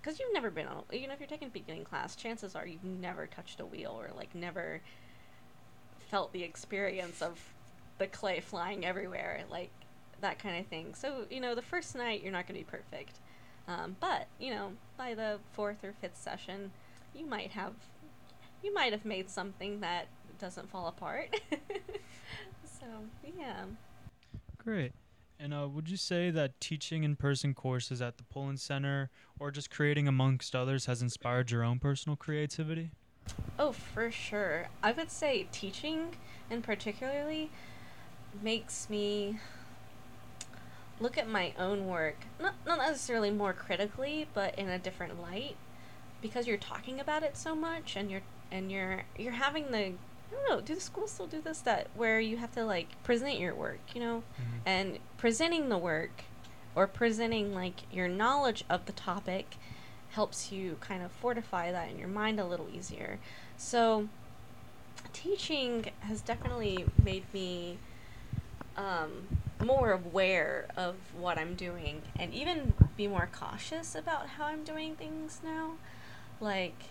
because 0.00 0.18
you've 0.18 0.32
never 0.32 0.50
been 0.50 0.66
on, 0.66 0.84
you 0.92 1.06
know, 1.06 1.12
if 1.12 1.20
you're 1.20 1.28
taking 1.28 1.48
beginning 1.50 1.84
class, 1.84 2.16
chances 2.16 2.54
are 2.54 2.66
you've 2.66 2.84
never 2.84 3.26
touched 3.26 3.60
a 3.60 3.66
wheel 3.66 3.96
or 3.98 4.10
like 4.16 4.34
never 4.34 4.80
felt 6.10 6.32
the 6.32 6.42
experience 6.42 7.22
of 7.22 7.38
the 7.98 8.06
clay 8.06 8.40
flying 8.40 8.84
everywhere, 8.84 9.44
like 9.50 9.70
that 10.20 10.38
kind 10.38 10.58
of 10.58 10.66
thing. 10.66 10.94
So, 10.94 11.26
you 11.30 11.40
know, 11.40 11.54
the 11.54 11.62
first 11.62 11.94
night 11.94 12.22
you're 12.22 12.32
not 12.32 12.46
going 12.46 12.58
to 12.58 12.64
be 12.66 12.70
perfect. 12.70 13.18
Um, 13.68 13.96
but, 14.00 14.26
you 14.38 14.50
know, 14.50 14.72
by 14.96 15.14
the 15.14 15.38
fourth 15.52 15.84
or 15.84 15.92
fifth 16.00 16.16
session, 16.16 16.72
you 17.14 17.26
might 17.26 17.50
have 17.52 17.74
you 18.62 18.74
might 18.74 18.92
have 18.92 19.04
made 19.04 19.30
something 19.30 19.80
that 19.80 20.06
doesn't 20.38 20.70
fall 20.70 20.88
apart. 20.88 21.34
so, 22.64 22.86
yeah. 23.38 23.64
Great. 24.58 24.92
And 25.42 25.54
uh, 25.54 25.66
would 25.68 25.88
you 25.88 25.96
say 25.96 26.30
that 26.30 26.60
teaching 26.60 27.02
in 27.02 27.16
person 27.16 27.54
courses 27.54 28.02
at 28.02 28.18
the 28.18 28.24
Pullen 28.24 28.58
Center 28.58 29.08
or 29.38 29.50
just 29.50 29.70
creating 29.70 30.06
amongst 30.06 30.54
others 30.54 30.84
has 30.84 31.00
inspired 31.00 31.50
your 31.50 31.64
own 31.64 31.78
personal 31.78 32.14
creativity? 32.14 32.90
Oh, 33.58 33.72
for 33.72 34.10
sure. 34.10 34.68
I 34.82 34.92
would 34.92 35.10
say 35.10 35.46
teaching, 35.50 36.16
in 36.50 36.60
particularly, 36.60 37.50
makes 38.42 38.90
me 38.90 39.38
look 41.00 41.16
at 41.16 41.26
my 41.26 41.54
own 41.58 41.86
work 41.86 42.26
not 42.38 42.52
not 42.66 42.76
necessarily 42.76 43.30
more 43.30 43.54
critically, 43.54 44.28
but 44.34 44.54
in 44.58 44.68
a 44.68 44.78
different 44.78 45.20
light, 45.22 45.56
because 46.20 46.46
you're 46.46 46.58
talking 46.58 47.00
about 47.00 47.22
it 47.22 47.36
so 47.38 47.54
much, 47.54 47.96
and 47.96 48.10
you're 48.10 48.20
and 48.52 48.70
you're 48.70 49.04
you're 49.16 49.32
having 49.32 49.70
the 49.70 49.78
I 49.78 50.32
don't 50.32 50.50
know, 50.50 50.60
do 50.60 50.74
the 50.74 50.80
schools 50.80 51.10
still 51.10 51.26
do 51.26 51.40
this? 51.40 51.60
That 51.60 51.88
where 51.94 52.20
you 52.20 52.36
have 52.36 52.52
to 52.52 52.64
like 52.64 53.02
present 53.02 53.38
your 53.40 53.54
work, 53.54 53.80
you 53.94 54.00
know, 54.00 54.22
Mhm. 54.38 54.60
and 54.66 54.98
presenting 55.20 55.68
the 55.68 55.76
work 55.76 56.24
or 56.74 56.86
presenting 56.86 57.54
like 57.54 57.82
your 57.92 58.08
knowledge 58.08 58.64
of 58.70 58.86
the 58.86 58.92
topic 58.92 59.56
helps 60.12 60.50
you 60.50 60.78
kind 60.80 61.02
of 61.02 61.12
fortify 61.12 61.70
that 61.70 61.90
in 61.90 61.98
your 61.98 62.08
mind 62.08 62.40
a 62.40 62.44
little 62.46 62.66
easier. 62.74 63.18
So, 63.58 64.08
teaching 65.12 65.90
has 66.00 66.22
definitely 66.22 66.86
made 67.04 67.24
me 67.34 67.76
um, 68.78 69.28
more 69.62 69.92
aware 69.92 70.66
of 70.74 70.96
what 71.14 71.36
I'm 71.36 71.54
doing 71.54 72.00
and 72.18 72.32
even 72.32 72.72
be 72.96 73.06
more 73.06 73.28
cautious 73.30 73.94
about 73.94 74.26
how 74.26 74.46
I'm 74.46 74.64
doing 74.64 74.96
things 74.96 75.40
now. 75.44 75.72
Like, 76.40 76.84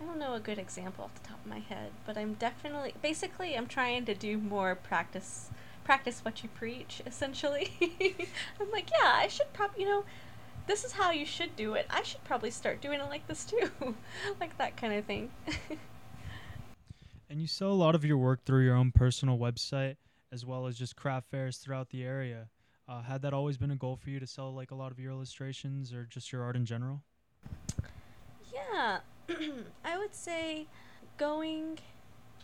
I 0.00 0.04
don't 0.04 0.20
know 0.20 0.34
a 0.34 0.40
good 0.40 0.60
example 0.60 1.06
off 1.06 1.14
the 1.20 1.28
top 1.28 1.44
of 1.44 1.50
my 1.50 1.58
head, 1.58 1.90
but 2.06 2.16
I'm 2.16 2.34
definitely 2.34 2.94
basically 3.02 3.56
I'm 3.56 3.66
trying 3.66 4.04
to 4.04 4.14
do 4.14 4.38
more 4.38 4.76
practice 4.76 5.50
practice 5.84 6.24
what 6.24 6.42
you 6.42 6.48
preach 6.48 7.02
essentially. 7.06 7.70
I'm 8.60 8.70
like, 8.72 8.90
yeah, 8.90 9.12
I 9.14 9.28
should 9.28 9.52
probably, 9.52 9.82
you 9.82 9.88
know, 9.88 10.04
this 10.66 10.84
is 10.84 10.92
how 10.92 11.10
you 11.10 11.26
should 11.26 11.54
do 11.56 11.74
it. 11.74 11.86
I 11.90 12.02
should 12.02 12.24
probably 12.24 12.50
start 12.50 12.80
doing 12.80 13.00
it 13.00 13.08
like 13.08 13.26
this 13.26 13.44
too. 13.44 13.70
like 14.40 14.56
that 14.58 14.76
kind 14.76 14.94
of 14.94 15.04
thing. 15.04 15.30
And 17.28 17.40
you 17.40 17.46
sell 17.46 17.70
a 17.70 17.72
lot 17.72 17.94
of 17.94 18.04
your 18.04 18.18
work 18.18 18.44
through 18.44 18.64
your 18.64 18.76
own 18.76 18.92
personal 18.92 19.38
website 19.38 19.96
as 20.32 20.44
well 20.44 20.66
as 20.66 20.76
just 20.76 20.96
craft 20.96 21.30
fairs 21.30 21.58
throughout 21.58 21.90
the 21.90 22.02
area. 22.04 22.48
Uh, 22.88 23.02
had 23.02 23.22
that 23.22 23.32
always 23.32 23.56
been 23.56 23.70
a 23.70 23.76
goal 23.76 23.96
for 23.96 24.10
you 24.10 24.20
to 24.20 24.26
sell 24.26 24.52
like 24.52 24.70
a 24.70 24.74
lot 24.74 24.92
of 24.92 24.98
your 24.98 25.12
illustrations 25.12 25.92
or 25.92 26.04
just 26.04 26.32
your 26.32 26.42
art 26.42 26.56
in 26.56 26.66
general? 26.66 27.02
Yeah, 28.52 28.98
I 29.84 29.96
would 29.96 30.14
say 30.14 30.66
going 31.16 31.78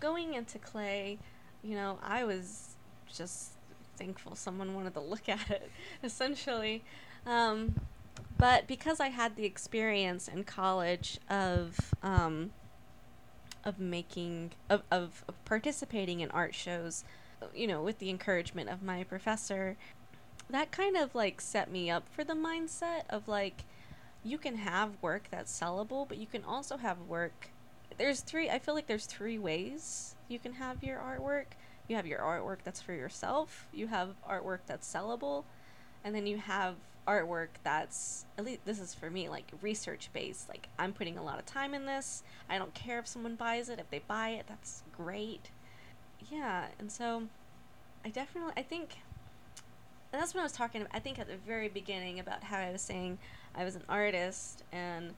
going 0.01 0.35
into 0.35 0.59
clay, 0.59 1.19
you 1.63 1.75
know, 1.75 1.99
I 2.03 2.25
was 2.25 2.70
just 3.17 3.53
thankful 3.97 4.35
someone 4.35 4.75
wanted 4.75 4.95
to 4.95 5.01
look 5.01 5.29
at 5.29 5.51
it, 5.51 5.71
essentially. 6.03 6.83
Um, 7.27 7.75
but 8.39 8.67
because 8.67 9.01
I 9.01 9.09
had 9.09 9.37
the 9.37 9.45
experience 9.45 10.27
in 10.27 10.45
college 10.45 11.19
of 11.29 11.95
um, 12.03 12.53
of 13.65 13.79
making 13.79 14.53
of, 14.71 14.83
of, 14.91 15.25
of 15.29 15.45
participating 15.45 16.21
in 16.21 16.31
art 16.31 16.55
shows, 16.55 17.05
you 17.55 17.67
know, 17.67 17.83
with 17.83 17.99
the 17.99 18.09
encouragement 18.09 18.71
of 18.71 18.83
my 18.83 19.05
professor, 19.05 19.77
that 20.49 20.71
kind 20.71 20.97
of 20.97 21.15
like 21.15 21.41
set 21.41 21.71
me 21.71 21.91
up 21.91 22.09
for 22.09 22.25
the 22.25 22.35
mindset 22.35 23.03
of 23.11 23.29
like 23.29 23.65
you 24.25 24.39
can 24.39 24.57
have 24.57 24.91
work 25.03 25.29
that's 25.31 25.59
sellable, 25.59 26.07
but 26.07 26.19
you 26.19 26.27
can 26.27 26.45
also 26.45 26.77
have 26.77 26.99
work. 27.01 27.51
There's 27.99 28.21
three. 28.21 28.49
I 28.49 28.59
feel 28.59 28.75
like 28.75 28.87
there's 28.87 29.07
three 29.07 29.39
ways 29.39 30.15
you 30.29 30.39
can 30.39 30.55
have 30.55 30.83
your 30.83 30.99
artwork. 30.99 31.57
You 31.91 31.97
have 31.97 32.07
your 32.07 32.21
artwork 32.21 32.59
that's 32.63 32.81
for 32.81 32.93
yourself. 32.93 33.67
You 33.73 33.89
have 33.89 34.11
artwork 34.25 34.61
that's 34.65 34.89
sellable, 34.89 35.43
and 36.05 36.15
then 36.15 36.25
you 36.25 36.37
have 36.37 36.77
artwork 37.09 37.49
that's 37.65 38.27
at 38.39 38.45
least 38.45 38.61
this 38.65 38.79
is 38.79 38.95
for 38.95 39.11
me 39.11 39.29
like 39.29 39.51
research 39.61 40.09
based. 40.13 40.49
Like 40.49 40.69
I'm 40.79 40.93
putting 40.93 41.19
a 41.19 41.25
lot 41.25 41.41
of 41.41 41.47
time 41.47 41.75
in 41.75 41.87
this. 41.87 42.23
I 42.49 42.59
don't 42.59 42.73
care 42.75 43.01
if 43.01 43.09
someone 43.09 43.35
buys 43.35 43.69
it. 43.69 43.81
If 43.81 43.91
they 43.91 44.03
buy 44.07 44.29
it, 44.29 44.47
that's 44.49 44.85
great. 44.97 45.51
Yeah, 46.31 46.67
and 46.79 46.93
so 46.93 47.25
I 48.05 48.11
definitely 48.11 48.53
I 48.57 48.63
think 48.63 48.99
and 50.13 50.23
that's 50.23 50.33
what 50.33 50.43
I 50.43 50.45
was 50.45 50.53
talking 50.53 50.83
about. 50.83 50.95
I 50.95 51.01
think 51.01 51.19
at 51.19 51.27
the 51.27 51.39
very 51.45 51.69
beginning 51.69 52.21
about 52.21 52.45
how 52.45 52.59
I 52.59 52.71
was 52.71 52.83
saying 52.83 53.19
I 53.53 53.65
was 53.65 53.75
an 53.75 53.83
artist 53.89 54.63
and 54.71 55.15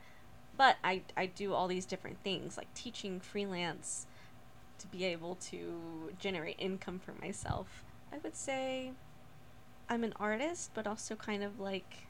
but 0.57 0.77
I 0.83 1.03
I 1.15 1.27
do 1.27 1.53
all 1.53 1.67
these 1.67 1.85
different 1.85 2.17
things 2.23 2.57
like 2.57 2.73
teaching 2.73 3.19
freelance 3.19 4.07
to 4.83 4.87
be 4.87 5.05
able 5.05 5.35
to 5.35 6.11
generate 6.19 6.57
income 6.59 6.99
for 6.99 7.13
myself. 7.21 7.83
I 8.11 8.17
would 8.21 8.35
say 8.35 8.91
I'm 9.89 10.03
an 10.03 10.13
artist 10.19 10.71
but 10.73 10.85
also 10.85 11.15
kind 11.15 11.41
of 11.41 11.59
like 11.59 12.07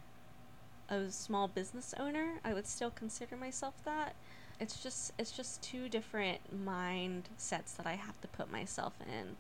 a 0.89 1.11
small 1.11 1.47
business 1.47 1.93
owner. 1.99 2.39
I 2.43 2.53
would 2.53 2.67
still 2.67 2.89
consider 2.89 3.38
myself 3.38 3.76
that. 3.86 4.15
It's 4.59 4.82
just 4.82 5.13
it's 5.19 5.32
just 5.32 5.61
two 5.61 5.88
different 5.88 6.39
mindsets 6.65 7.76
that 7.78 7.86
I 7.86 7.93
have 7.93 8.19
to 8.21 8.28
put 8.28 8.51
myself 8.51 8.93
in. 9.01 9.36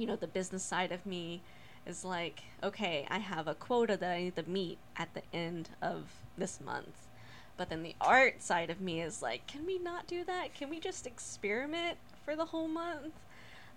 You 0.00 0.06
know, 0.06 0.16
the 0.16 0.26
business 0.26 0.62
side 0.62 0.92
of 0.92 1.06
me 1.06 1.40
is 1.86 2.04
like, 2.04 2.42
okay, 2.62 3.06
I 3.10 3.18
have 3.18 3.46
a 3.46 3.54
quota 3.54 3.96
that 3.96 4.10
I 4.10 4.24
need 4.24 4.36
to 4.36 4.48
meet 4.48 4.78
at 4.96 5.14
the 5.14 5.22
end 5.32 5.70
of 5.80 6.04
this 6.36 6.60
month. 6.60 7.08
But 7.56 7.70
then 7.70 7.82
the 7.82 7.94
art 8.00 8.42
side 8.42 8.68
of 8.68 8.80
me 8.80 9.00
is 9.00 9.22
like, 9.22 9.46
can 9.46 9.64
we 9.64 9.78
not 9.78 10.06
do 10.06 10.24
that? 10.24 10.54
Can 10.54 10.70
we 10.70 10.80
just 10.80 11.06
experiment 11.06 11.98
for 12.24 12.36
the 12.36 12.46
whole 12.46 12.68
month? 12.68 13.14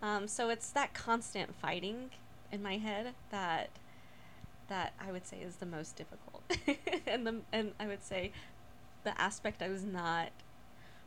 Um, 0.01 0.27
so 0.27 0.49
it's 0.49 0.69
that 0.71 0.93
constant 0.93 1.55
fighting 1.55 2.11
in 2.51 2.61
my 2.61 2.77
head 2.77 3.13
that 3.31 3.69
that 4.69 4.93
I 4.99 5.11
would 5.11 5.25
say 5.25 5.37
is 5.37 5.57
the 5.57 5.65
most 5.65 5.95
difficult, 5.95 6.43
and 7.07 7.25
the 7.25 7.41
and 7.53 7.71
I 7.79 7.87
would 7.87 8.03
say 8.03 8.31
the 9.03 9.19
aspect 9.19 9.61
I 9.61 9.69
was 9.69 9.83
not 9.85 10.29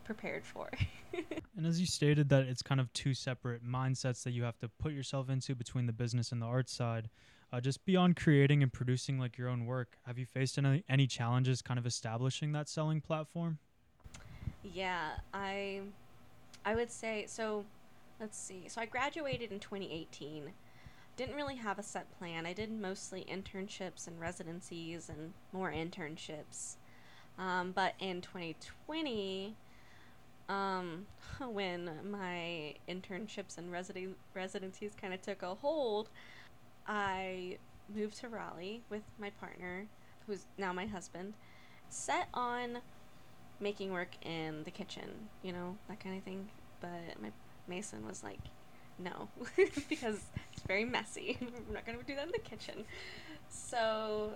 prepared 0.04 0.44
for. 0.44 0.70
and 1.56 1.66
as 1.66 1.78
you 1.78 1.86
stated 1.86 2.30
that 2.30 2.44
it's 2.44 2.62
kind 2.62 2.80
of 2.80 2.92
two 2.92 3.14
separate 3.14 3.64
mindsets 3.64 4.24
that 4.24 4.32
you 4.32 4.42
have 4.42 4.58
to 4.58 4.68
put 4.68 4.92
yourself 4.92 5.28
into 5.28 5.54
between 5.54 5.86
the 5.86 5.92
business 5.92 6.32
and 6.32 6.42
the 6.42 6.46
art 6.46 6.68
side. 6.68 7.10
Uh, 7.52 7.60
just 7.60 7.84
beyond 7.84 8.14
creating 8.16 8.62
and 8.62 8.72
producing 8.72 9.18
like 9.18 9.36
your 9.36 9.48
own 9.48 9.66
work, 9.66 9.98
have 10.06 10.18
you 10.18 10.24
faced 10.26 10.56
any 10.56 10.84
any 10.88 11.06
challenges 11.06 11.62
kind 11.62 11.78
of 11.78 11.86
establishing 11.86 12.52
that 12.52 12.68
selling 12.68 13.00
platform? 13.00 13.58
Yeah, 14.62 15.10
I 15.34 15.82
I 16.64 16.74
would 16.74 16.90
say 16.90 17.24
so 17.26 17.64
let's 18.20 18.38
see. 18.38 18.68
So 18.68 18.80
I 18.80 18.86
graduated 18.86 19.50
in 19.50 19.58
2018. 19.58 20.52
Didn't 21.16 21.34
really 21.34 21.56
have 21.56 21.78
a 21.78 21.82
set 21.82 22.06
plan. 22.18 22.46
I 22.46 22.52
did 22.52 22.70
mostly 22.70 23.26
internships 23.30 24.06
and 24.06 24.20
residencies 24.20 25.08
and 25.08 25.32
more 25.52 25.72
internships. 25.72 26.76
Um, 27.38 27.72
but 27.72 27.94
in 27.98 28.20
2020, 28.20 29.56
um, 30.48 31.06
when 31.50 31.90
my 32.10 32.74
internships 32.88 33.56
and 33.56 33.72
residencies 33.72 34.16
residencies 34.34 34.92
kind 35.00 35.14
of 35.14 35.22
took 35.22 35.42
a 35.42 35.54
hold, 35.54 36.10
I 36.86 37.58
moved 37.94 38.18
to 38.18 38.28
Raleigh 38.28 38.82
with 38.90 39.02
my 39.18 39.30
partner, 39.30 39.86
who's 40.26 40.46
now 40.58 40.72
my 40.72 40.86
husband, 40.86 41.34
set 41.88 42.28
on 42.34 42.78
making 43.60 43.92
work 43.92 44.10
in 44.22 44.64
the 44.64 44.70
kitchen, 44.70 45.10
you 45.42 45.52
know, 45.52 45.76
that 45.88 46.00
kind 46.00 46.16
of 46.16 46.24
thing. 46.24 46.48
But 46.80 47.20
my 47.20 47.30
Mason 47.68 48.06
was 48.06 48.24
like, 48.24 48.40
no, 48.98 49.28
because 49.88 50.20
it's 50.52 50.62
very 50.66 50.84
messy. 50.84 51.38
We're 51.68 51.74
not 51.74 51.86
going 51.86 51.98
to 51.98 52.04
do 52.04 52.14
that 52.16 52.26
in 52.26 52.32
the 52.32 52.38
kitchen. 52.38 52.84
So 53.48 54.32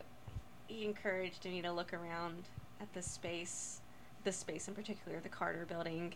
he 0.66 0.84
encouraged 0.84 1.44
me 1.44 1.62
to 1.62 1.72
look 1.72 1.92
around 1.92 2.44
at 2.80 2.92
this 2.92 3.06
space, 3.06 3.80
this 4.24 4.36
space 4.36 4.68
in 4.68 4.74
particular, 4.74 5.20
the 5.20 5.28
Carter 5.28 5.66
building. 5.66 6.14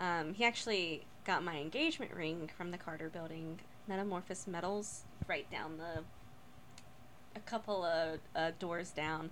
Um, 0.00 0.34
he 0.34 0.44
actually 0.44 1.04
got 1.24 1.42
my 1.42 1.58
engagement 1.58 2.12
ring 2.14 2.50
from 2.56 2.70
the 2.70 2.78
Carter 2.78 3.08
building, 3.08 3.58
Metamorphosis 3.88 4.46
Metals, 4.46 5.02
right 5.26 5.50
down 5.50 5.76
the, 5.76 6.02
a 7.36 7.40
couple 7.40 7.84
of 7.84 8.20
uh, 8.36 8.52
doors 8.58 8.90
down. 8.90 9.30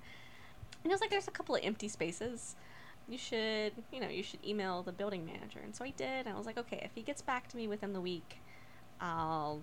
And 0.82 0.92
it 0.92 0.94
was 0.94 1.00
like, 1.00 1.10
there's 1.10 1.28
a 1.28 1.32
couple 1.32 1.54
of 1.54 1.62
empty 1.64 1.88
spaces 1.88 2.56
you 3.08 3.18
should, 3.18 3.72
you 3.92 4.00
know, 4.00 4.08
you 4.08 4.22
should 4.22 4.44
email 4.44 4.82
the 4.82 4.92
building 4.92 5.24
manager. 5.24 5.60
And 5.62 5.74
so 5.74 5.84
I 5.84 5.90
did. 5.90 6.26
And 6.26 6.28
I 6.28 6.36
was 6.36 6.46
like, 6.46 6.58
okay, 6.58 6.80
if 6.84 6.90
he 6.94 7.02
gets 7.02 7.22
back 7.22 7.48
to 7.48 7.56
me 7.56 7.68
within 7.68 7.92
the 7.92 8.00
week, 8.00 8.40
I'll, 9.00 9.62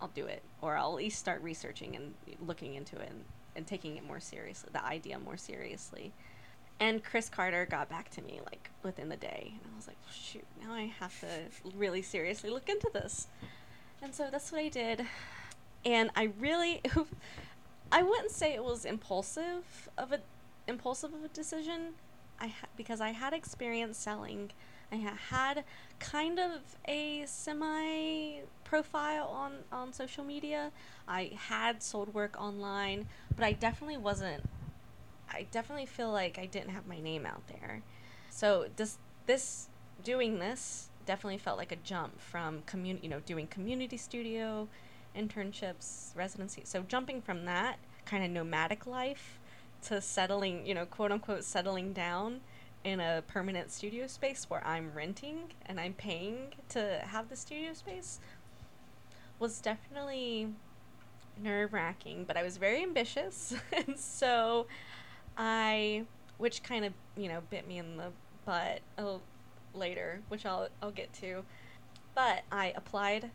I'll 0.00 0.08
do 0.08 0.26
it, 0.26 0.42
or 0.62 0.76
I'll 0.76 0.92
at 0.92 0.98
least 0.98 1.18
start 1.18 1.42
researching 1.42 1.96
and 1.96 2.14
looking 2.46 2.74
into 2.74 2.96
it 2.96 3.10
and, 3.10 3.24
and 3.56 3.66
taking 3.66 3.96
it 3.96 4.06
more 4.06 4.20
seriously, 4.20 4.70
the 4.72 4.84
idea 4.84 5.18
more 5.18 5.36
seriously. 5.36 6.12
And 6.80 7.02
Chris 7.02 7.28
Carter 7.28 7.66
got 7.66 7.88
back 7.88 8.08
to 8.10 8.22
me 8.22 8.40
like 8.44 8.70
within 8.84 9.08
the 9.08 9.16
day, 9.16 9.52
and 9.52 9.72
I 9.72 9.76
was 9.76 9.88
like, 9.88 9.96
shoot, 10.12 10.44
now 10.62 10.72
I 10.72 10.92
have 11.00 11.18
to 11.20 11.26
really 11.76 12.02
seriously 12.02 12.50
look 12.50 12.68
into 12.68 12.88
this. 12.92 13.26
And 14.00 14.14
so 14.14 14.28
that's 14.30 14.52
what 14.52 14.60
I 14.60 14.68
did. 14.68 15.04
And 15.84 16.10
I 16.14 16.30
really, 16.38 16.80
I 17.92 18.02
wouldn't 18.02 18.30
say 18.30 18.54
it 18.54 18.62
was 18.62 18.84
impulsive 18.84 19.88
of 19.98 20.12
a 20.12 20.20
impulsive 20.68 21.14
of 21.14 21.24
a 21.24 21.28
decision 21.28 21.94
I 22.40 22.48
ha- 22.48 22.68
because 22.76 23.00
I 23.00 23.10
had 23.10 23.32
experience 23.32 23.98
selling. 23.98 24.50
I 24.90 24.96
ha- 24.96 25.18
had 25.30 25.64
kind 25.98 26.38
of 26.38 26.76
a 26.86 27.24
semi 27.26 28.40
profile 28.64 29.28
on 29.28 29.52
on 29.72 29.92
social 29.92 30.24
media. 30.24 30.70
I 31.06 31.32
had 31.34 31.82
sold 31.82 32.14
work 32.14 32.40
online, 32.40 33.06
but 33.34 33.44
I 33.44 33.52
definitely 33.52 33.98
wasn't. 33.98 34.44
I 35.30 35.46
definitely 35.50 35.86
feel 35.86 36.10
like 36.10 36.38
I 36.38 36.46
didn't 36.46 36.70
have 36.70 36.86
my 36.86 37.00
name 37.00 37.26
out 37.26 37.46
there. 37.48 37.82
So 38.30 38.66
this 38.76 38.98
this 39.26 39.68
doing 40.04 40.38
this 40.38 40.88
definitely 41.06 41.38
felt 41.38 41.58
like 41.58 41.72
a 41.72 41.76
jump 41.76 42.20
from 42.20 42.62
community, 42.66 43.06
you 43.06 43.10
know, 43.10 43.20
doing 43.20 43.46
community 43.46 43.96
studio, 43.96 44.68
internships, 45.16 46.14
residency. 46.14 46.62
So 46.64 46.82
jumping 46.82 47.22
from 47.22 47.44
that 47.46 47.78
kind 48.04 48.24
of 48.24 48.30
nomadic 48.30 48.86
life 48.86 49.38
to 49.82 50.00
settling, 50.00 50.66
you 50.66 50.74
know, 50.74 50.86
quote 50.86 51.12
unquote, 51.12 51.44
settling 51.44 51.92
down 51.92 52.40
in 52.84 53.00
a 53.00 53.22
permanent 53.26 53.70
studio 53.70 54.06
space 54.06 54.46
where 54.48 54.66
I'm 54.66 54.92
renting 54.94 55.52
and 55.66 55.80
I'm 55.80 55.94
paying 55.94 56.54
to 56.70 57.00
have 57.04 57.28
the 57.28 57.36
studio 57.36 57.72
space 57.74 58.20
was 59.38 59.60
definitely 59.60 60.48
nerve 61.42 61.72
wracking, 61.72 62.24
but 62.24 62.36
I 62.36 62.42
was 62.42 62.56
very 62.56 62.82
ambitious. 62.82 63.54
and 63.86 63.98
so 63.98 64.66
I, 65.36 66.04
which 66.38 66.62
kind 66.62 66.84
of, 66.84 66.92
you 67.16 67.28
know, 67.28 67.42
bit 67.50 67.66
me 67.66 67.78
in 67.78 67.96
the 67.96 68.10
butt 68.44 68.80
a 68.96 69.18
later, 69.74 70.20
which 70.28 70.46
I'll, 70.46 70.68
I'll 70.82 70.90
get 70.90 71.12
to. 71.14 71.44
But 72.14 72.42
I 72.50 72.72
applied 72.76 73.30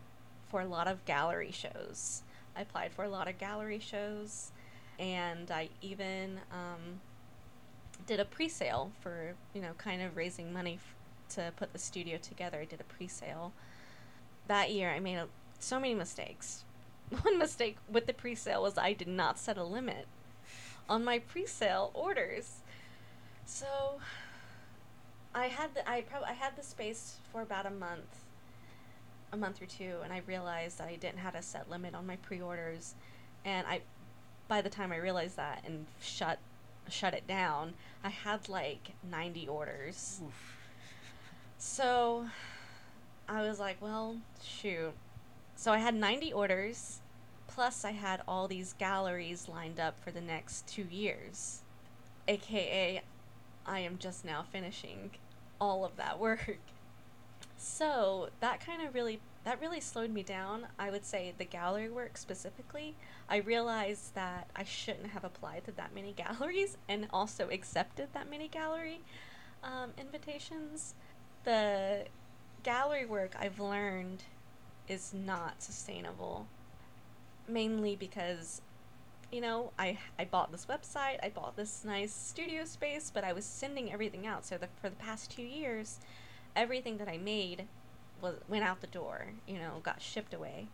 for 0.50 0.60
a 0.60 0.66
lot 0.66 0.88
of 0.88 1.04
gallery 1.04 1.52
shows. 1.52 2.22
I 2.56 2.62
applied 2.62 2.92
for 2.92 3.04
a 3.04 3.08
lot 3.08 3.28
of 3.28 3.38
gallery 3.38 3.78
shows 3.78 4.52
and 4.98 5.50
I 5.50 5.68
even 5.82 6.40
um, 6.50 7.00
did 8.06 8.20
a 8.20 8.24
pre-sale 8.24 8.92
for 9.00 9.34
you 9.54 9.62
know 9.62 9.72
kind 9.78 10.02
of 10.02 10.16
raising 10.16 10.52
money 10.52 10.74
f- 10.74 11.34
to 11.36 11.52
put 11.56 11.72
the 11.72 11.78
studio 11.78 12.18
together. 12.18 12.60
I 12.60 12.64
did 12.64 12.80
a 12.80 12.84
pre-sale 12.84 13.52
that 14.46 14.70
year. 14.70 14.90
I 14.90 15.00
made 15.00 15.16
a, 15.16 15.28
so 15.58 15.80
many 15.80 15.94
mistakes. 15.94 16.64
One 17.22 17.38
mistake 17.38 17.76
with 17.88 18.06
the 18.06 18.12
pre-sale 18.12 18.62
was 18.62 18.78
I 18.78 18.92
did 18.92 19.08
not 19.08 19.38
set 19.38 19.56
a 19.56 19.64
limit 19.64 20.06
on 20.88 21.04
my 21.04 21.18
pre-sale 21.18 21.90
orders. 21.94 22.58
So 23.46 23.66
I 25.34 25.46
had 25.48 25.74
the 25.74 25.88
I 25.88 26.02
probably 26.02 26.28
I 26.28 26.32
had 26.32 26.56
the 26.56 26.62
space 26.62 27.16
for 27.32 27.42
about 27.42 27.66
a 27.66 27.70
month, 27.70 28.24
a 29.32 29.36
month 29.36 29.60
or 29.60 29.66
two, 29.66 29.96
and 30.02 30.12
I 30.12 30.22
realized 30.26 30.78
that 30.78 30.88
I 30.88 30.96
didn't 30.96 31.18
have 31.18 31.34
a 31.34 31.42
set 31.42 31.68
limit 31.68 31.94
on 31.94 32.06
my 32.06 32.16
pre-orders, 32.16 32.94
and 33.44 33.66
I 33.66 33.80
by 34.48 34.60
the 34.60 34.68
time 34.68 34.92
I 34.92 34.96
realized 34.96 35.36
that 35.36 35.62
and 35.66 35.86
shut 36.00 36.38
shut 36.88 37.14
it 37.14 37.26
down, 37.26 37.74
I 38.02 38.10
had 38.10 38.48
like 38.48 38.92
90 39.10 39.48
orders. 39.48 40.20
Oof. 40.24 40.56
So 41.58 42.26
I 43.28 43.42
was 43.42 43.58
like, 43.58 43.80
well, 43.80 44.16
shoot. 44.42 44.92
So 45.56 45.72
I 45.72 45.78
had 45.78 45.94
90 45.94 46.32
orders, 46.32 47.00
plus 47.46 47.84
I 47.84 47.92
had 47.92 48.22
all 48.28 48.48
these 48.48 48.74
galleries 48.74 49.48
lined 49.48 49.80
up 49.80 49.98
for 50.00 50.10
the 50.10 50.20
next 50.20 50.66
two 50.66 50.86
years. 50.90 51.62
AKA, 52.28 53.02
I 53.66 53.78
am 53.78 53.98
just 53.98 54.24
now 54.24 54.44
finishing 54.50 55.12
all 55.60 55.84
of 55.84 55.96
that 55.96 56.18
work. 56.18 56.58
So 57.56 58.28
that 58.40 58.60
kind 58.60 58.86
of 58.86 58.94
really 58.94 59.20
that 59.44 59.60
really 59.60 59.80
slowed 59.80 60.10
me 60.10 60.22
down. 60.22 60.66
I 60.78 60.90
would 60.90 61.04
say 61.04 61.34
the 61.36 61.44
gallery 61.44 61.90
work 61.90 62.16
specifically. 62.16 62.96
I 63.28 63.36
realized 63.36 64.14
that 64.14 64.48
I 64.56 64.64
shouldn't 64.64 65.08
have 65.08 65.24
applied 65.24 65.64
to 65.66 65.72
that 65.72 65.94
many 65.94 66.12
galleries 66.16 66.76
and 66.88 67.06
also 67.12 67.48
accepted 67.50 68.08
that 68.12 68.30
many 68.30 68.48
gallery 68.48 69.00
um, 69.62 69.90
invitations. 69.98 70.94
The 71.44 72.06
gallery 72.62 73.04
work 73.04 73.34
I've 73.38 73.60
learned 73.60 74.22
is 74.88 75.12
not 75.12 75.62
sustainable, 75.62 76.46
mainly 77.46 77.96
because 77.96 78.62
you 79.32 79.40
know, 79.40 79.72
I 79.78 79.98
I 80.18 80.26
bought 80.26 80.52
this 80.52 80.66
website, 80.66 81.18
I 81.22 81.28
bought 81.28 81.56
this 81.56 81.84
nice 81.84 82.12
studio 82.12 82.64
space, 82.64 83.10
but 83.12 83.24
I 83.24 83.32
was 83.32 83.44
sending 83.44 83.92
everything 83.92 84.26
out. 84.26 84.46
So 84.46 84.56
the, 84.56 84.68
for 84.80 84.88
the 84.88 84.96
past 84.96 85.30
two 85.32 85.42
years, 85.42 85.98
everything 86.54 86.98
that 86.98 87.08
I 87.08 87.18
made 87.18 87.66
was 88.24 88.34
went 88.48 88.64
out 88.64 88.80
the 88.80 88.86
door, 88.88 89.26
you 89.46 89.58
know, 89.58 89.80
got 89.82 90.02
shipped 90.02 90.34
away. 90.34 90.66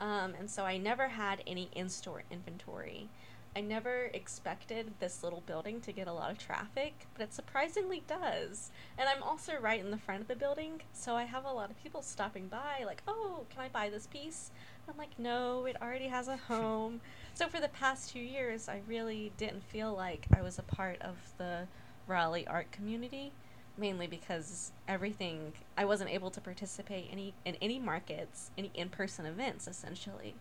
Um, 0.00 0.34
and 0.38 0.50
so 0.50 0.64
I 0.64 0.78
never 0.78 1.08
had 1.08 1.42
any 1.46 1.68
in-store 1.74 2.24
inventory. 2.30 3.08
I 3.56 3.60
never 3.60 4.10
expected 4.12 4.94
this 4.98 5.22
little 5.22 5.42
building 5.46 5.80
to 5.82 5.92
get 5.92 6.08
a 6.08 6.12
lot 6.12 6.32
of 6.32 6.38
traffic, 6.38 7.06
but 7.14 7.22
it 7.22 7.32
surprisingly 7.32 8.02
does. 8.08 8.72
And 8.98 9.08
I'm 9.08 9.22
also 9.22 9.52
right 9.60 9.78
in 9.78 9.92
the 9.92 9.98
front 9.98 10.22
of 10.22 10.26
the 10.26 10.34
building, 10.34 10.82
so 10.92 11.14
I 11.14 11.22
have 11.22 11.44
a 11.44 11.52
lot 11.52 11.70
of 11.70 11.80
people 11.80 12.02
stopping 12.02 12.48
by, 12.48 12.82
like, 12.84 13.02
oh, 13.06 13.44
can 13.50 13.62
I 13.62 13.68
buy 13.68 13.90
this 13.90 14.08
piece? 14.08 14.50
I'm 14.88 14.98
like, 14.98 15.16
no, 15.18 15.66
it 15.66 15.76
already 15.80 16.08
has 16.08 16.26
a 16.26 16.36
home. 16.36 17.00
so 17.34 17.46
for 17.46 17.60
the 17.60 17.68
past 17.68 18.10
two 18.10 18.18
years, 18.18 18.68
I 18.68 18.82
really 18.88 19.32
didn't 19.36 19.62
feel 19.62 19.94
like 19.94 20.26
I 20.36 20.42
was 20.42 20.58
a 20.58 20.62
part 20.62 21.00
of 21.00 21.16
the 21.38 21.68
Raleigh 22.08 22.48
art 22.48 22.72
community 22.72 23.32
mainly 23.76 24.06
because 24.06 24.72
everything 24.86 25.52
I 25.76 25.84
wasn't 25.84 26.10
able 26.10 26.30
to 26.30 26.40
participate 26.40 27.08
any 27.10 27.34
in 27.44 27.56
any 27.60 27.78
markets, 27.78 28.50
any 28.56 28.70
in-person 28.74 29.26
events 29.26 29.66
essentially. 29.66 30.34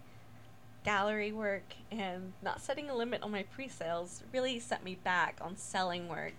Gallery 0.83 1.31
work 1.31 1.73
and 1.91 2.33
not 2.41 2.61
setting 2.61 2.89
a 2.89 2.95
limit 2.95 3.23
on 3.23 3.31
my 3.31 3.43
pre-sales 3.43 4.21
really 4.33 4.59
set 4.59 4.83
me 4.83 4.97
back 5.03 5.37
on 5.41 5.55
selling 5.55 6.09
work 6.09 6.33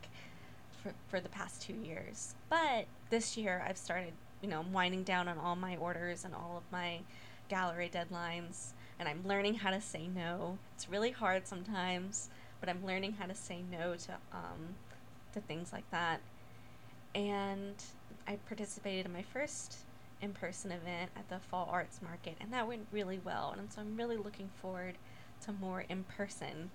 for, 0.82 0.92
for 1.08 1.20
the 1.20 1.30
past 1.30 1.62
2 1.62 1.72
years. 1.72 2.34
But 2.50 2.86
this 3.10 3.36
year 3.36 3.64
I've 3.66 3.78
started, 3.78 4.12
you 4.42 4.48
know, 4.48 4.64
winding 4.70 5.02
down 5.02 5.28
on 5.28 5.38
all 5.38 5.56
my 5.56 5.76
orders 5.76 6.24
and 6.24 6.34
all 6.34 6.56
of 6.58 6.70
my 6.70 7.00
gallery 7.48 7.90
deadlines. 7.92 8.72
and 8.98 9.08
I'm 9.08 9.26
learning 9.26 9.56
how 9.56 9.70
to 9.70 9.80
say 9.80 10.06
no. 10.06 10.58
It's 10.74 10.88
really 10.88 11.10
hard 11.10 11.46
sometimes, 11.46 12.30
but 12.60 12.68
I'm 12.68 12.84
learning 12.86 13.14
how 13.14 13.26
to 13.26 13.34
say 13.34 13.62
no 13.70 13.96
to 13.96 14.12
um, 14.32 14.76
to 15.32 15.40
things 15.40 15.72
like 15.72 15.90
that. 15.90 16.20
And 17.14 17.74
I 18.26 18.36
participated 18.48 19.06
in 19.06 19.12
my 19.12 19.22
first 19.22 19.78
in 20.20 20.32
person 20.32 20.72
event 20.72 21.10
at 21.16 21.28
the 21.28 21.38
Fall 21.38 21.68
Arts 21.70 22.00
Market, 22.02 22.36
and 22.40 22.52
that 22.52 22.66
went 22.66 22.86
really 22.92 23.20
well. 23.24 23.54
And 23.56 23.72
so 23.72 23.80
I'm 23.80 23.96
really 23.96 24.16
looking 24.16 24.48
forward 24.60 24.94
to 25.42 25.52
more 25.52 25.84
in 25.88 26.04
person 26.04 26.70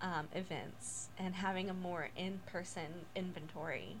um, 0.00 0.28
events 0.34 1.08
and 1.18 1.34
having 1.34 1.68
a 1.70 1.74
more 1.74 2.08
in 2.16 2.40
person 2.46 2.86
inventory, 3.14 3.96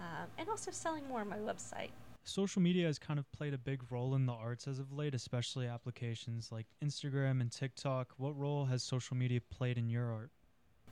um, 0.00 0.28
and 0.38 0.48
also 0.48 0.70
selling 0.70 1.06
more 1.08 1.20
on 1.20 1.28
my 1.28 1.38
website. 1.38 1.90
Social 2.24 2.60
media 2.60 2.86
has 2.86 2.98
kind 2.98 3.18
of 3.18 3.30
played 3.32 3.54
a 3.54 3.58
big 3.58 3.82
role 3.90 4.14
in 4.14 4.26
the 4.26 4.32
arts 4.32 4.68
as 4.68 4.78
of 4.78 4.92
late, 4.92 5.14
especially 5.14 5.66
applications 5.66 6.52
like 6.52 6.66
Instagram 6.84 7.40
and 7.40 7.50
TikTok. 7.50 8.12
What 8.18 8.38
role 8.38 8.66
has 8.66 8.82
social 8.82 9.16
media 9.16 9.40
played 9.50 9.78
in 9.78 9.88
your 9.88 10.12
art? 10.12 10.30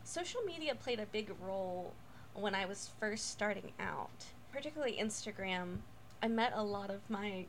Social 0.05 0.41
media 0.47 0.74
played 0.74 1.01
a 1.01 1.07
big 1.07 1.30
role 1.43 1.93
when 2.41 2.55
I 2.55 2.66
was 2.66 2.91
first 3.01 3.30
starting 3.30 3.72
out, 3.80 4.11
particularly 4.53 4.99
Instagram. 5.01 5.78
I 6.22 6.28
met 6.28 6.53
a 6.55 6.62
lot 6.62 6.91
of 6.91 7.01
my 7.09 7.47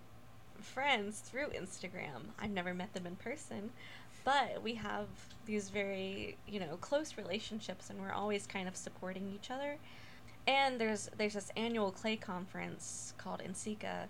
friends 0.61 1.19
through 1.19 1.47
Instagram. 1.47 2.31
I've 2.39 2.51
never 2.51 2.73
met 2.73 2.93
them 2.93 3.05
in 3.05 3.15
person, 3.15 3.71
but 4.23 4.61
we 4.61 4.75
have 4.75 5.07
these 5.45 5.69
very, 5.69 6.37
you 6.47 6.59
know, 6.59 6.77
close 6.81 7.17
relationships 7.17 7.89
and 7.89 7.99
we're 7.99 8.11
always 8.11 8.45
kind 8.45 8.67
of 8.67 8.75
supporting 8.75 9.31
each 9.33 9.49
other. 9.51 9.77
And 10.47 10.79
there's 10.79 11.09
there's 11.17 11.33
this 11.33 11.51
annual 11.55 11.91
clay 11.91 12.15
conference 12.15 13.13
called 13.17 13.41
NCECA. 13.41 14.05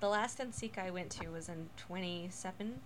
The 0.00 0.08
last 0.08 0.38
NCECA 0.38 0.78
I 0.78 0.90
went 0.90 1.10
to 1.12 1.28
was 1.28 1.48
in 1.48 1.68
2017, 1.76 2.76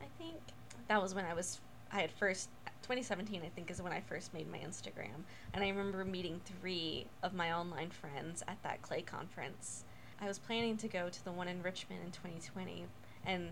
I 0.00 0.04
think. 0.18 0.40
That 0.88 1.02
was 1.02 1.14
when 1.14 1.24
I 1.24 1.34
was 1.34 1.60
I 1.92 2.00
had 2.00 2.10
first 2.10 2.48
2017 2.82 3.42
I 3.44 3.48
think 3.48 3.70
is 3.70 3.80
when 3.80 3.92
I 3.92 4.00
first 4.00 4.34
made 4.34 4.50
my 4.50 4.58
Instagram. 4.58 5.24
And 5.54 5.64
I 5.64 5.68
remember 5.68 6.04
meeting 6.04 6.40
3 6.60 7.06
of 7.22 7.34
my 7.34 7.52
online 7.52 7.90
friends 7.90 8.42
at 8.48 8.62
that 8.62 8.82
clay 8.82 9.02
conference. 9.02 9.84
I 10.20 10.26
was 10.26 10.38
planning 10.38 10.76
to 10.78 10.88
go 10.88 11.08
to 11.08 11.24
the 11.24 11.32
one 11.32 11.48
in 11.48 11.62
Richmond 11.62 12.00
in 12.04 12.10
2020 12.12 12.86
and 13.26 13.50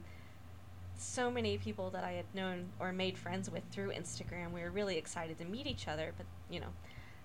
so 0.97 1.31
many 1.31 1.57
people 1.57 1.91
that 1.91 2.05
I 2.05 2.13
had 2.13 2.27
known 2.35 2.69
or 2.79 2.93
made 2.93 3.17
friends 3.17 3.51
with 3.51 3.63
through 3.71 3.91
Instagram. 3.93 4.53
We 4.53 4.61
were 4.61 4.71
really 4.71 4.99
excited 4.99 5.39
to 5.39 5.45
meet 5.47 5.67
each 5.67 5.89
other, 5.89 6.13
but 6.17 6.27
you 6.51 6.61
know, 6.61 6.73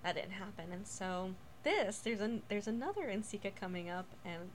that 0.04 0.16
didn't 0.16 0.32
happen. 0.32 0.72
And 0.72 0.88
so 0.88 1.32
this 1.64 1.98
there's 2.00 2.22
an 2.22 2.44
there's 2.48 2.68
another 2.68 3.08
NCECA 3.08 3.56
coming 3.60 3.90
up, 3.90 4.06
and 4.24 4.50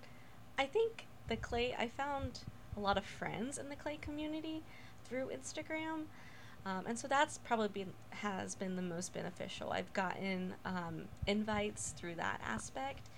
I 0.59 0.65
think 0.65 1.07
the 1.29 1.37
clay 1.37 1.75
I 1.79 1.89
found 1.89 2.41
a 2.77 2.81
lot 2.81 2.97
of 2.97 3.05
friends 3.05 3.59
in 3.59 3.69
the 3.69 3.77
clay 3.77 3.99
community 4.01 4.63
through 5.05 5.27
Instagram. 5.27 6.05
Um, 6.67 6.85
and 6.87 6.99
so 6.99 7.09
that's 7.09 7.39
probably 7.39 7.69
been 7.69 7.93
has 8.11 8.55
been 8.55 8.77
the 8.77 8.83
most 8.83 9.15
beneficial. 9.15 9.73
I've 9.73 9.93
gotten 9.93 10.55
um, 10.65 11.05
invites 11.27 11.93
through 11.97 12.17
that 12.17 12.41
aspect. 12.45 13.09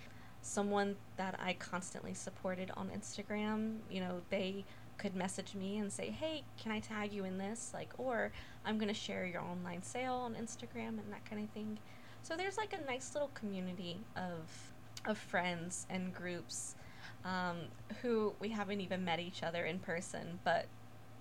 Someone 0.42 0.96
that 1.16 1.38
I 1.42 1.54
constantly 1.54 2.14
supported 2.14 2.70
on 2.76 2.88
Instagram, 2.90 3.78
you 3.90 4.00
know, 4.00 4.22
they 4.30 4.64
could 4.98 5.16
message 5.16 5.54
me 5.54 5.78
and 5.78 5.92
say, 5.92 6.10
"Hey, 6.10 6.44
can 6.56 6.70
I 6.70 6.80
tag 6.80 7.12
you 7.12 7.24
in 7.24 7.38
this?" 7.38 7.72
Like, 7.74 7.92
or 7.98 8.30
I'm 8.64 8.78
gonna 8.78 8.94
share 8.94 9.26
your 9.26 9.42
online 9.42 9.82
sale 9.82 10.14
on 10.14 10.34
Instagram 10.34 10.98
and 11.00 11.12
that 11.12 11.24
kind 11.24 11.42
of 11.42 11.50
thing. 11.50 11.78
So 12.22 12.36
there's 12.36 12.56
like 12.56 12.72
a 12.72 12.84
nice 12.86 13.14
little 13.14 13.30
community 13.34 13.98
of 14.16 14.72
of 15.04 15.18
friends 15.18 15.86
and 15.90 16.14
groups 16.14 16.76
um, 17.24 17.56
who 18.02 18.34
we 18.40 18.48
haven't 18.50 18.80
even 18.80 19.04
met 19.04 19.20
each 19.20 19.42
other 19.42 19.64
in 19.64 19.78
person, 19.78 20.38
but 20.44 20.66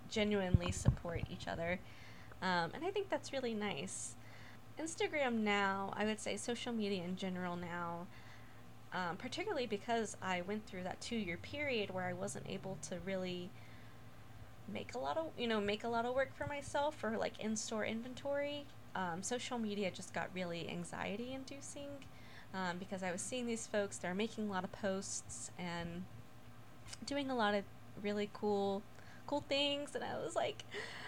genuinely 0.09 0.71
support 0.71 1.23
each 1.29 1.47
other, 1.47 1.79
um, 2.41 2.71
and 2.73 2.83
I 2.85 2.91
think 2.91 3.09
that's 3.09 3.31
really 3.31 3.53
nice. 3.53 4.15
Instagram 4.79 5.39
now, 5.39 5.93
I 5.95 6.05
would 6.05 6.19
say 6.19 6.37
social 6.37 6.73
media 6.73 7.03
in 7.03 7.15
general 7.15 7.55
now. 7.55 8.07
Um, 8.93 9.15
particularly 9.15 9.67
because 9.67 10.17
I 10.21 10.41
went 10.41 10.65
through 10.65 10.83
that 10.83 10.99
two 10.99 11.15
year 11.15 11.37
period 11.37 11.91
where 11.91 12.03
I 12.03 12.11
wasn't 12.11 12.45
able 12.49 12.77
to 12.89 12.97
really 13.05 13.49
make 14.71 14.95
a 14.95 14.97
lot 14.97 15.17
of 15.17 15.27
you 15.37 15.47
know 15.47 15.59
make 15.59 15.83
a 15.83 15.87
lot 15.87 16.05
of 16.05 16.15
work 16.15 16.35
for 16.35 16.47
myself 16.47 16.95
for 16.95 17.17
like 17.17 17.39
in-store 17.39 17.85
inventory 17.85 18.65
um, 18.95 19.21
social 19.21 19.57
media 19.57 19.91
just 19.91 20.13
got 20.13 20.29
really 20.33 20.69
anxiety 20.69 21.33
inducing 21.33 21.89
um, 22.53 22.77
because 22.77 23.03
i 23.03 23.11
was 23.11 23.21
seeing 23.21 23.45
these 23.45 23.67
folks 23.67 23.97
they're 23.97 24.13
making 24.13 24.49
a 24.49 24.51
lot 24.51 24.63
of 24.63 24.71
posts 24.71 25.51
and 25.57 26.03
doing 27.05 27.29
a 27.29 27.35
lot 27.35 27.53
of 27.53 27.63
really 28.01 28.29
cool 28.33 28.81
cool 29.27 29.43
things 29.47 29.95
and 29.95 30.03
i 30.03 30.17
was 30.23 30.35
like 30.35 30.63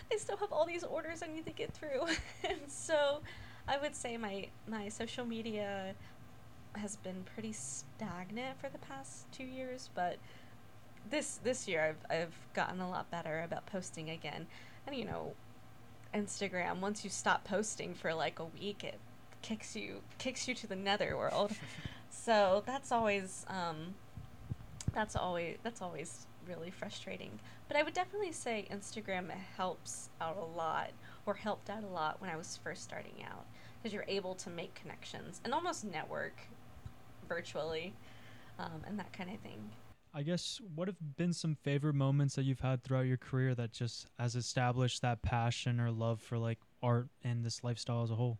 i 0.11 0.17
still 0.17 0.37
have 0.37 0.51
all 0.51 0.65
these 0.65 0.83
orders 0.83 1.21
i 1.23 1.27
need 1.27 1.45
to 1.45 1.51
get 1.51 1.71
through 1.73 2.01
and 2.49 2.59
so 2.67 3.21
i 3.67 3.77
would 3.77 3.95
say 3.95 4.17
my 4.17 4.47
my 4.67 4.89
social 4.89 5.25
media 5.25 5.93
has 6.75 6.95
been 6.97 7.23
pretty 7.33 7.53
stagnant 7.53 8.59
for 8.59 8.69
the 8.69 8.79
past 8.79 9.31
two 9.31 9.43
years 9.43 9.89
but 9.93 10.17
this 11.09 11.39
this 11.43 11.67
year 11.67 11.95
I've 12.09 12.17
I've 12.17 12.35
gotten 12.53 12.79
a 12.79 12.89
lot 12.89 13.09
better 13.11 13.41
about 13.41 13.65
posting 13.65 14.09
again. 14.09 14.47
And 14.87 14.95
you 14.95 15.05
know, 15.05 15.33
Instagram 16.13 16.79
once 16.79 17.03
you 17.03 17.09
stop 17.09 17.43
posting 17.43 17.93
for 17.93 18.13
like 18.13 18.39
a 18.39 18.45
week 18.45 18.83
it 18.83 18.99
kicks 19.41 19.75
you 19.75 20.01
kicks 20.17 20.47
you 20.47 20.55
to 20.55 20.67
the 20.67 20.75
netherworld. 20.75 21.51
so 22.09 22.63
that's 22.65 22.91
always 22.91 23.45
um 23.49 23.95
that's 24.93 25.15
always 25.15 25.57
that's 25.63 25.81
always 25.81 26.27
really 26.47 26.71
frustrating. 26.71 27.39
But 27.73 27.79
I 27.79 27.83
would 27.85 27.95
definitely 27.95 28.33
say 28.33 28.67
Instagram 28.71 29.31
helps 29.57 30.09
out 30.21 30.37
a 30.37 30.45
lot 30.55 30.91
or 31.25 31.33
helped 31.33 31.71
out 31.71 31.83
a 31.83 31.87
lot 31.87 32.21
when 32.21 32.29
I 32.29 32.35
was 32.35 32.59
first 32.63 32.83
starting 32.83 33.25
out 33.25 33.47
because 33.81 33.91
you're 33.91 34.05
able 34.07 34.35
to 34.35 34.51
make 34.51 34.75
connections 34.75 35.41
and 35.43 35.55
almost 35.55 35.83
network 35.83 36.35
virtually 37.27 37.95
um, 38.59 38.83
and 38.85 38.99
that 38.99 39.11
kind 39.11 39.31
of 39.31 39.39
thing. 39.39 39.71
I 40.13 40.21
guess 40.21 40.61
what 40.75 40.87
have 40.87 41.17
been 41.17 41.33
some 41.33 41.55
favorite 41.63 41.95
moments 41.95 42.35
that 42.35 42.43
you've 42.43 42.59
had 42.59 42.83
throughout 42.83 43.07
your 43.07 43.17
career 43.17 43.55
that 43.55 43.71
just 43.71 44.05
has 44.19 44.35
established 44.35 45.01
that 45.01 45.23
passion 45.23 45.79
or 45.79 45.89
love 45.89 46.21
for 46.21 46.37
like 46.37 46.59
art 46.83 47.07
and 47.23 47.43
this 47.43 47.63
lifestyle 47.63 48.03
as 48.03 48.11
a 48.11 48.15
whole? 48.15 48.37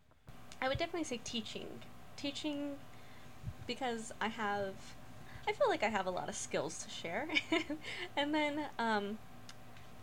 I 0.62 0.70
would 0.70 0.78
definitely 0.78 1.06
say 1.06 1.20
teaching. 1.24 1.66
Teaching 2.18 2.76
because 3.66 4.12
I 4.22 4.28
have 4.28 4.76
I 5.48 5.52
feel 5.52 5.68
like 5.68 5.84
I 5.84 5.90
have 5.90 6.06
a 6.06 6.12
lot 6.12 6.30
of 6.30 6.36
skills 6.36 6.84
to 6.84 6.90
share. 6.90 7.28
and 8.18 8.34
then 8.34 8.66
um 8.80 9.18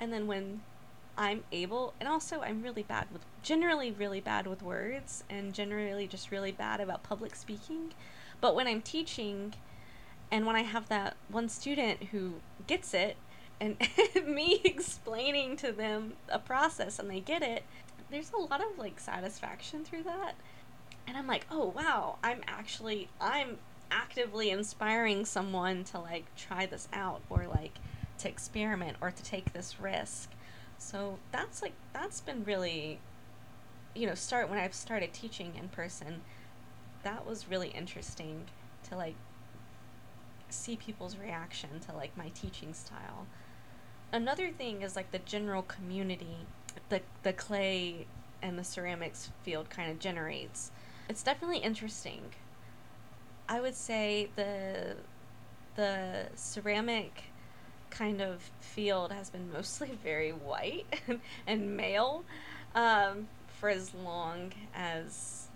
and 0.01 0.12
then 0.12 0.26
when 0.26 0.62
I'm 1.16 1.45
able 1.53 1.95
and 2.01 2.09
also 2.09 2.41
I'm 2.41 2.62
really 2.62 2.82
bad 2.82 3.07
with 3.12 3.22
generally 3.43 3.91
really 3.91 4.20
bad 4.20 4.47
with 4.47 4.62
words 4.62 5.24
and 5.30 5.53
generally 5.53 6.07
just 6.07 6.30
really 6.30 6.53
bad 6.53 6.80
about 6.80 7.03
public 7.03 7.34
speaking. 7.34 7.93
But 8.41 8.55
when 8.55 8.66
I'm 8.66 8.80
teaching, 8.80 9.55
and 10.30 10.47
when 10.47 10.57
I 10.57 10.62
have 10.62 10.88
that 10.88 11.16
one 11.28 11.49
student 11.49 12.05
who 12.05 12.34
gets 12.66 12.95
it 12.95 13.16
and 13.61 13.76
me 14.26 14.61
explaining 14.64 15.57
to 15.57 15.72
them 15.72 16.14
a 16.28 16.38
process 16.38 16.99
and 16.99 17.11
they 17.11 17.20
get 17.20 17.43
it, 17.43 17.64
there's 18.11 18.32
a 18.32 18.38
lot 18.38 18.61
of 18.61 18.78
like 18.78 18.99
satisfaction 19.01 19.84
through 19.84 20.05
that. 20.05 20.34
And 21.07 21.16
I'm 21.16 21.26
like, 21.26 21.47
"Oh, 21.51 21.72
wow, 21.74 22.16
I'm 22.22 22.43
actually 22.47 23.09
I'm 23.20 23.59
actively 23.91 24.51
inspiring 24.51 25.24
someone 25.24 25.84
to 25.84 25.99
like 25.99 26.34
try 26.36 26.66
this 26.66 26.88
out 26.93 27.22
or 27.30 27.47
like 27.47 27.78
to 28.18 28.28
experiment 28.28 28.97
or 29.01 29.11
to 29.11 29.22
take 29.22 29.53
this 29.53 29.80
risk." 29.80 30.30
So, 30.78 31.18
that's 31.32 31.62
like 31.62 31.74
that's 31.93 32.20
been 32.20 32.45
really 32.45 33.01
you 33.95 34.07
know, 34.07 34.14
start 34.14 34.49
when 34.49 34.59
I've 34.59 34.74
started 34.74 35.12
teaching 35.12 35.53
in 35.57 35.68
person, 35.68 36.22
that 37.03 37.26
was 37.26 37.49
really 37.49 37.68
interesting 37.68 38.45
to 38.88 38.97
like 38.97 39.16
see 40.49 40.76
people's 40.76 41.16
reaction 41.16 41.80
to 41.88 41.95
like 41.95 42.16
my 42.16 42.28
teaching 42.28 42.74
style. 42.74 43.26
Another 44.12 44.51
thing 44.51 44.82
is 44.82 44.97
like 44.97 45.12
the 45.12 45.18
general 45.20 45.62
community, 45.62 46.47
the 46.88 47.01
the 47.22 47.32
clay 47.32 48.07
and 48.43 48.59
the 48.59 48.64
ceramics 48.64 49.30
field 49.43 49.70
kind 49.70 49.91
of 49.91 49.99
generates. 49.99 50.70
It's 51.09 51.22
definitely 51.22 51.59
interesting. 51.59 52.22
I 53.51 53.61
would 53.61 53.74
say 53.74 54.30
the 54.36 54.96
the 55.76 56.28
ceramic 56.34 57.24
kind 57.90 58.22
of 58.22 58.51
field 58.61 59.12
has 59.12 59.28
been 59.28 59.53
mostly 59.53 59.90
very 60.03 60.30
white 60.30 60.86
and, 61.46 61.76
male 61.76 62.24
um, 62.74 63.28
for 63.59 63.68
as 63.68 63.92
long 63.92 64.53
as 64.74 65.48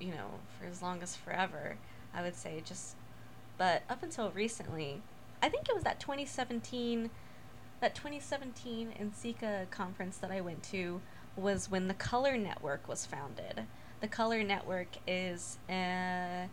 you 0.00 0.12
know 0.12 0.30
for 0.58 0.66
as 0.66 0.82
long 0.82 1.02
as 1.02 1.14
forever 1.16 1.76
i 2.12 2.22
would 2.22 2.34
say 2.34 2.62
just 2.64 2.96
but 3.56 3.82
up 3.88 4.02
until 4.02 4.30
recently, 4.30 5.02
I 5.42 5.48
think 5.48 5.68
it 5.68 5.74
was 5.74 5.84
that 5.84 6.00
2017, 6.00 7.10
that 7.80 7.94
2017 7.94 8.92
NCECA 9.00 9.70
conference 9.70 10.16
that 10.18 10.30
I 10.30 10.40
went 10.40 10.62
to 10.64 11.00
was 11.36 11.70
when 11.70 11.88
the 11.88 11.94
Color 11.94 12.36
Network 12.36 12.88
was 12.88 13.06
founded. 13.06 13.64
The 14.00 14.08
Color 14.08 14.42
Network 14.42 14.88
is 15.06 15.58
a, 15.68 16.48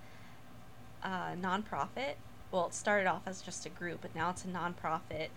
a 1.03 1.35
nonprofit. 1.35 2.15
Well, 2.51 2.67
it 2.67 2.73
started 2.73 3.07
off 3.07 3.21
as 3.25 3.41
just 3.41 3.65
a 3.65 3.69
group, 3.69 4.01
but 4.01 4.15
now 4.15 4.29
it's 4.29 4.43
a 4.45 4.47
nonprofit 4.47 5.29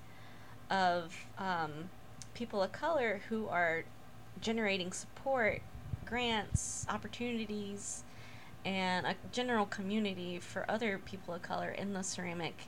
of 0.71 1.15
um, 1.39 1.91
people 2.35 2.63
of 2.63 2.73
color 2.73 3.21
who 3.29 3.49
are 3.49 3.85
generating 4.41 4.93
support, 4.93 5.63
grants, 6.05 6.87
opportunities, 6.89 8.03
and 8.65 9.07
a 9.07 9.15
general 9.31 9.67
community 9.67 10.39
for 10.39 10.69
other 10.71 10.99
people 10.99 11.35
of 11.35 11.43
color 11.43 11.71
in 11.71 11.93
the 11.93 12.03
ceramic 12.03 12.67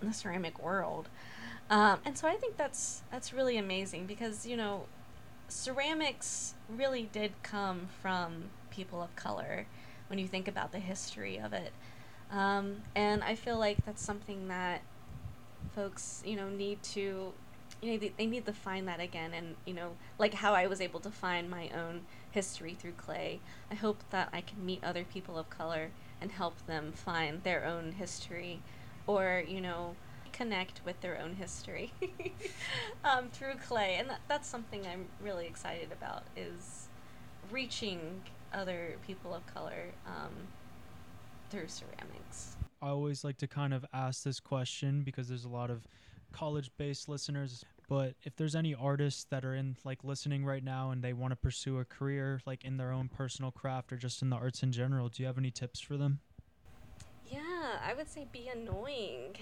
in 0.00 0.08
the 0.08 0.14
ceramic 0.14 0.62
world. 0.62 1.08
Um, 1.70 2.00
and 2.04 2.16
so 2.16 2.28
I 2.28 2.34
think 2.34 2.56
that's 2.56 3.02
that's 3.10 3.32
really 3.32 3.56
amazing 3.56 4.06
because 4.06 4.46
you 4.46 4.56
know 4.56 4.86
ceramics 5.48 6.54
really 6.68 7.08
did 7.12 7.32
come 7.42 7.88
from 8.02 8.44
people 8.70 9.02
of 9.02 9.14
color 9.16 9.66
when 10.08 10.18
you 10.18 10.26
think 10.26 10.48
about 10.48 10.72
the 10.72 10.78
history 10.78 11.38
of 11.38 11.52
it. 11.52 11.72
Um, 12.30 12.82
and 12.94 13.22
I 13.22 13.34
feel 13.34 13.58
like 13.58 13.84
that's 13.84 14.02
something 14.02 14.48
that 14.48 14.82
folks, 15.74 16.22
you 16.24 16.36
know, 16.36 16.48
need 16.48 16.82
to, 16.82 17.32
you 17.82 17.92
know, 17.92 17.98
they, 17.98 18.12
they 18.16 18.26
need 18.26 18.46
to 18.46 18.52
find 18.52 18.88
that 18.88 19.00
again. 19.00 19.32
And, 19.34 19.56
you 19.64 19.74
know, 19.74 19.92
like 20.18 20.34
how 20.34 20.54
I 20.54 20.66
was 20.66 20.80
able 20.80 21.00
to 21.00 21.10
find 21.10 21.50
my 21.50 21.68
own 21.70 22.02
history 22.30 22.74
through 22.74 22.92
clay. 22.92 23.40
I 23.70 23.74
hope 23.74 24.02
that 24.10 24.28
I 24.32 24.40
can 24.40 24.64
meet 24.64 24.82
other 24.82 25.04
people 25.04 25.38
of 25.38 25.50
color 25.50 25.90
and 26.20 26.32
help 26.32 26.66
them 26.66 26.92
find 26.92 27.42
their 27.42 27.64
own 27.64 27.92
history 27.92 28.60
or, 29.06 29.42
you 29.46 29.60
know, 29.60 29.96
connect 30.32 30.80
with 30.84 31.00
their 31.00 31.20
own 31.20 31.34
history 31.36 31.92
um, 33.04 33.28
through 33.30 33.54
clay. 33.54 33.96
And 33.98 34.10
that, 34.10 34.20
that's 34.28 34.48
something 34.48 34.86
I'm 34.86 35.06
really 35.22 35.46
excited 35.46 35.92
about 35.92 36.24
is 36.36 36.88
reaching 37.50 38.22
other 38.52 38.96
people 39.06 39.34
of 39.34 39.46
color 39.52 39.92
um, 40.06 40.48
through 41.54 41.68
ceramics. 41.68 42.56
I 42.82 42.88
always 42.88 43.22
like 43.22 43.38
to 43.38 43.46
kind 43.46 43.72
of 43.72 43.84
ask 43.92 44.24
this 44.24 44.40
question 44.40 45.02
because 45.04 45.28
there's 45.28 45.44
a 45.44 45.48
lot 45.48 45.70
of 45.70 45.86
college 46.32 46.70
based 46.76 47.08
listeners. 47.08 47.64
But 47.88 48.14
if 48.24 48.34
there's 48.34 48.56
any 48.56 48.74
artists 48.74 49.24
that 49.30 49.44
are 49.44 49.54
in 49.54 49.76
like 49.84 50.02
listening 50.02 50.44
right 50.44 50.64
now 50.64 50.90
and 50.90 51.02
they 51.02 51.12
want 51.12 51.30
to 51.30 51.36
pursue 51.36 51.78
a 51.78 51.84
career 51.84 52.40
like 52.44 52.64
in 52.64 52.76
their 52.76 52.90
own 52.90 53.08
personal 53.08 53.52
craft 53.52 53.92
or 53.92 53.96
just 53.96 54.20
in 54.20 54.30
the 54.30 54.36
arts 54.36 54.62
in 54.62 54.72
general, 54.72 55.08
do 55.08 55.22
you 55.22 55.26
have 55.26 55.38
any 55.38 55.52
tips 55.52 55.80
for 55.80 55.96
them? 55.96 56.20
Yeah, 57.30 57.78
I 57.86 57.94
would 57.94 58.08
say 58.10 58.26
be 58.32 58.48
annoying. 58.48 59.36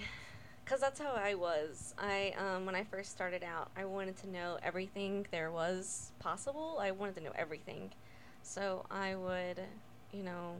Cause 0.65 0.79
that's 0.79 0.99
how 0.99 1.13
I 1.13 1.33
was. 1.33 1.93
I 1.97 2.33
um, 2.37 2.65
when 2.65 2.73
I 2.73 2.85
first 2.85 3.11
started 3.11 3.43
out, 3.43 3.69
I 3.75 3.83
wanted 3.83 4.15
to 4.17 4.29
know 4.29 4.59
everything 4.63 5.27
there 5.29 5.51
was 5.51 6.13
possible. 6.19 6.77
I 6.79 6.91
wanted 6.91 7.15
to 7.15 7.21
know 7.21 7.33
everything, 7.35 7.91
so 8.43 8.85
I 8.89 9.15
would, 9.15 9.59
you 10.13 10.23
know, 10.23 10.55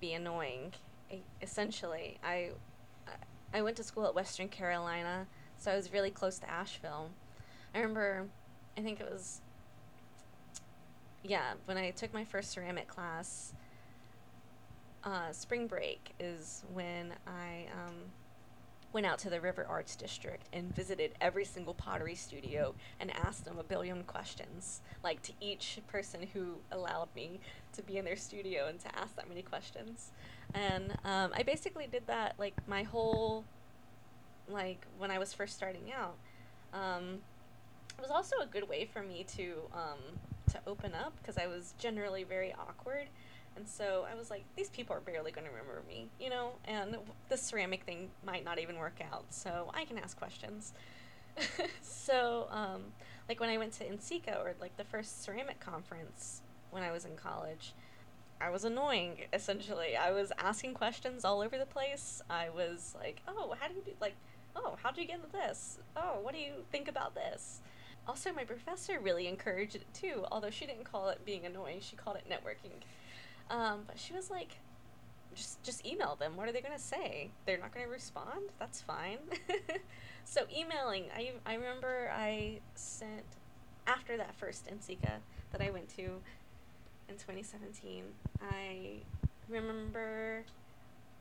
be 0.00 0.12
annoying. 0.12 0.72
Essentially, 1.40 2.18
I 2.24 2.50
I 3.52 3.62
went 3.62 3.76
to 3.76 3.82
school 3.82 4.06
at 4.06 4.14
Western 4.14 4.48
Carolina, 4.48 5.26
so 5.58 5.70
I 5.70 5.76
was 5.76 5.92
really 5.92 6.10
close 6.10 6.38
to 6.40 6.50
Asheville. 6.50 7.10
I 7.74 7.78
remember, 7.78 8.26
I 8.76 8.80
think 8.82 9.00
it 9.00 9.10
was, 9.10 9.40
yeah, 11.22 11.54
when 11.64 11.76
I 11.76 11.90
took 11.90 12.12
my 12.12 12.24
first 12.24 12.50
ceramic 12.50 12.88
class. 12.88 13.54
Uh, 15.04 15.30
spring 15.30 15.68
break 15.68 16.12
is 16.18 16.64
when 16.72 17.14
I 17.26 17.66
um, 17.72 17.94
went 18.96 19.04
out 19.04 19.18
to 19.18 19.28
the 19.28 19.38
River 19.38 19.66
Arts 19.68 19.94
District 19.94 20.48
and 20.54 20.74
visited 20.74 21.10
every 21.20 21.44
single 21.44 21.74
pottery 21.74 22.14
studio 22.14 22.74
and 22.98 23.14
asked 23.14 23.44
them 23.44 23.58
a 23.58 23.62
billion 23.62 24.02
questions, 24.04 24.80
like 25.04 25.20
to 25.20 25.32
each 25.38 25.80
person 25.86 26.26
who 26.32 26.54
allowed 26.72 27.08
me 27.14 27.38
to 27.74 27.82
be 27.82 27.98
in 27.98 28.06
their 28.06 28.16
studio 28.16 28.68
and 28.68 28.80
to 28.80 28.98
ask 28.98 29.14
that 29.16 29.28
many 29.28 29.42
questions. 29.42 30.12
And 30.54 30.92
um, 31.04 31.30
I 31.36 31.42
basically 31.42 31.86
did 31.86 32.06
that 32.06 32.36
like 32.38 32.54
my 32.66 32.84
whole, 32.84 33.44
like 34.48 34.86
when 34.96 35.10
I 35.10 35.18
was 35.18 35.34
first 35.34 35.54
starting 35.54 35.92
out. 35.92 36.14
Um, 36.72 37.18
it 37.98 38.00
was 38.00 38.10
also 38.10 38.36
a 38.42 38.46
good 38.46 38.66
way 38.66 38.88
for 38.90 39.02
me 39.02 39.26
to 39.36 39.56
um, 39.74 39.98
to 40.52 40.60
open 40.66 40.94
up 40.94 41.12
because 41.20 41.36
I 41.36 41.48
was 41.48 41.74
generally 41.78 42.24
very 42.24 42.54
awkward 42.54 43.08
and 43.56 43.66
so 43.66 44.06
I 44.10 44.14
was 44.14 44.30
like, 44.30 44.44
these 44.54 44.68
people 44.68 44.94
are 44.94 45.00
barely 45.00 45.32
going 45.32 45.46
to 45.46 45.50
remember 45.50 45.82
me, 45.88 46.08
you 46.20 46.30
know, 46.30 46.52
and 46.66 46.96
the 47.28 47.36
ceramic 47.36 47.84
thing 47.84 48.10
might 48.24 48.44
not 48.44 48.58
even 48.58 48.76
work 48.76 49.00
out, 49.12 49.24
so 49.30 49.70
I 49.74 49.84
can 49.84 49.98
ask 49.98 50.16
questions. 50.16 50.72
so, 51.82 52.48
um, 52.50 52.82
like 53.28 53.40
when 53.40 53.50
I 53.50 53.58
went 53.58 53.72
to 53.74 53.84
NCECA 53.84 54.38
or 54.38 54.54
like 54.60 54.76
the 54.76 54.84
first 54.84 55.22
ceramic 55.22 55.60
conference 55.60 56.42
when 56.70 56.82
I 56.82 56.92
was 56.92 57.04
in 57.04 57.16
college, 57.16 57.72
I 58.40 58.50
was 58.50 58.64
annoying 58.64 59.18
essentially. 59.32 59.96
I 59.96 60.12
was 60.12 60.30
asking 60.38 60.74
questions 60.74 61.24
all 61.24 61.40
over 61.40 61.58
the 61.58 61.66
place. 61.66 62.22
I 62.28 62.50
was 62.50 62.94
like, 62.98 63.22
"Oh, 63.26 63.54
how 63.58 63.68
do 63.68 63.74
you 63.74 63.82
do 63.84 63.92
like 64.00 64.14
oh, 64.54 64.76
how 64.82 64.90
do 64.90 65.00
you 65.00 65.06
get 65.06 65.16
into 65.16 65.32
this? 65.32 65.78
Oh, 65.96 66.18
what 66.22 66.34
do 66.34 66.40
you 66.40 66.52
think 66.70 66.88
about 66.88 67.14
this?" 67.14 67.60
Also, 68.06 68.32
my 68.32 68.44
professor 68.44 69.00
really 69.00 69.26
encouraged 69.26 69.76
it 69.76 69.86
too, 69.92 70.24
although 70.30 70.50
she 70.50 70.66
didn't 70.66 70.84
call 70.84 71.08
it 71.08 71.24
being 71.24 71.44
annoying, 71.44 71.80
she 71.80 71.96
called 71.96 72.16
it 72.16 72.30
networking. 72.30 72.82
Um, 73.50 73.82
but 73.86 73.98
she 73.98 74.12
was 74.12 74.30
like, 74.30 74.58
just 75.34 75.62
just 75.62 75.86
email 75.86 76.16
them. 76.16 76.36
What 76.36 76.48
are 76.48 76.52
they 76.52 76.60
gonna 76.60 76.78
say? 76.78 77.30
They're 77.44 77.58
not 77.58 77.72
gonna 77.72 77.88
respond. 77.88 78.50
That's 78.58 78.80
fine. 78.80 79.18
so 80.24 80.42
emailing, 80.54 81.04
I 81.14 81.32
I 81.44 81.54
remember 81.54 82.10
I 82.12 82.60
sent 82.74 83.24
after 83.86 84.16
that 84.16 84.34
first 84.34 84.66
NCECA 84.66 85.18
that 85.52 85.60
I 85.60 85.70
went 85.70 85.88
to 85.96 86.02
in 87.08 87.14
2017. 87.14 88.04
I 88.50 89.02
remember 89.48 90.44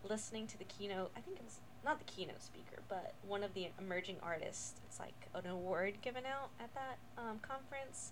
listening 0.07 0.47
to 0.47 0.57
the 0.57 0.65
keynote. 0.65 1.11
I 1.15 1.19
think 1.19 1.37
it 1.37 1.43
was 1.43 1.59
not 1.83 1.99
the 1.99 2.05
keynote 2.05 2.41
speaker, 2.41 2.81
but 2.89 3.13
one 3.27 3.43
of 3.43 3.53
the 3.53 3.67
emerging 3.79 4.17
artists. 4.23 4.79
It's 4.87 4.99
like 4.99 5.13
an 5.35 5.49
award 5.49 5.95
given 6.01 6.23
out 6.25 6.49
at 6.59 6.73
that 6.73 6.97
um, 7.17 7.39
conference. 7.39 8.11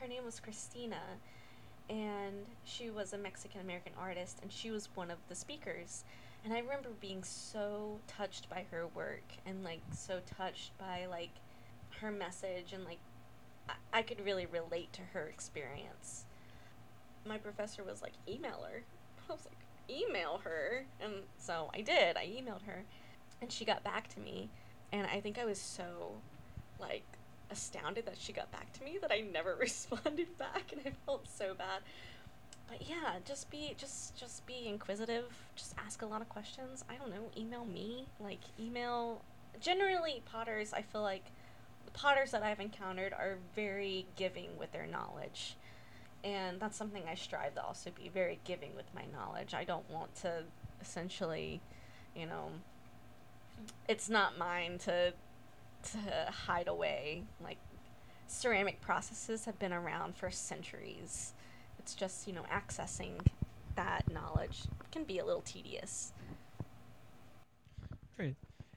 Her 0.00 0.06
name 0.06 0.24
was 0.24 0.38
Christina 0.38 1.00
and 1.88 2.46
she 2.64 2.90
was 2.90 3.12
a 3.12 3.18
Mexican 3.18 3.60
American 3.60 3.92
artist, 3.98 4.38
and 4.42 4.50
she 4.50 4.70
was 4.70 4.88
one 4.94 5.10
of 5.10 5.18
the 5.28 5.34
speakers. 5.34 6.04
And 6.44 6.52
I 6.52 6.58
remember 6.58 6.90
being 7.00 7.24
so 7.24 7.98
touched 8.06 8.50
by 8.50 8.66
her 8.70 8.86
work 8.88 9.24
and 9.46 9.64
like 9.64 9.80
so 9.92 10.20
touched 10.26 10.76
by 10.76 11.06
like 11.06 11.30
her 12.00 12.10
message 12.10 12.74
and 12.74 12.84
like 12.84 12.98
I, 13.68 13.98
I 13.98 14.02
could 14.02 14.22
really 14.22 14.44
relate 14.44 14.92
to 14.94 15.00
her 15.14 15.26
experience. 15.26 16.26
My 17.26 17.38
professor 17.38 17.82
was 17.82 18.02
like, 18.02 18.12
email 18.28 18.66
her. 18.70 18.82
I 19.30 19.32
was 19.32 19.46
like, 19.46 19.56
email 19.88 20.42
her. 20.44 20.84
And 21.00 21.14
so 21.38 21.70
I 21.72 21.80
did. 21.80 22.18
I 22.18 22.26
emailed 22.26 22.64
her. 22.66 22.84
And 23.40 23.50
she 23.50 23.64
got 23.64 23.82
back 23.82 24.08
to 24.08 24.20
me. 24.20 24.50
And 24.92 25.06
I 25.06 25.20
think 25.20 25.38
I 25.38 25.46
was 25.46 25.58
so 25.58 26.16
like 26.78 27.04
astounded 27.50 28.06
that 28.06 28.16
she 28.18 28.32
got 28.32 28.50
back 28.50 28.72
to 28.74 28.84
me 28.84 28.98
that 29.00 29.12
I 29.12 29.20
never 29.20 29.54
responded 29.60 30.36
back 30.38 30.72
and 30.72 30.80
I 30.84 30.92
felt 31.06 31.26
so 31.28 31.54
bad. 31.54 31.82
But 32.68 32.88
yeah, 32.88 33.16
just 33.24 33.50
be 33.50 33.74
just 33.76 34.16
just 34.16 34.46
be 34.46 34.66
inquisitive, 34.66 35.26
just 35.54 35.74
ask 35.78 36.02
a 36.02 36.06
lot 36.06 36.22
of 36.22 36.28
questions. 36.28 36.84
I 36.88 36.94
don't 36.96 37.10
know, 37.10 37.30
email 37.36 37.64
me, 37.66 38.06
like 38.20 38.40
email 38.58 39.20
generally 39.60 40.22
potters, 40.24 40.72
I 40.72 40.82
feel 40.82 41.02
like 41.02 41.24
the 41.84 41.90
potters 41.92 42.30
that 42.30 42.42
I've 42.42 42.60
encountered 42.60 43.12
are 43.12 43.36
very 43.54 44.06
giving 44.16 44.56
with 44.58 44.72
their 44.72 44.86
knowledge. 44.86 45.56
And 46.22 46.58
that's 46.58 46.76
something 46.76 47.02
I 47.08 47.14
strive 47.14 47.54
to 47.56 47.62
also 47.62 47.90
be 47.90 48.08
very 48.08 48.38
giving 48.44 48.74
with 48.74 48.86
my 48.94 49.04
knowledge. 49.12 49.52
I 49.52 49.64
don't 49.64 49.88
want 49.90 50.14
to 50.22 50.44
essentially, 50.80 51.60
you 52.16 52.24
know, 52.24 52.48
it's 53.88 54.08
not 54.08 54.38
mine 54.38 54.78
to 54.84 55.12
to 55.92 56.30
hide 56.30 56.68
away. 56.68 57.24
Like 57.42 57.58
ceramic 58.26 58.80
processes 58.80 59.44
have 59.44 59.58
been 59.58 59.72
around 59.72 60.16
for 60.16 60.30
centuries. 60.30 61.34
It's 61.78 61.94
just, 61.94 62.26
you 62.26 62.32
know, 62.32 62.44
accessing 62.52 63.26
that 63.76 64.10
knowledge 64.12 64.62
can 64.90 65.04
be 65.04 65.18
a 65.18 65.24
little 65.24 65.42
tedious. 65.42 66.12
Great. 68.16 68.36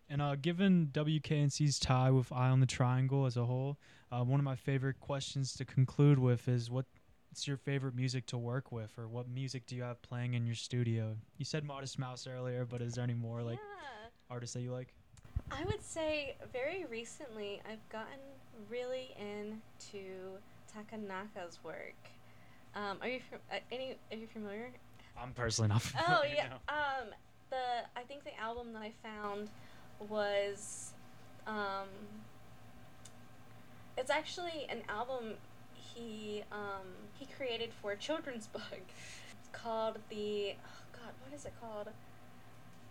And 0.09 0.21
uh, 0.21 0.35
given 0.35 0.89
WKNC's 0.93 1.79
tie 1.79 2.11
with 2.11 2.31
Eye 2.31 2.49
on 2.49 2.59
the 2.59 2.65
Triangle 2.65 3.25
as 3.25 3.37
a 3.37 3.45
whole, 3.45 3.77
uh, 4.11 4.23
one 4.23 4.39
of 4.39 4.43
my 4.43 4.55
favorite 4.55 4.99
questions 4.99 5.53
to 5.55 5.65
conclude 5.65 6.17
with 6.17 6.47
is 6.47 6.71
what's 6.71 6.87
your 7.45 7.57
favorite 7.57 7.95
music 7.95 8.25
to 8.27 8.37
work 8.37 8.71
with, 8.71 8.97
or 8.97 9.07
what 9.07 9.27
music 9.27 9.65
do 9.65 9.75
you 9.75 9.83
have 9.83 10.01
playing 10.01 10.33
in 10.33 10.45
your 10.45 10.55
studio? 10.55 11.15
You 11.37 11.45
said 11.45 11.65
Modest 11.65 11.99
Mouse 11.99 12.25
earlier, 12.25 12.65
but 12.65 12.81
is 12.81 12.93
there 12.93 13.03
any 13.03 13.13
more 13.13 13.43
like 13.43 13.59
yeah. 13.59 14.09
artists 14.29 14.53
that 14.53 14.61
you 14.61 14.71
like? 14.71 14.93
I 15.51 15.63
would 15.65 15.83
say 15.83 16.35
very 16.51 16.85
recently 16.89 17.61
I've 17.69 17.87
gotten 17.89 18.19
really 18.69 19.15
into 19.19 20.37
Takanaka's 20.75 21.59
work. 21.63 21.95
Um, 22.75 22.97
are 23.01 23.07
you 23.07 23.19
uh, 23.51 23.55
any? 23.71 23.95
Are 24.11 24.17
you 24.17 24.27
familiar? 24.27 24.71
I'm 25.19 25.31
personally 25.33 25.69
not 25.69 25.81
familiar. 25.83 26.19
Oh 26.19 26.23
yeah. 26.25 26.47
No. 26.49 26.55
Um, 26.73 27.07
the 27.49 27.85
I 27.95 28.03
think 28.03 28.23
the 28.23 28.37
album 28.39 28.73
that 28.73 28.81
I 28.81 28.91
found 29.03 29.49
was, 30.09 30.91
um, 31.47 31.87
it's 33.97 34.11
actually 34.11 34.67
an 34.69 34.81
album 34.89 35.33
he 35.73 36.43
um 36.51 36.85
he 37.17 37.25
created 37.25 37.71
for 37.81 37.91
a 37.91 37.97
children's 37.97 38.47
book. 38.57 38.63
It's 39.31 39.49
called 39.51 39.97
the 40.09 40.53
oh 40.55 40.81
god 40.91 41.13
what 41.23 41.33
is 41.33 41.45
it 41.45 41.53
called? 41.61 41.87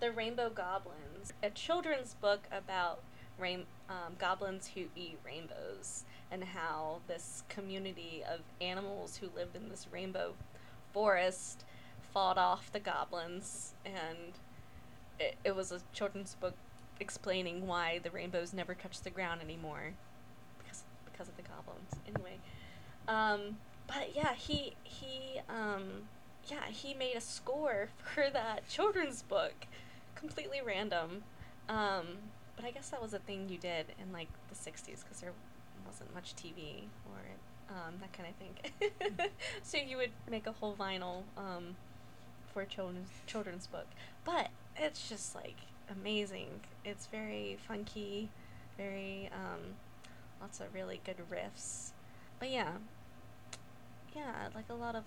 The 0.01 0.13
Rainbow 0.13 0.51
Goblins, 0.51 1.33
a 1.43 1.51
children's 1.51 2.15
book 2.15 2.47
about 2.53 3.01
rain 3.39 3.65
um, 3.89 4.15
goblins 4.19 4.71
who 4.75 4.87
eat 4.95 5.19
rainbows 5.25 6.05
and 6.31 6.43
how 6.45 7.01
this 7.07 7.43
community 7.49 8.23
of 8.29 8.41
animals 8.61 9.19
who 9.19 9.29
lived 9.35 9.57
in 9.57 9.69
this 9.69 9.87
rainbow 9.91 10.35
forest 10.93 11.65
fought 12.13 12.39
off 12.39 12.73
the 12.73 12.81
goblins. 12.81 13.75
And 13.85 14.33
it, 15.19 15.37
it 15.45 15.57
was 15.57 15.73
a 15.73 15.81
children's 15.93 16.35
book 16.35 16.55
explaining 17.01 17.67
why 17.67 18.01
the 18.03 18.11
rainbows 18.11 18.53
never 18.53 18.75
touch 18.75 19.01
the 19.01 19.11
ground 19.11 19.41
anymore 19.43 19.93
because 20.59 20.85
because 21.11 21.29
of 21.29 21.37
the 21.37 21.43
goblins. 21.43 21.93
Anyway 22.07 22.39
um, 23.09 23.59
but 23.87 24.11
yeah 24.15 24.35
he 24.35 24.75
he 24.83 25.41
um, 25.49 26.09
yeah 26.49 26.67
he 26.69 26.95
made 26.95 27.17
a 27.17 27.21
score 27.21 27.89
for 27.99 28.29
that 28.33 28.69
children's 28.69 29.23
book 29.23 29.67
completely 30.17 30.61
random 30.65 31.23
um, 31.69 32.07
but 32.57 32.65
i 32.65 32.71
guess 32.71 32.89
that 32.89 33.01
was 33.01 33.15
a 33.15 33.19
thing 33.21 33.49
you 33.49 33.59
did 33.59 33.87
in 34.03 34.13
like 34.13 34.29
the 34.49 34.55
60s 34.55 35.03
because 35.05 35.21
there 35.21 35.33
wasn't 35.87 36.13
much 36.15 36.35
tv 36.35 36.85
or 37.07 37.21
um, 37.69 37.95
that 38.01 38.13
kind 38.13 38.29
of 38.29 38.35
thing 38.37 39.29
so 39.63 39.79
you 39.79 39.97
would 39.97 40.11
make 40.31 40.47
a 40.47 40.53
whole 40.53 40.75
vinyl 40.75 41.23
um, 41.37 41.77
for 42.53 42.63
a 42.63 42.67
children's 42.67 43.11
children's 43.27 43.67
book 43.67 43.87
but 44.25 44.49
it's 44.79 45.09
just 45.09 45.35
like 45.35 45.57
amazing. 45.91 46.61
It's 46.85 47.07
very 47.07 47.59
funky, 47.67 48.29
very 48.77 49.31
um, 49.33 49.61
lots 50.41 50.61
of 50.61 50.75
really 50.75 51.01
good 51.05 51.17
riffs. 51.31 51.91
But 52.39 52.51
yeah, 52.51 52.73
yeah, 54.15 54.49
like 54.55 54.67
a 54.71 54.75
lot 54.75 54.95
of 54.95 55.05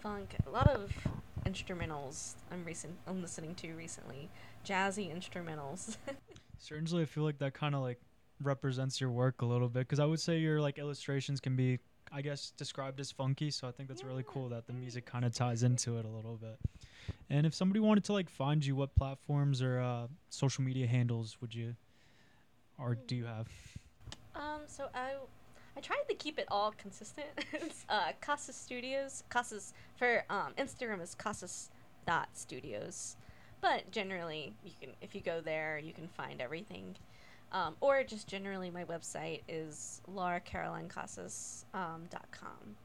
funk, 0.00 0.36
a 0.46 0.50
lot 0.50 0.68
of 0.68 0.92
instrumentals. 1.46 2.34
I'm 2.50 2.64
recent. 2.64 2.96
I'm 3.06 3.22
listening 3.22 3.54
to 3.56 3.72
recently, 3.74 4.28
jazzy 4.66 5.14
instrumentals. 5.14 5.96
Strangely, 6.58 7.02
I 7.02 7.06
feel 7.06 7.24
like 7.24 7.38
that 7.38 7.54
kind 7.54 7.74
of 7.74 7.82
like 7.82 8.00
represents 8.42 9.00
your 9.00 9.10
work 9.10 9.42
a 9.42 9.46
little 9.46 9.68
bit 9.68 9.80
because 9.80 10.00
I 10.00 10.04
would 10.04 10.20
say 10.20 10.38
your 10.38 10.60
like 10.60 10.78
illustrations 10.78 11.40
can 11.40 11.56
be, 11.56 11.78
I 12.12 12.22
guess, 12.22 12.52
described 12.56 13.00
as 13.00 13.10
funky. 13.10 13.50
So 13.50 13.68
I 13.68 13.72
think 13.72 13.88
that's 13.88 14.04
really 14.04 14.24
cool 14.26 14.48
that 14.50 14.66
the 14.66 14.72
music 14.72 15.06
kind 15.06 15.24
of 15.24 15.34
ties 15.34 15.62
into 15.62 15.98
it 15.98 16.04
a 16.04 16.08
little 16.08 16.36
bit. 16.36 16.58
And 17.30 17.46
if 17.46 17.54
somebody 17.54 17.80
wanted 17.80 18.04
to 18.04 18.12
like 18.12 18.30
find 18.30 18.64
you, 18.64 18.76
what 18.76 18.94
platforms 18.94 19.62
or 19.62 19.80
uh, 19.80 20.06
social 20.28 20.62
media 20.62 20.86
handles 20.86 21.36
would 21.40 21.54
you 21.54 21.74
or 22.78 22.94
do 22.94 23.16
you 23.16 23.24
have? 23.24 23.48
Um, 24.34 24.62
so 24.66 24.88
I 24.94 25.14
I 25.76 25.80
tried 25.80 26.04
to 26.08 26.14
keep 26.14 26.38
it 26.38 26.46
all 26.48 26.72
consistent. 26.76 27.28
it's 27.52 27.84
uh, 27.88 28.12
Casas 28.20 28.56
Studios. 28.56 29.24
Casas 29.28 29.72
for 29.96 30.24
um, 30.28 30.52
Instagram 30.58 31.02
is 31.02 31.14
Casas 31.14 31.70
dot 32.06 32.28
Studios, 32.34 33.16
but 33.60 33.90
generally 33.90 34.52
you 34.64 34.72
can 34.80 34.90
if 35.00 35.14
you 35.14 35.20
go 35.20 35.40
there 35.40 35.78
you 35.78 35.92
can 35.92 36.08
find 36.08 36.40
everything. 36.40 36.96
Um, 37.52 37.76
or 37.80 38.02
just 38.02 38.26
generally 38.26 38.70
my 38.70 38.84
website 38.84 39.42
is 39.46 40.00
lauracarolinecasas.com. 40.10 41.80
Um, 41.94 42.06
dot 42.10 42.26
com. 42.30 42.76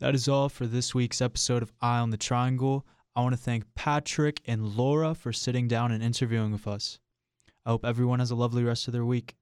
That 0.00 0.16
is 0.16 0.26
all 0.26 0.48
for 0.48 0.66
this 0.66 0.96
week's 0.96 1.22
episode 1.22 1.62
of 1.62 1.72
Eye 1.80 2.00
on 2.00 2.10
the 2.10 2.16
Triangle. 2.16 2.84
I 3.14 3.20
want 3.20 3.34
to 3.34 3.40
thank 3.40 3.64
Patrick 3.74 4.40
and 4.46 4.74
Laura 4.74 5.14
for 5.14 5.34
sitting 5.34 5.68
down 5.68 5.92
and 5.92 6.02
interviewing 6.02 6.50
with 6.50 6.66
us. 6.66 6.98
I 7.66 7.70
hope 7.70 7.84
everyone 7.84 8.20
has 8.20 8.30
a 8.30 8.34
lovely 8.34 8.64
rest 8.64 8.88
of 8.88 8.92
their 8.92 9.04
week. 9.04 9.36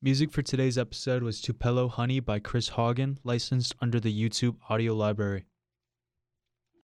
Music 0.00 0.32
for 0.32 0.40
today's 0.40 0.78
episode 0.78 1.22
was 1.22 1.42
Tupelo 1.42 1.88
Honey 1.88 2.20
by 2.20 2.38
Chris 2.38 2.70
Haugen, 2.70 3.18
licensed 3.22 3.74
under 3.80 4.00
the 4.00 4.12
YouTube 4.12 4.56
audio 4.70 4.94
library. 4.94 5.44